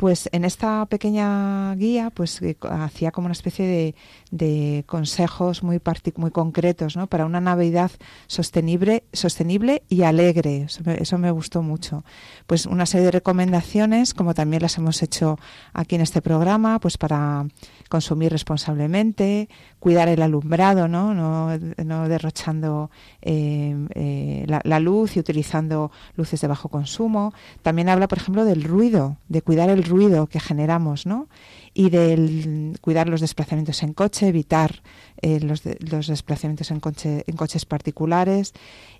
pues 0.00 0.30
en 0.32 0.46
esta 0.46 0.86
pequeña 0.86 1.74
guía 1.74 2.08
pues 2.08 2.40
eh, 2.40 2.56
hacía 2.70 3.10
como 3.10 3.26
una 3.26 3.34
especie 3.34 3.94
de, 4.30 4.84
consejos 4.86 5.62
muy 5.62 5.78
muy 6.16 6.30
concretos 6.30 6.96
¿no? 6.96 7.06
para 7.06 7.26
una 7.26 7.42
navidad 7.42 7.90
sostenible 8.26 9.04
sostenible 9.12 9.82
y 9.90 10.04
alegre 10.04 10.62
eso 10.62 10.80
me, 10.86 10.94
eso 10.94 11.18
me, 11.18 11.30
gustó 11.30 11.60
mucho 11.60 12.02
pues 12.46 12.64
una 12.64 12.86
serie 12.86 13.04
de 13.06 13.10
recomendaciones 13.10 14.14
como 14.14 14.32
también 14.32 14.62
las 14.62 14.78
hemos 14.78 15.02
hecho 15.02 15.38
aquí 15.74 15.96
en 15.96 16.00
este 16.00 16.22
programa 16.22 16.78
pues 16.80 16.96
para 16.96 17.44
consumir 17.90 18.30
responsablemente, 18.30 19.48
cuidar 19.80 20.08
el 20.08 20.22
alumbrado, 20.22 20.86
no, 20.86 21.12
no, 21.12 21.58
no 21.84 22.08
derrochando 22.08 22.90
eh, 23.20 23.76
eh, 23.96 24.44
la, 24.46 24.60
la, 24.64 24.78
luz 24.78 25.16
y 25.16 25.20
utilizando 25.20 25.90
luces 26.14 26.40
de 26.40 26.46
bajo 26.46 26.68
consumo. 26.68 27.34
También 27.62 27.88
habla, 27.88 28.06
por 28.06 28.18
ejemplo, 28.18 28.44
del 28.44 28.62
ruido, 28.62 29.18
de 29.28 29.42
cuidar 29.42 29.70
el 29.70 29.82
ruido 29.90 30.26
que 30.26 30.40
generamos, 30.40 31.04
¿no? 31.04 31.28
y 31.72 31.90
del 31.90 32.78
cuidar 32.80 33.08
los 33.08 33.20
desplazamientos 33.20 33.82
en 33.82 33.92
coche, 33.92 34.28
evitar 34.28 34.82
eh, 35.22 35.40
los, 35.40 35.62
los, 35.78 36.08
desplazamientos 36.08 36.70
en, 36.70 36.80
coche, 36.80 37.24
en 37.26 37.36
coches 37.36 37.64
particulares 37.64 38.52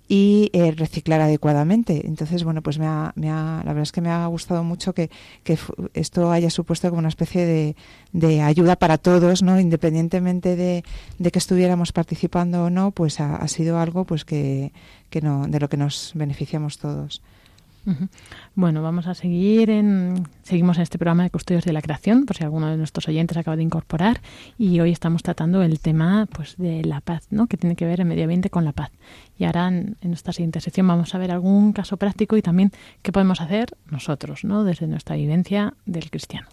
y 0.07 0.49
eh, 0.53 0.71
reciclar 0.71 1.21
adecuadamente. 1.21 2.07
Entonces, 2.07 2.43
bueno, 2.43 2.61
pues 2.61 2.79
me 2.79 2.85
ha, 2.85 3.11
me 3.15 3.29
ha, 3.29 3.61
la 3.65 3.73
verdad 3.73 3.83
es 3.83 3.91
que 3.91 4.01
me 4.01 4.09
ha 4.09 4.25
gustado 4.27 4.63
mucho 4.63 4.93
que, 4.93 5.09
esto 5.93 6.31
haya 6.31 6.49
supuesto 6.49 6.89
como 6.89 6.99
una 6.99 7.09
especie 7.09 7.45
de, 7.45 7.75
de 8.13 8.41
ayuda 8.41 8.77
para 8.77 8.97
todos, 8.97 9.43
¿no? 9.43 9.59
Independientemente 9.59 10.55
de, 10.55 10.83
de 11.19 11.31
que 11.31 11.39
estuviéramos 11.39 11.91
participando 11.91 12.65
o 12.65 12.69
no, 12.69 12.91
pues 12.91 13.19
ha, 13.19 13.35
ha 13.35 13.47
sido 13.47 13.79
algo 13.79 14.05
pues 14.05 14.23
que, 14.23 14.71
que 15.09 15.21
no, 15.21 15.47
de 15.47 15.59
lo 15.59 15.67
que 15.67 15.77
nos 15.77 16.13
beneficiamos 16.15 16.77
todos. 16.77 17.21
Bueno, 18.55 18.83
vamos 18.83 19.07
a 19.07 19.13
seguir 19.13 19.69
en 19.69 20.27
seguimos 20.43 20.77
en 20.77 20.83
este 20.83 20.97
programa 20.97 21.23
de 21.23 21.29
Custodios 21.29 21.65
de 21.65 21.73
la 21.73 21.81
Creación, 21.81 22.25
por 22.25 22.35
si 22.35 22.43
alguno 22.43 22.67
de 22.67 22.77
nuestros 22.77 23.07
oyentes 23.07 23.37
acaba 23.37 23.57
de 23.57 23.63
incorporar, 23.63 24.21
y 24.57 24.79
hoy 24.79 24.91
estamos 24.91 25.23
tratando 25.23 25.63
el 25.63 25.79
tema 25.79 26.27
pues 26.31 26.57
de 26.57 26.83
la 26.83 27.01
paz, 27.01 27.27
¿no? 27.29 27.47
que 27.47 27.57
tiene 27.57 27.75
que 27.75 27.85
ver 27.85 27.99
el 27.99 28.05
medio 28.05 28.23
ambiente 28.23 28.49
con 28.49 28.65
la 28.65 28.73
paz. 28.73 28.91
Y 29.37 29.45
ahora 29.45 29.67
en, 29.67 29.97
en 30.01 30.13
esta 30.13 30.31
siguiente 30.33 30.61
sección 30.61 30.87
vamos 30.87 31.15
a 31.15 31.17
ver 31.17 31.31
algún 31.31 31.73
caso 31.73 31.97
práctico 31.97 32.37
y 32.37 32.41
también 32.41 32.71
qué 33.01 33.11
podemos 33.11 33.41
hacer 33.41 33.77
nosotros, 33.89 34.43
¿no? 34.43 34.63
desde 34.63 34.87
nuestra 34.87 35.15
vivencia 35.15 35.73
del 35.85 36.09
cristiano. 36.09 36.47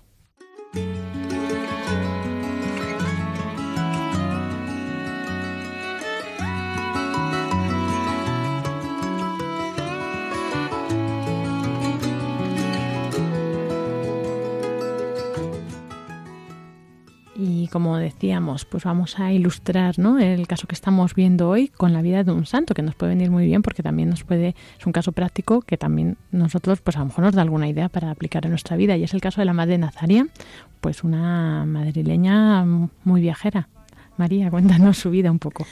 Y 17.41 17.68
como 17.68 17.97
decíamos, 17.97 18.64
pues 18.64 18.82
vamos 18.82 19.20
a 19.20 19.32
ilustrar 19.32 19.97
¿no? 20.01 20.18
el 20.18 20.49
caso 20.49 20.66
que 20.66 20.74
estamos 20.74 21.14
viendo 21.14 21.49
hoy 21.49 21.68
con 21.68 21.93
la 21.93 22.03
vida 22.03 22.24
de 22.24 22.32
un 22.32 22.47
santo, 22.47 22.74
que 22.74 22.82
nos 22.82 22.97
puede 22.97 23.14
venir 23.14 23.30
muy 23.30 23.47
bien 23.47 23.62
porque 23.62 23.80
también 23.80 24.11
nos 24.11 24.24
puede, 24.24 24.57
es 24.76 24.86
un 24.86 24.93
caso 24.93 25.12
práctico 25.12 25.61
que 25.61 25.76
también 25.76 26.16
nosotros, 26.32 26.80
pues 26.80 26.97
a 26.97 26.99
lo 26.99 27.07
mejor 27.07 27.22
nos 27.22 27.34
da 27.36 27.43
alguna 27.43 27.68
idea 27.68 27.89
para 27.89 28.11
aplicar 28.11 28.45
en 28.45 28.51
nuestra 28.51 28.76
vida. 28.76 28.97
Y 28.97 29.05
es 29.05 29.14
el 29.14 29.20
caso 29.20 29.41
de 29.41 29.45
la 29.45 29.53
madre 29.53 29.78
Nazaria, 29.78 30.26
pues 30.80 31.05
una 31.05 31.64
madrileña 31.64 32.64
muy 33.05 33.20
viajera. 33.20 33.68
María, 34.16 34.51
cuéntanos 34.51 34.99
su 34.99 35.11
vida 35.11 35.30
un 35.30 35.39
poco. 35.39 35.64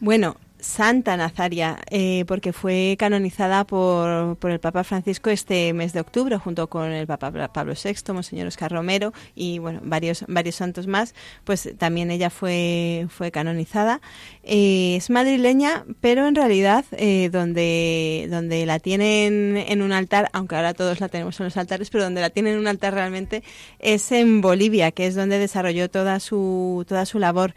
Bueno, 0.00 0.36
Santa 0.60 1.16
Nazaria, 1.16 1.78
eh, 1.90 2.24
porque 2.26 2.52
fue 2.52 2.96
canonizada 2.98 3.64
por, 3.64 4.36
por, 4.36 4.50
el 4.50 4.60
Papa 4.60 4.84
Francisco 4.84 5.30
este 5.30 5.72
mes 5.72 5.92
de 5.92 6.00
octubre, 6.00 6.36
junto 6.36 6.68
con 6.68 6.90
el 6.92 7.06
Papa 7.06 7.48
Pablo 7.52 7.74
VI, 7.82 8.12
Monseñor 8.12 8.46
Oscar 8.46 8.70
Romero 8.70 9.12
y 9.34 9.58
bueno, 9.58 9.80
varios, 9.82 10.24
varios 10.28 10.56
santos 10.56 10.86
más, 10.86 11.14
pues 11.44 11.70
también 11.78 12.10
ella 12.10 12.30
fue, 12.30 13.06
fue 13.08 13.30
canonizada. 13.30 14.00
Eh, 14.42 14.96
es 14.96 15.10
madrileña, 15.10 15.84
pero 16.00 16.26
en 16.26 16.34
realidad 16.34 16.84
eh, 16.92 17.30
donde, 17.32 18.28
donde 18.30 18.66
la 18.66 18.78
tienen 18.78 19.56
en 19.56 19.82
un 19.82 19.92
altar, 19.92 20.28
aunque 20.32 20.56
ahora 20.56 20.74
todos 20.74 21.00
la 21.00 21.08
tenemos 21.08 21.38
en 21.40 21.44
los 21.44 21.56
altares, 21.56 21.90
pero 21.90 22.04
donde 22.04 22.20
la 22.20 22.30
tienen 22.30 22.54
en 22.54 22.60
un 22.60 22.66
altar 22.66 22.94
realmente 22.94 23.42
es 23.78 24.12
en 24.12 24.40
Bolivia, 24.40 24.90
que 24.90 25.06
es 25.06 25.14
donde 25.14 25.38
desarrolló 25.38 25.88
toda 25.88 26.20
su, 26.20 26.84
toda 26.86 27.06
su 27.06 27.18
labor. 27.18 27.54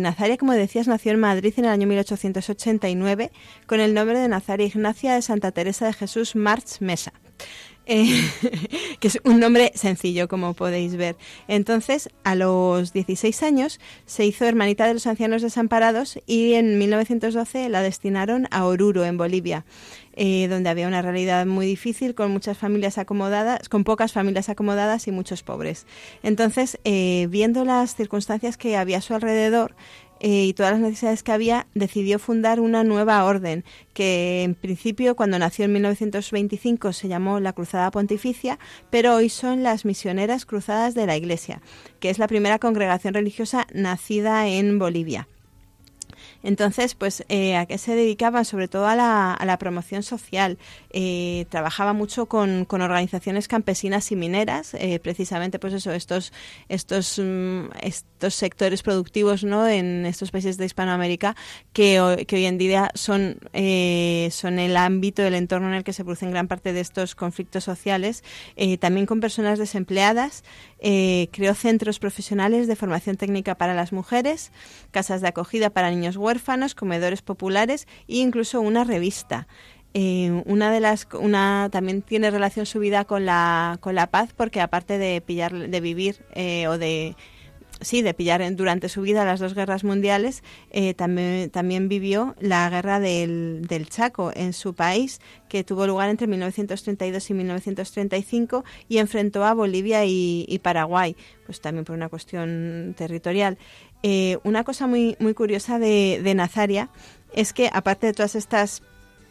Nazaria, 0.00 0.36
como 0.36 0.52
decías, 0.52 0.88
nació 0.88 1.12
en 1.12 1.20
Madrid 1.20 1.54
en 1.56 1.64
el 1.64 1.70
año 1.70 1.86
1800 1.86 2.23
1989 2.24 3.30
con 3.66 3.80
el 3.80 3.94
nombre 3.94 4.18
de 4.18 4.28
Nazaria 4.28 4.66
Ignacia 4.66 5.14
de 5.14 5.22
Santa 5.22 5.52
Teresa 5.52 5.86
de 5.86 5.92
Jesús 5.92 6.36
March 6.36 6.80
Mesa. 6.80 7.12
Eh, 7.86 8.06
que 9.00 9.08
es 9.08 9.18
un 9.24 9.40
nombre 9.40 9.70
sencillo, 9.74 10.26
como 10.26 10.54
podéis 10.54 10.96
ver. 10.96 11.16
Entonces, 11.48 12.08
a 12.22 12.34
los 12.34 12.94
16 12.94 13.42
años, 13.42 13.78
se 14.06 14.24
hizo 14.24 14.46
hermanita 14.46 14.86
de 14.86 14.94
los 14.94 15.06
ancianos 15.06 15.42
desamparados 15.42 16.18
y 16.26 16.54
en 16.54 16.78
1912 16.78 17.68
la 17.68 17.82
destinaron 17.82 18.48
a 18.50 18.64
Oruro, 18.64 19.04
en 19.04 19.18
Bolivia. 19.18 19.66
Eh, 20.16 20.46
donde 20.46 20.70
había 20.70 20.86
una 20.86 21.02
realidad 21.02 21.44
muy 21.44 21.66
difícil 21.66 22.14
con 22.14 22.30
muchas 22.30 22.56
familias 22.56 22.98
acomodadas, 22.98 23.68
con 23.68 23.82
pocas 23.82 24.12
familias 24.12 24.48
acomodadas 24.48 25.08
y 25.08 25.10
muchos 25.10 25.42
pobres. 25.42 25.86
Entonces, 26.22 26.78
eh, 26.84 27.26
viendo 27.30 27.64
las 27.64 27.96
circunstancias 27.96 28.56
que 28.56 28.76
había 28.76 28.98
a 28.98 29.00
su 29.00 29.12
alrededor, 29.12 29.74
eh, 30.26 30.46
y 30.46 30.54
todas 30.54 30.72
las 30.72 30.80
necesidades 30.80 31.22
que 31.22 31.32
había, 31.32 31.66
decidió 31.74 32.18
fundar 32.18 32.58
una 32.58 32.82
nueva 32.82 33.22
orden 33.26 33.62
que 33.92 34.42
en 34.42 34.54
principio 34.54 35.16
cuando 35.16 35.38
nació 35.38 35.66
en 35.66 35.74
1925 35.74 36.94
se 36.94 37.08
llamó 37.08 37.40
la 37.40 37.52
Cruzada 37.52 37.90
Pontificia, 37.90 38.58
pero 38.88 39.16
hoy 39.16 39.28
son 39.28 39.62
las 39.62 39.84
Misioneras 39.84 40.46
Cruzadas 40.46 40.94
de 40.94 41.04
la 41.04 41.18
Iglesia, 41.18 41.60
que 42.00 42.08
es 42.08 42.18
la 42.18 42.26
primera 42.26 42.58
congregación 42.58 43.12
religiosa 43.12 43.66
nacida 43.74 44.48
en 44.48 44.78
Bolivia. 44.78 45.28
Entonces, 46.44 46.94
pues, 46.94 47.24
eh, 47.30 47.56
¿a 47.56 47.64
qué 47.64 47.78
se 47.78 47.96
dedicaba? 47.96 48.44
Sobre 48.44 48.68
todo 48.68 48.86
a 48.86 48.94
la, 48.94 49.56
promoción 49.58 50.02
social. 50.02 50.58
Eh, 50.90 51.46
trabajaba 51.48 51.94
mucho 51.94 52.26
con, 52.26 52.66
organizaciones 52.70 53.48
campesinas 53.48 54.12
y 54.12 54.16
mineras, 54.16 54.74
eh, 54.74 55.00
precisamente, 55.02 55.58
pues 55.58 55.72
eso, 55.72 55.92
estos, 55.92 56.32
estos, 56.68 57.18
mm, 57.18 57.68
estos 57.82 58.34
sectores 58.34 58.82
productivos, 58.82 59.42
¿no? 59.42 59.66
En 59.66 60.04
estos 60.04 60.30
países 60.30 60.58
de 60.58 60.66
Hispanoamérica 60.66 61.34
que, 61.72 62.24
que 62.28 62.36
hoy 62.36 62.44
en 62.44 62.58
día 62.58 62.90
son, 62.94 63.38
eh, 63.54 64.28
son 64.30 64.58
el 64.58 64.76
ámbito, 64.76 65.22
el 65.22 65.34
entorno 65.34 65.68
en 65.68 65.74
el 65.74 65.84
que 65.84 65.94
se 65.94 66.04
producen 66.04 66.30
gran 66.30 66.46
parte 66.46 66.74
de 66.74 66.80
estos 66.80 67.14
conflictos 67.14 67.64
sociales. 67.64 68.22
También 68.80 69.06
con 69.06 69.20
personas 69.20 69.58
desempleadas. 69.58 70.44
Creó 70.80 71.54
centros 71.54 71.98
profesionales 71.98 72.66
de 72.66 72.76
formación 72.76 73.16
técnica 73.16 73.54
para 73.54 73.72
las 73.72 73.92
mujeres, 73.92 74.52
casas 74.90 75.22
de 75.22 75.28
acogida 75.28 75.70
para 75.70 75.90
niños 75.90 76.16
huérfanos, 76.16 76.33
comedores 76.74 77.22
populares 77.22 77.86
e 78.08 78.16
incluso 78.18 78.60
una 78.60 78.84
revista. 78.84 79.46
Eh, 79.96 80.42
una 80.46 80.72
de 80.72 80.80
las 80.80 81.06
una 81.12 81.68
también 81.70 82.02
tiene 82.02 82.30
relación 82.30 82.66
su 82.66 82.80
vida 82.80 83.04
con 83.04 83.26
la 83.26 83.78
con 83.80 83.94
la 83.94 84.08
paz 84.08 84.32
porque 84.36 84.60
aparte 84.60 84.98
de 84.98 85.20
pillar 85.20 85.52
de 85.52 85.80
vivir 85.80 86.24
eh, 86.34 86.66
o 86.66 86.78
de 86.78 87.14
sí, 87.80 88.02
de 88.02 88.14
pillar 88.14 88.42
durante 88.54 88.88
su 88.88 89.02
vida 89.02 89.24
las 89.24 89.40
dos 89.40 89.54
guerras 89.54 89.84
mundiales, 89.84 90.42
eh, 90.70 90.94
también, 90.94 91.50
también 91.50 91.88
vivió 91.88 92.34
la 92.40 92.68
guerra 92.70 93.00
del, 93.00 93.66
del, 93.68 93.88
Chaco 93.88 94.32
en 94.34 94.52
su 94.52 94.74
país, 94.74 95.20
que 95.48 95.64
tuvo 95.64 95.86
lugar 95.86 96.08
entre 96.08 96.26
1932 96.26 97.30
y 97.30 97.34
1935 97.34 98.64
y 98.88 98.98
enfrentó 98.98 99.44
a 99.44 99.54
Bolivia 99.54 100.04
y, 100.04 100.60
Paraguay, 100.62 101.16
pues 101.46 101.60
también 101.60 101.84
por 101.84 101.94
una 101.94 102.08
cuestión 102.08 102.94
territorial. 102.96 103.58
Eh, 104.06 104.36
una 104.44 104.64
cosa 104.64 104.86
muy, 104.86 105.16
muy 105.18 105.32
curiosa 105.32 105.78
de, 105.78 106.34
Nazaria 106.36 106.90
es 107.32 107.54
que, 107.54 107.70
aparte 107.72 108.06
de 108.06 108.12
todas 108.12 108.34
estas 108.34 108.82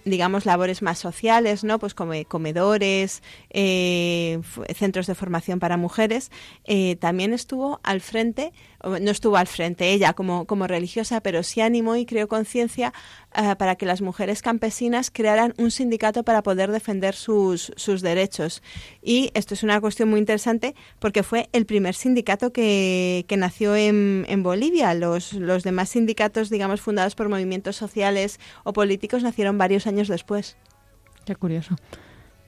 digamos, 0.04 0.46
labores 0.46 0.82
más 0.82 1.00
sociales, 1.00 1.64
¿no? 1.64 1.80
Pues 1.80 1.94
como 1.94 2.12
comedores, 2.28 3.24
eh, 3.52 4.42
centros 4.76 5.08
de 5.08 5.16
formación 5.16 5.60
para 5.60 5.78
mujeres. 5.78 6.30
Eh, 6.66 6.98
también 6.98 7.32
estuvo 7.32 7.80
al 7.84 8.02
frente, 8.02 8.52
no 8.84 9.12
estuvo 9.12 9.38
al 9.38 9.48
frente 9.48 9.92
ella 9.92 10.14
como, 10.14 10.46
como 10.46 10.68
religiosa, 10.68 11.22
pero 11.22 11.44
sí 11.44 11.62
animó 11.62 11.96
y 11.96 12.06
creó 12.06 12.28
conciencia 12.28 12.94
eh, 13.36 13.56
para 13.58 13.76
que 13.76 13.86
las 13.86 14.02
mujeres 14.02 14.42
campesinas 14.42 15.10
crearan 15.12 15.54
un 15.58 15.72
sindicato 15.72 16.24
para 16.24 16.44
poder 16.44 16.72
defender 16.72 17.16
sus, 17.16 17.72
sus 17.76 18.02
derechos. 18.02 18.62
Y 19.02 19.32
esto 19.34 19.54
es 19.54 19.64
una 19.64 19.80
cuestión 19.82 20.10
muy 20.10 20.20
interesante 20.20 20.76
porque 21.00 21.24
fue 21.24 21.50
el 21.54 21.66
primer 21.66 21.96
sindicato 21.96 22.52
que, 22.52 23.26
que 23.28 23.38
nació 23.38 23.76
en, 23.76 24.26
en 24.28 24.44
Bolivia. 24.44 24.94
Los, 24.94 25.34
los 25.34 25.64
demás 25.64 25.90
sindicatos, 25.90 26.50
digamos, 26.50 26.82
fundados 26.82 27.16
por 27.16 27.30
movimientos 27.30 27.76
sociales 27.76 28.40
o 28.64 28.74
políticos 28.74 29.24
nacieron 29.24 29.58
varios 29.58 29.88
años 29.88 30.08
después. 30.08 30.58
Qué 31.26 31.36
curioso. 31.36 31.76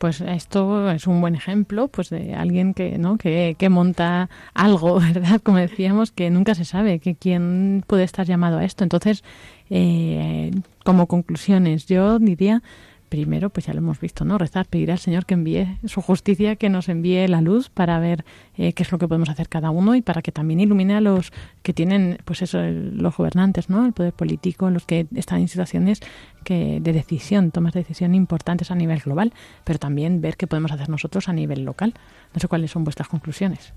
Pues 0.06 0.22
esto 0.22 0.92
es 0.92 1.08
un 1.08 1.20
buen 1.20 1.34
ejemplo 1.34 1.88
pues 1.88 2.12
de 2.12 2.36
alguien 2.36 2.76
que 2.76 3.00
no 3.00 3.18
que, 3.18 3.56
que 3.58 3.70
monta 3.70 4.30
algo, 4.54 5.00
¿verdad? 5.14 5.42
Como 5.42 5.58
decíamos, 5.58 6.12
que 6.12 6.30
nunca 6.30 6.54
se 6.54 6.64
sabe 6.64 7.00
que 7.00 7.16
quién 7.16 7.84
puede 7.88 8.04
estar 8.04 8.24
llamado 8.28 8.60
a 8.60 8.66
esto. 8.66 8.84
Entonces, 8.84 9.24
eh, 9.72 10.52
como 10.84 11.08
conclusiones, 11.08 11.88
yo 11.88 12.20
diría 12.20 12.62
primero, 13.10 13.50
pues 13.50 13.68
ya 13.68 13.74
lo 13.74 13.80
hemos 13.80 14.00
visto, 14.00 14.26
¿no? 14.26 14.38
Rezar, 14.38 14.66
pedir 14.66 14.92
al 14.92 15.00
Señor 15.00 15.26
que 15.26 15.34
envíe 15.34 15.78
su 15.86 16.02
justicia, 16.02 16.56
que 16.56 16.70
nos 16.70 16.90
envíe 16.90 17.28
la 17.28 17.42
luz 17.42 17.70
para 17.70 18.00
ver 18.00 18.26
eh, 18.58 18.74
qué 18.74 18.84
es 18.84 18.92
lo 18.92 18.98
que 18.98 19.08
podemos 19.08 19.30
hacer 19.30 19.50
cada 19.50 19.70
uno 19.70 19.96
y 19.96 20.02
para 20.02 20.22
que 20.22 20.32
también 20.32 20.60
ilumine 20.60 20.96
a 20.96 21.02
los 21.02 21.32
que 21.64 21.74
tienen, 21.74 22.18
pues 22.26 22.42
eso, 22.42 22.60
los 22.62 23.16
gobernantes, 23.16 23.70
¿no? 23.70 23.86
El 23.86 23.94
poder 23.94 24.14
político, 24.14 24.70
los 24.70 24.86
que 24.86 25.08
están 25.16 25.42
en 25.42 25.48
situaciones 25.48 26.02
que 26.44 26.80
de 26.82 26.94
decisión, 26.94 27.52
tomas 27.52 27.74
de 27.74 27.82
decisión 27.82 28.16
importantes 28.16 28.72
a 28.72 28.76
nivel 28.76 29.00
global, 29.00 29.34
pero 29.64 29.80
también 29.80 30.22
ver 30.22 30.38
qué 30.38 30.48
podemos 30.48 30.72
hacer 30.72 30.90
nosotros 30.90 31.30
a 31.30 31.34
nivel 31.34 31.64
local. 31.64 31.94
No 32.34 32.40
sé 32.40 32.48
cuáles 32.48 32.72
son 32.72 32.84
vuestras 32.84 33.08
conclusiones. 33.08 33.74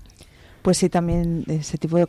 Pues 0.61 0.77
sí, 0.77 0.89
también 0.89 1.45
ese 1.47 1.77
tipo 1.77 1.97
de, 1.97 2.05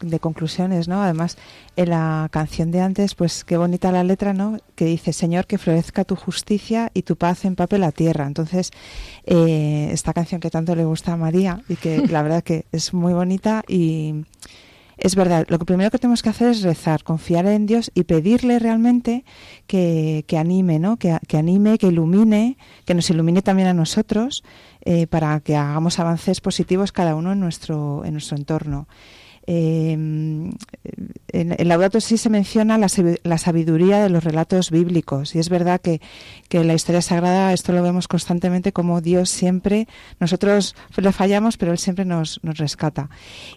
de, 0.00 0.18
conclusiones, 0.18 0.88
¿no? 0.88 1.02
Además, 1.02 1.38
en 1.76 1.90
la 1.90 2.28
canción 2.30 2.70
de 2.70 2.80
antes, 2.80 3.14
pues 3.14 3.44
qué 3.44 3.56
bonita 3.56 3.92
la 3.92 4.02
letra, 4.02 4.32
¿no? 4.32 4.58
Que 4.74 4.86
dice, 4.86 5.12
Señor, 5.12 5.46
que 5.46 5.58
florezca 5.58 6.04
tu 6.04 6.16
justicia 6.16 6.90
y 6.92 7.02
tu 7.02 7.16
paz 7.16 7.44
empape 7.44 7.78
la 7.78 7.92
tierra. 7.92 8.26
Entonces, 8.26 8.72
eh, 9.26 9.88
esta 9.92 10.12
canción 10.12 10.40
que 10.40 10.50
tanto 10.50 10.74
le 10.74 10.84
gusta 10.84 11.12
a 11.12 11.16
María 11.16 11.62
y 11.68 11.76
que 11.76 12.06
la 12.08 12.22
verdad 12.22 12.42
que 12.42 12.66
es 12.72 12.92
muy 12.92 13.12
bonita 13.12 13.62
y 13.68 14.24
es 14.96 15.16
verdad, 15.16 15.46
lo 15.48 15.58
que 15.58 15.64
primero 15.64 15.90
que 15.90 15.98
tenemos 15.98 16.22
que 16.22 16.28
hacer 16.28 16.48
es 16.48 16.62
rezar, 16.62 17.02
confiar 17.02 17.46
en 17.46 17.66
Dios 17.66 17.90
y 17.94 18.04
pedirle 18.04 18.58
realmente 18.58 19.24
que, 19.66 20.24
que 20.26 20.38
anime, 20.38 20.78
¿no? 20.78 20.96
Que, 20.98 21.18
que, 21.26 21.36
anime, 21.36 21.78
que 21.78 21.88
ilumine, 21.88 22.56
que 22.84 22.94
nos 22.94 23.10
ilumine 23.10 23.42
también 23.42 23.68
a 23.68 23.74
nosotros 23.74 24.44
eh, 24.84 25.06
para 25.06 25.40
que 25.40 25.56
hagamos 25.56 25.98
avances 25.98 26.40
positivos 26.40 26.92
cada 26.92 27.14
uno 27.14 27.32
en 27.32 27.40
nuestro, 27.40 28.04
en 28.04 28.12
nuestro 28.12 28.36
entorno. 28.36 28.86
Eh, 29.46 29.92
en, 29.92 30.56
el 31.32 31.68
Laudato 31.68 32.00
sí 32.00 32.16
se 32.16 32.30
menciona 32.30 32.78
la, 32.78 32.88
la, 33.24 33.38
sabiduría 33.38 34.02
de 34.02 34.08
los 34.08 34.24
relatos 34.24 34.70
bíblicos 34.70 35.34
y 35.34 35.38
es 35.38 35.50
verdad 35.50 35.82
que, 35.82 36.00
que, 36.48 36.60
en 36.60 36.66
la 36.66 36.74
historia 36.74 37.02
sagrada 37.02 37.52
esto 37.52 37.72
lo 37.72 37.82
vemos 37.82 38.08
constantemente 38.08 38.72
como 38.72 39.02
Dios 39.02 39.28
siempre, 39.28 39.86
nosotros 40.18 40.74
le 40.96 41.12
fallamos 41.12 41.58
pero 41.58 41.72
Él 41.72 41.78
siempre 41.78 42.06
nos, 42.06 42.40
nos 42.42 42.56
rescata. 42.56 43.10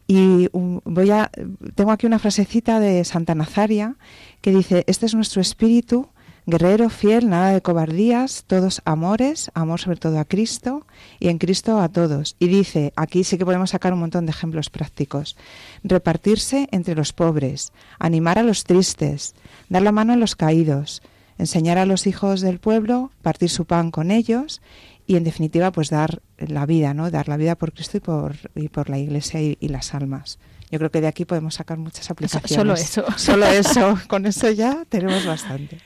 Y 0.08 0.50
voy 0.52 1.12
a, 1.12 1.32
tengo 1.76 1.92
aquí 1.92 2.06
una 2.06 2.20
frasecita 2.20 2.82
de 2.82 3.06
Santa 3.06 3.34
Nazaria 3.34 3.96
que 4.42 4.52
dice, 4.52 4.84
este 4.88 5.06
es 5.06 5.16
nuestro 5.16 5.42
espíritu 5.42 6.10
Guerrero 6.50 6.90
fiel, 6.90 7.28
nada 7.28 7.52
de 7.52 7.62
cobardías, 7.62 8.46
todos 8.48 8.82
amores, 8.86 9.52
amor 9.54 9.82
sobre 9.82 9.98
todo 9.98 10.18
a 10.18 10.24
Cristo 10.24 10.88
y 11.20 11.28
en 11.28 11.40
Cristo 11.40 11.82
a 11.82 11.90
todos. 11.90 12.38
Y 12.40 12.48
dice, 12.48 12.94
aquí 12.96 13.26
sí 13.26 13.38
que 13.38 13.44
podemos 13.44 13.72
sacar 13.72 13.92
un 13.92 14.00
montón 14.00 14.26
de 14.26 14.32
ejemplos 14.32 14.70
prácticos. 14.70 15.36
Repartirse 15.84 16.70
entre 16.72 16.96
los 16.96 17.12
pobres, 17.12 17.74
animar 18.00 18.40
a 18.40 18.44
los 18.44 18.64
tristes, 18.64 19.36
dar 19.68 19.82
la 19.82 19.92
mano 19.92 20.14
a 20.14 20.16
los 20.16 20.38
caídos, 20.38 21.02
enseñar 21.38 21.78
a 21.78 21.86
los 21.86 22.08
hijos 22.08 22.40
del 22.40 22.60
pueblo, 22.60 23.12
partir 23.22 23.50
su 23.50 23.66
pan 23.66 23.92
con 23.92 24.10
ellos 24.10 24.62
y 25.06 25.18
en 25.18 25.26
definitiva 25.26 25.74
pues 25.74 25.90
dar 25.90 26.22
la 26.38 26.66
vida, 26.66 26.94
¿no? 26.94 27.12
Dar 27.12 27.28
la 27.28 27.36
vida 27.36 27.56
por 27.56 27.74
Cristo 27.74 27.98
y 27.98 28.00
por, 28.00 28.38
y 28.56 28.70
por 28.70 28.90
la 28.90 29.00
Iglesia 29.00 29.42
y, 29.42 29.58
y 29.60 29.68
las 29.68 29.94
almas. 29.94 30.40
Yo 30.70 30.80
creo 30.80 30.92
que 30.92 31.00
de 31.00 31.08
aquí 31.08 31.24
podemos 31.26 31.56
sacar 31.56 31.78
muchas 31.78 32.10
aplicaciones. 32.12 32.50
Solo 32.52 32.74
eso. 32.74 33.06
Solo 33.18 33.46
eso. 33.46 33.98
Con 34.08 34.26
eso 34.26 34.50
ya 34.52 34.86
tenemos 34.90 35.26
bastante. 35.26 35.80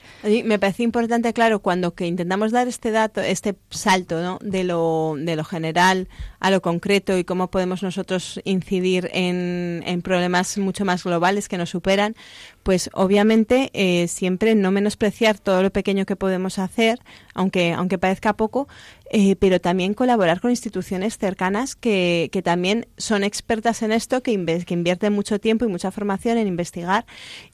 me 0.44 0.58
parece 0.58 0.84
importante, 0.84 1.34
claro, 1.34 1.60
cuando 1.60 1.94
que 1.94 2.08
intentamos 2.08 2.52
dar 2.52 2.68
este 2.68 2.92
dato, 2.92 3.22
este 3.22 3.56
salto 3.70 4.22
¿no? 4.22 4.40
de, 4.42 4.64
lo, 4.64 5.16
de 5.18 5.36
lo 5.36 5.44
general 5.44 6.08
a 6.40 6.50
lo 6.50 6.62
concreto 6.62 7.18
y 7.18 7.24
cómo 7.24 7.52
podemos 7.52 7.84
nosotros 7.84 8.42
incidir 8.44 9.10
en, 9.14 9.84
en 9.86 10.02
problemas 10.02 10.58
mucho 10.58 10.84
más 10.84 11.04
globales 11.04 11.48
que 11.48 11.58
nos 11.58 11.70
superan, 11.70 12.16
pues 12.64 12.90
obviamente 12.94 13.70
eh, 13.74 14.08
siempre 14.08 14.56
no 14.56 14.72
menospreciar 14.72 15.40
todo 15.40 15.64
lo 15.64 15.72
pequeño 15.72 16.06
que 16.06 16.16
podemos 16.16 16.60
hacer, 16.60 17.00
aunque, 17.34 17.74
aunque 17.74 17.98
parezca 17.98 18.34
poco, 18.34 18.68
eh, 19.14 19.36
pero 19.36 19.60
también 19.60 19.94
colaborar 19.94 20.40
con 20.40 20.52
instituciones 20.52 21.18
cercanas 21.18 21.76
que, 21.76 22.30
que 22.32 22.42
también 22.42 22.88
son 22.96 23.26
expertas 23.26 23.82
en 23.82 23.92
esto, 23.92 24.24
que, 24.24 24.32
invierten 24.32 25.12
mucho 25.12 25.38
tiempo 25.38 25.66
y 25.66 25.68
mucha 25.68 25.92
formación 25.92 26.38
en 26.38 26.48
investigar 26.48 27.06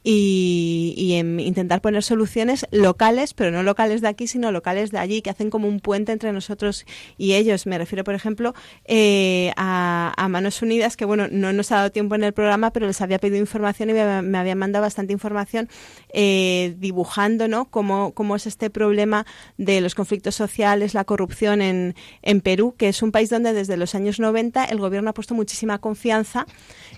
y, 0.04 1.16
en 1.18 1.40
intentar 1.40 1.82
poner 1.82 2.04
soluciones 2.04 2.68
locales, 2.70 3.34
pero 3.34 3.50
no 3.50 3.64
locales 3.64 4.02
de 4.02 4.08
aquí, 4.08 4.28
sino 4.28 4.52
locales 4.52 4.92
de 4.92 5.00
allí, 5.00 5.24
que 5.24 5.32
hacen 5.32 5.50
como 5.50 5.68
un 5.68 5.80
puente 5.80 6.12
entre 6.12 6.32
nosotros 6.32 6.86
y 7.18 7.34
ellos. 7.34 7.66
Me 7.66 7.80
refiero, 7.80 8.04
por 8.04 8.14
ejemplo, 8.14 8.54
eh, 8.86 9.52
a, 9.58 10.14
a, 10.16 10.28
Manos 10.28 10.62
Unidas, 10.62 10.96
que 10.96 11.06
bueno, 11.06 11.28
no 11.32 11.54
nos 11.54 11.72
ha 11.72 11.78
dado 11.78 11.92
tiempo 11.92 12.14
en 12.14 12.24
el 12.24 12.34
programa, 12.34 12.72
pero 12.72 12.86
les 12.86 13.02
había 13.02 13.18
pedido 13.18 13.40
información 13.40 13.90
y 13.90 13.94
me, 13.94 14.22
me 14.22 14.38
habían 14.38 14.60
mandado 14.60 14.86
bastante 14.98 15.14
información 15.14 15.70
eh, 16.10 16.74
dibujando 16.80 17.68
cómo, 17.70 18.14
cómo 18.14 18.36
es 18.36 18.48
este 18.48 18.72
problema 18.72 19.28
de 19.58 19.80
los 19.80 19.94
conflictos 19.94 20.34
sociales, 20.34 20.96
la 20.96 21.04
corrupción, 21.04 21.62
en, 21.62 21.94
en 22.24 22.42
Perú, 22.42 22.74
que 22.76 22.88
es 22.90 23.04
un 23.04 23.12
país 23.12 23.30
donde 23.30 23.54
desde 23.54 23.78
los 23.78 23.94
años 23.94 24.20
90 24.20 24.66
el 24.66 24.80
gobierno 24.80 25.12
ha 25.12 25.14
puesto 25.14 25.36
muchísima 25.36 25.78
confianza 25.78 26.48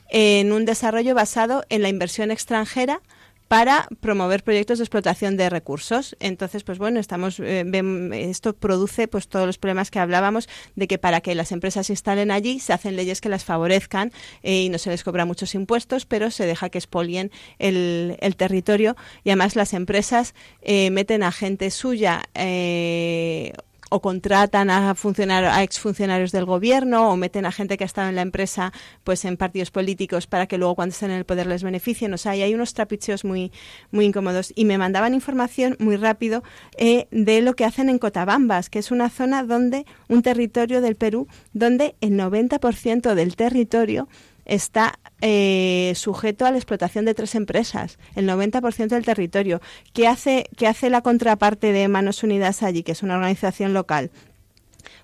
en 0.09 0.53
un 0.53 0.63
desarrollo 0.63 1.13
basado 1.13 1.65
en 1.67 1.81
la 1.81 1.89
inversión 1.89 2.31
extranjera 2.31 3.01
para 3.49 3.87
promover 3.99 4.43
proyectos 4.43 4.77
de 4.77 4.83
explotación 4.83 5.35
de 5.35 5.49
recursos. 5.49 6.15
Entonces, 6.19 6.63
pues 6.63 6.77
bueno, 6.77 6.99
estamos 6.99 7.39
eh, 7.39 7.65
esto 8.13 8.53
produce 8.53 9.07
pues 9.07 9.27
todos 9.27 9.47
los 9.47 9.57
problemas 9.57 9.89
que 9.89 9.97
hablábamos 9.97 10.47
de 10.75 10.87
que 10.87 10.99
para 10.99 11.19
que 11.19 11.33
las 11.33 11.51
empresas 11.51 11.87
se 11.87 11.93
instalen 11.93 12.29
allí 12.29 12.59
se 12.59 12.73
hacen 12.73 12.95
leyes 12.95 13.21
que 13.21 13.27
las 13.27 13.43
favorezcan 13.43 14.11
eh, 14.43 14.61
y 14.61 14.69
no 14.69 14.77
se 14.77 14.91
les 14.91 15.03
cobra 15.03 15.25
muchos 15.25 15.55
impuestos, 15.55 16.05
pero 16.05 16.29
se 16.29 16.45
deja 16.45 16.69
que 16.69 16.77
expolien 16.77 17.31
el, 17.57 18.17
territorio 18.37 18.95
y 19.23 19.31
además 19.31 19.55
las 19.55 19.73
empresas 19.73 20.35
eh, 20.61 20.91
meten 20.91 21.23
a 21.23 21.31
gente 21.31 21.71
suya 21.71 22.21
o 23.89 24.01
contratan 24.01 24.69
a 24.69 24.95
funcionarios, 24.95 25.51
a 25.51 25.63
exfuncionarios 25.63 26.31
del 26.31 26.45
gobierno 26.45 27.09
o 27.09 27.17
meten 27.17 27.45
a 27.45 27.51
gente 27.51 27.77
que 27.77 27.83
ha 27.83 27.85
estado 27.85 28.09
en 28.09 28.15
la 28.15 28.21
empresa 28.21 28.71
pues 29.03 29.25
en 29.25 29.37
partidos 29.37 29.71
políticos 29.71 30.27
para 30.27 30.47
que 30.47 30.57
luego 30.57 30.75
cuando 30.75 30.93
estén 30.93 31.11
en 31.11 31.17
el 31.17 31.25
poder 31.25 31.47
les 31.47 31.63
beneficien. 31.63 32.13
O 32.13 32.17
sea, 32.17 32.33
hay 32.33 32.53
unos 32.53 32.73
trapicheos 32.73 33.25
muy, 33.25 33.51
muy 33.91 34.05
incómodos. 34.05 34.53
Y 34.55 34.65
me 34.65 34.77
mandaban 34.77 35.13
información 35.13 35.75
muy 35.79 35.95
rápido 35.95 36.43
eh, 36.77 37.07
de 37.11 37.41
lo 37.41 37.55
que 37.55 37.65
hacen 37.65 37.89
en 37.89 37.99
Cotabambas, 37.99 38.69
que 38.69 38.79
es 38.79 38.91
una 38.91 39.09
zona 39.09 39.43
donde, 39.43 39.85
un 40.07 40.21
territorio 40.21 40.81
del 40.81 40.95
Perú, 40.95 41.27
donde 41.53 41.95
el 42.01 42.11
90% 42.11 43.13
del 43.13 43.35
territorio 43.35 44.07
está 44.49 44.99
eh, 45.21 45.93
sujeto 45.95 46.45
a 46.45 46.51
la 46.51 46.57
explotación 46.57 47.05
de 47.05 47.13
tres 47.13 47.35
empresas, 47.35 47.99
el 48.15 48.27
90% 48.27 48.87
del 48.87 49.05
territorio. 49.05 49.61
¿Qué 49.93 50.07
hace, 50.07 50.49
¿Qué 50.57 50.67
hace 50.67 50.89
la 50.89 51.01
contraparte 51.01 51.71
de 51.71 51.87
Manos 51.87 52.23
Unidas 52.23 52.63
allí, 52.63 52.83
que 52.83 52.93
es 52.93 53.03
una 53.03 53.15
organización 53.15 53.73
local? 53.73 54.11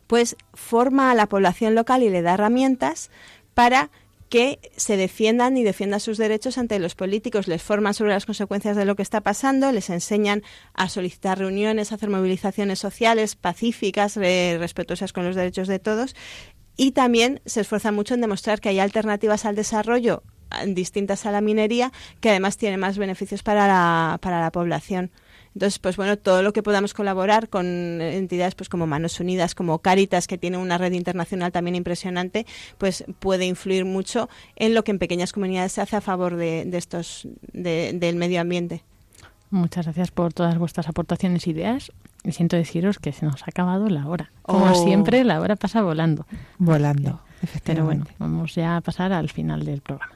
Pues 0.08 0.36
forma 0.54 1.12
a 1.12 1.16
la 1.16 1.28
población 1.28 1.76
local 1.76 2.04
y 2.04 2.10
le 2.10 2.22
da 2.22 2.34
herramientas 2.34 3.12
para 3.54 3.92
que 4.30 4.60
se 4.76 4.98
defiendan 4.98 5.56
y 5.56 5.64
defiendan 5.64 6.00
sus 6.00 6.18
derechos 6.18 6.58
ante 6.58 6.80
los 6.80 6.96
políticos, 6.96 7.48
les 7.48 7.62
forman 7.62 7.94
sobre 7.94 8.12
las 8.12 8.26
consecuencias 8.26 8.76
de 8.76 8.84
lo 8.84 8.96
que 8.96 9.04
está 9.04 9.22
pasando, 9.22 9.72
les 9.72 9.92
enseñan 9.92 10.42
a 10.74 10.90
solicitar 10.90 11.38
reuniones, 11.38 11.92
a 11.92 11.96
hacer 11.96 12.10
movilizaciones 12.10 12.80
sociales 12.80 13.36
pacíficas, 13.36 14.16
respetuosas 14.16 15.14
con 15.14 15.26
los 15.26 15.36
derechos 15.36 15.68
de 15.68 15.80
todos 15.80 16.16
y 16.78 16.92
también 16.92 17.42
se 17.46 17.62
esfuerza 17.62 17.92
mucho 17.92 18.14
en 18.14 18.22
demostrar 18.22 18.60
que 18.62 18.70
hay 18.70 18.80
alternativas 18.80 19.46
al 19.46 19.56
desarrollo 19.56 20.24
distintas 20.68 21.26
a 21.26 21.32
la 21.32 21.42
minería 21.42 21.92
que 22.22 22.30
además 22.30 22.58
tienen 22.58 22.80
más 22.80 22.98
beneficios 22.98 23.44
para 23.44 23.68
la, 23.68 24.18
para 24.22 24.40
la 24.40 24.52
población. 24.52 25.12
Entonces, 25.54 25.80
pues 25.80 25.96
bueno, 25.96 26.18
todo 26.18 26.44
lo 26.44 26.52
que 26.52 26.62
podamos 26.62 26.94
colaborar 26.94 27.48
con 27.48 27.66
entidades 28.02 28.56
pues 28.56 28.68
como 28.68 28.88
Manos 28.88 29.22
Unidas, 29.22 29.56
como 29.56 29.80
Caritas, 29.80 30.28
que 30.28 30.38
tiene 30.38 30.58
una 30.58 30.78
red 30.78 30.92
internacional 30.92 31.54
también 31.54 31.76
impresionante, 31.76 32.46
pues 32.78 33.06
puede 33.20 33.46
influir 33.46 33.86
mucho 33.86 34.30
en 34.58 34.74
lo 34.74 34.84
que 34.84 34.92
en 34.92 35.00
pequeñas 35.00 35.32
comunidades 35.32 35.72
se 35.72 35.82
hace 35.82 35.96
a 35.96 36.02
favor 36.02 36.36
de, 36.36 36.66
de 36.66 36.78
estos 36.78 37.28
del 37.54 38.16
medio 38.18 38.42
ambiente. 38.42 38.84
Muchas 39.50 39.86
gracias 39.86 40.12
por 40.12 40.34
todas 40.34 40.58
vuestras 40.58 40.90
aportaciones 40.90 41.48
e 41.48 41.52
ideas. 41.52 41.92
Y 42.26 42.32
siento 42.32 42.56
deciros 42.56 42.98
que 43.00 43.12
se 43.14 43.26
nos 43.26 43.44
ha 43.44 43.46
acabado 43.48 43.88
la 43.88 44.08
hora. 44.08 44.32
Como 44.42 44.66
Oh. 44.72 44.74
siempre, 44.76 45.24
la 45.24 45.40
hora 45.40 45.56
pasa 45.56 45.82
volando. 45.84 46.26
Volando, 46.58 47.22
Pero 47.64 47.86
bueno, 47.86 48.02
efectivamente. 48.04 48.12
vamos 48.18 48.56
ya 48.56 48.78
a 48.78 48.82
pasar 48.82 49.14
al 49.14 49.30
final 49.30 49.64
del 49.64 49.82
programa. 49.82 50.14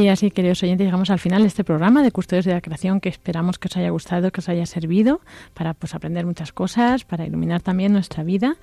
Y 0.00 0.08
así, 0.08 0.30
queridos 0.30 0.62
oyentes, 0.62 0.86
llegamos 0.86 1.10
al 1.10 1.18
final 1.18 1.42
de 1.42 1.48
este 1.48 1.62
programa 1.62 2.02
de 2.02 2.10
Custodios 2.10 2.46
de 2.46 2.54
la 2.54 2.62
Creación 2.62 3.02
que 3.02 3.10
esperamos 3.10 3.58
que 3.58 3.68
os 3.68 3.76
haya 3.76 3.90
gustado, 3.90 4.30
que 4.30 4.40
os 4.40 4.48
haya 4.48 4.64
servido 4.64 5.20
para 5.52 5.74
pues, 5.74 5.94
aprender 5.94 6.24
muchas 6.24 6.54
cosas, 6.54 7.04
para 7.04 7.26
iluminar 7.26 7.60
también 7.60 7.92
nuestra 7.92 8.24
vida 8.24 8.56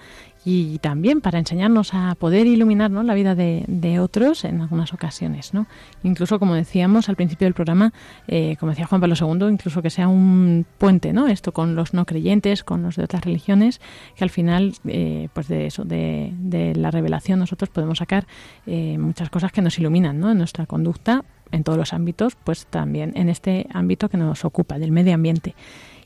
y 0.49 0.79
también 0.79 1.21
para 1.21 1.37
enseñarnos 1.37 1.93
a 1.93 2.15
poder 2.15 2.47
iluminar 2.47 2.89
la 2.89 3.13
vida 3.13 3.35
de, 3.35 3.65
de 3.67 3.99
otros 3.99 4.45
en 4.45 4.61
algunas 4.61 4.93
ocasiones. 4.93 5.53
¿no? 5.53 5.67
Incluso, 6.03 6.39
como 6.39 6.55
decíamos 6.55 7.09
al 7.09 7.17
principio 7.17 7.45
del 7.45 7.53
programa, 7.53 7.91
eh, 8.27 8.55
como 8.59 8.71
decía 8.71 8.87
Juan 8.87 9.01
Pablo 9.01 9.15
II, 9.19 9.47
incluso 9.51 9.81
que 9.81 9.89
sea 9.89 10.07
un 10.07 10.65
puente, 10.77 11.11
¿no? 11.11 11.27
Esto 11.27 11.51
con 11.51 11.75
los 11.75 11.93
no 11.93 12.05
creyentes, 12.05 12.63
con 12.63 12.81
los 12.81 12.95
de 12.95 13.03
otras 13.03 13.25
religiones, 13.25 13.81
que 14.15 14.23
al 14.23 14.29
final, 14.29 14.73
eh, 14.87 15.27
pues 15.33 15.49
de 15.49 15.67
eso, 15.67 15.83
de, 15.83 16.31
de, 16.39 16.73
la 16.75 16.91
revelación, 16.91 17.39
nosotros 17.39 17.69
podemos 17.69 17.97
sacar 17.97 18.25
eh, 18.65 18.97
muchas 18.97 19.29
cosas 19.29 19.51
que 19.51 19.61
nos 19.61 19.77
iluminan, 19.77 20.17
¿no? 20.19 20.31
En 20.31 20.37
nuestra 20.37 20.65
conducta, 20.65 21.25
en 21.51 21.63
todos 21.63 21.77
los 21.77 21.93
ámbitos, 21.93 22.35
pues 22.43 22.65
también 22.67 23.13
en 23.15 23.29
este 23.29 23.67
ámbito 23.73 24.09
que 24.09 24.17
nos 24.17 24.45
ocupa, 24.45 24.79
del 24.79 24.91
medio 24.91 25.13
ambiente. 25.13 25.55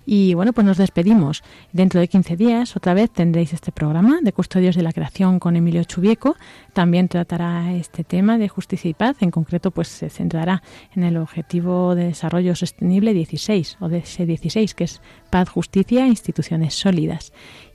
Y 0.06 0.34
bueno, 0.34 0.52
pues 0.54 0.66
nos 0.66 0.78
despedimos. 0.78 1.44
Dentro 1.74 2.00
de 2.00 2.08
15 2.08 2.36
días, 2.36 2.76
otra 2.76 2.94
vez 2.94 3.12
tendréis 3.12 3.54
este 3.54 3.72
programa 3.72 4.20
de 4.22 4.34
Custodios 4.34 4.76
de 4.76 4.82
la 4.82 4.94
Creación 4.94 5.40
con 5.40 5.56
Emilio 5.56 5.84
Chubieco. 5.84 6.38
También 6.74 7.08
tratará 7.08 7.74
este 7.74 8.04
tema 8.04 8.38
de 8.38 8.50
justicia 8.50 8.90
y 8.90 8.94
paz. 8.96 9.18
En 9.22 9.30
concreto, 9.30 9.70
pues 9.70 9.90
se 9.90 10.10
centrará 10.10 10.64
en 10.96 11.04
el 11.04 11.18
Objetivo 11.18 11.94
de 11.94 12.06
Desarrollo 12.06 12.56
Sostenible 12.56 13.14
16, 13.14 13.78
o 13.80 13.90
de 13.90 14.00
ese 14.00 14.26
16, 14.26 14.74
que 14.74 14.86
es 14.86 15.02
paz, 15.30 15.50
justicia 15.50 16.06
e 16.06 16.08
instituciones 16.08 16.74
sólidas. 16.74 17.32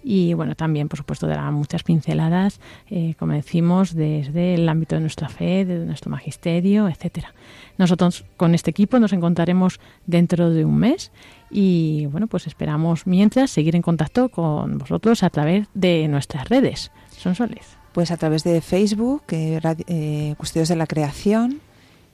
Y 0.09 0.35
bueno, 0.35 0.55
también, 0.55 0.89
por 0.89 0.99
supuesto, 0.99 1.27
dará 1.27 1.51
muchas 1.51 1.83
pinceladas, 1.83 2.61
eh, 2.89 3.17
como 3.19 3.33
decimos, 3.33 3.93
desde 3.93 4.55
el 4.55 4.69
ámbito 4.69 4.95
de 4.95 5.01
nuestra 5.01 5.29
fe, 5.29 5.65
de 5.65 5.85
nuestro 5.85 6.13
magisterio, 6.13 6.89
etcétera. 6.89 7.35
Nosotros 7.77 8.25
con 8.37 8.55
este 8.55 8.71
equipo 8.71 9.01
nos 9.01 9.13
encontraremos 9.13 9.81
dentro 10.07 10.51
de 10.51 10.65
un 10.65 10.77
mes 10.77 11.11
y 11.51 12.07
bueno, 12.07 12.29
pues 12.29 12.47
esperamos 12.47 13.09
mientras 13.09 13.51
seguir 13.51 13.75
en 13.75 13.83
contacto 13.83 14.29
con 14.29 14.79
vosotros 14.79 15.25
a 15.25 15.31
través 15.31 15.67
de 15.75 16.07
nuestras 16.07 16.49
redes. 16.49 16.93
Son 17.11 17.35
soles. 17.35 17.77
Pues 17.93 18.13
a 18.13 18.17
través 18.17 18.45
de 18.45 18.61
Facebook, 18.61 19.25
eh, 19.33 20.35
Custodios 20.39 20.69
de 20.69 20.77
la 20.77 20.87
Creación, 20.87 21.61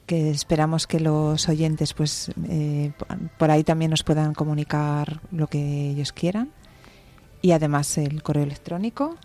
que 0.07 0.31
esperamos 0.31 0.87
que 0.87 0.99
los 0.99 1.47
oyentes 1.47 1.93
pues 1.93 2.33
eh, 2.49 2.93
por 3.39 3.51
ahí 3.51 3.65
también 3.65 3.91
nos 3.91 4.03
puedan 4.03 4.33
comunicar 4.33 5.21
lo 5.31 5.47
que 5.49 5.91
ellos 5.91 6.15
quieran. 6.15 6.49
Y 7.43 7.53
además 7.53 7.99
el 7.99 8.23
correo 8.23 8.45
electrónico 8.45 9.17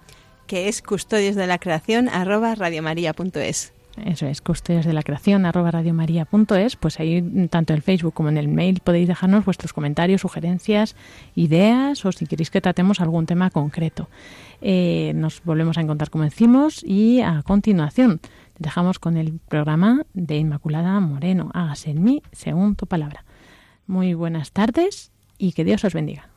que 0.48 0.70
es 0.70 0.82
custodios 0.82 1.36
de 1.36 1.46
la 1.46 1.60
creación 1.60 2.10
arroba 2.10 2.56
radiomaria.es. 2.56 3.74
Eso 4.06 4.28
es, 4.28 4.42
custodios 4.42 4.86
de 4.86 4.94
la 4.94 5.02
creación, 5.02 5.46
arroba 5.46 5.72
radiomaria.es, 5.72 6.76
pues 6.76 7.00
ahí 7.00 7.48
tanto 7.50 7.74
en 7.74 7.82
Facebook 7.82 8.14
como 8.14 8.30
en 8.30 8.38
el 8.38 8.48
mail 8.48 8.80
podéis 8.84 9.08
dejarnos 9.08 9.44
vuestros 9.44 9.74
comentarios, 9.74 10.22
sugerencias, 10.22 10.96
ideas 11.36 12.06
o 12.06 12.12
si 12.12 12.28
queréis 12.28 12.52
que 12.52 12.62
tratemos 12.62 13.02
algún 13.02 13.26
tema 13.26 13.50
concreto. 13.50 14.08
Eh, 14.62 15.14
nos 15.16 15.44
volvemos 15.44 15.78
a 15.78 15.82
encontrar 15.82 16.10
como 16.12 16.24
decimos 16.24 16.84
y 16.84 17.22
a 17.22 17.42
continuación 17.44 18.22
dejamos 18.60 19.00
con 19.00 19.18
el 19.18 19.40
programa 19.48 20.06
de 20.14 20.38
Inmaculada 20.38 21.00
Moreno, 21.00 21.50
hágase 21.54 21.92
en 21.92 22.04
mí 22.04 22.22
según 22.32 22.76
tu 22.76 22.86
palabra. 22.86 23.26
Muy 23.88 24.14
buenas 24.14 24.52
tardes 24.52 25.12
y 25.40 25.54
que 25.54 25.64
Dios 25.64 25.84
os 25.84 25.94
bendiga. 25.94 26.37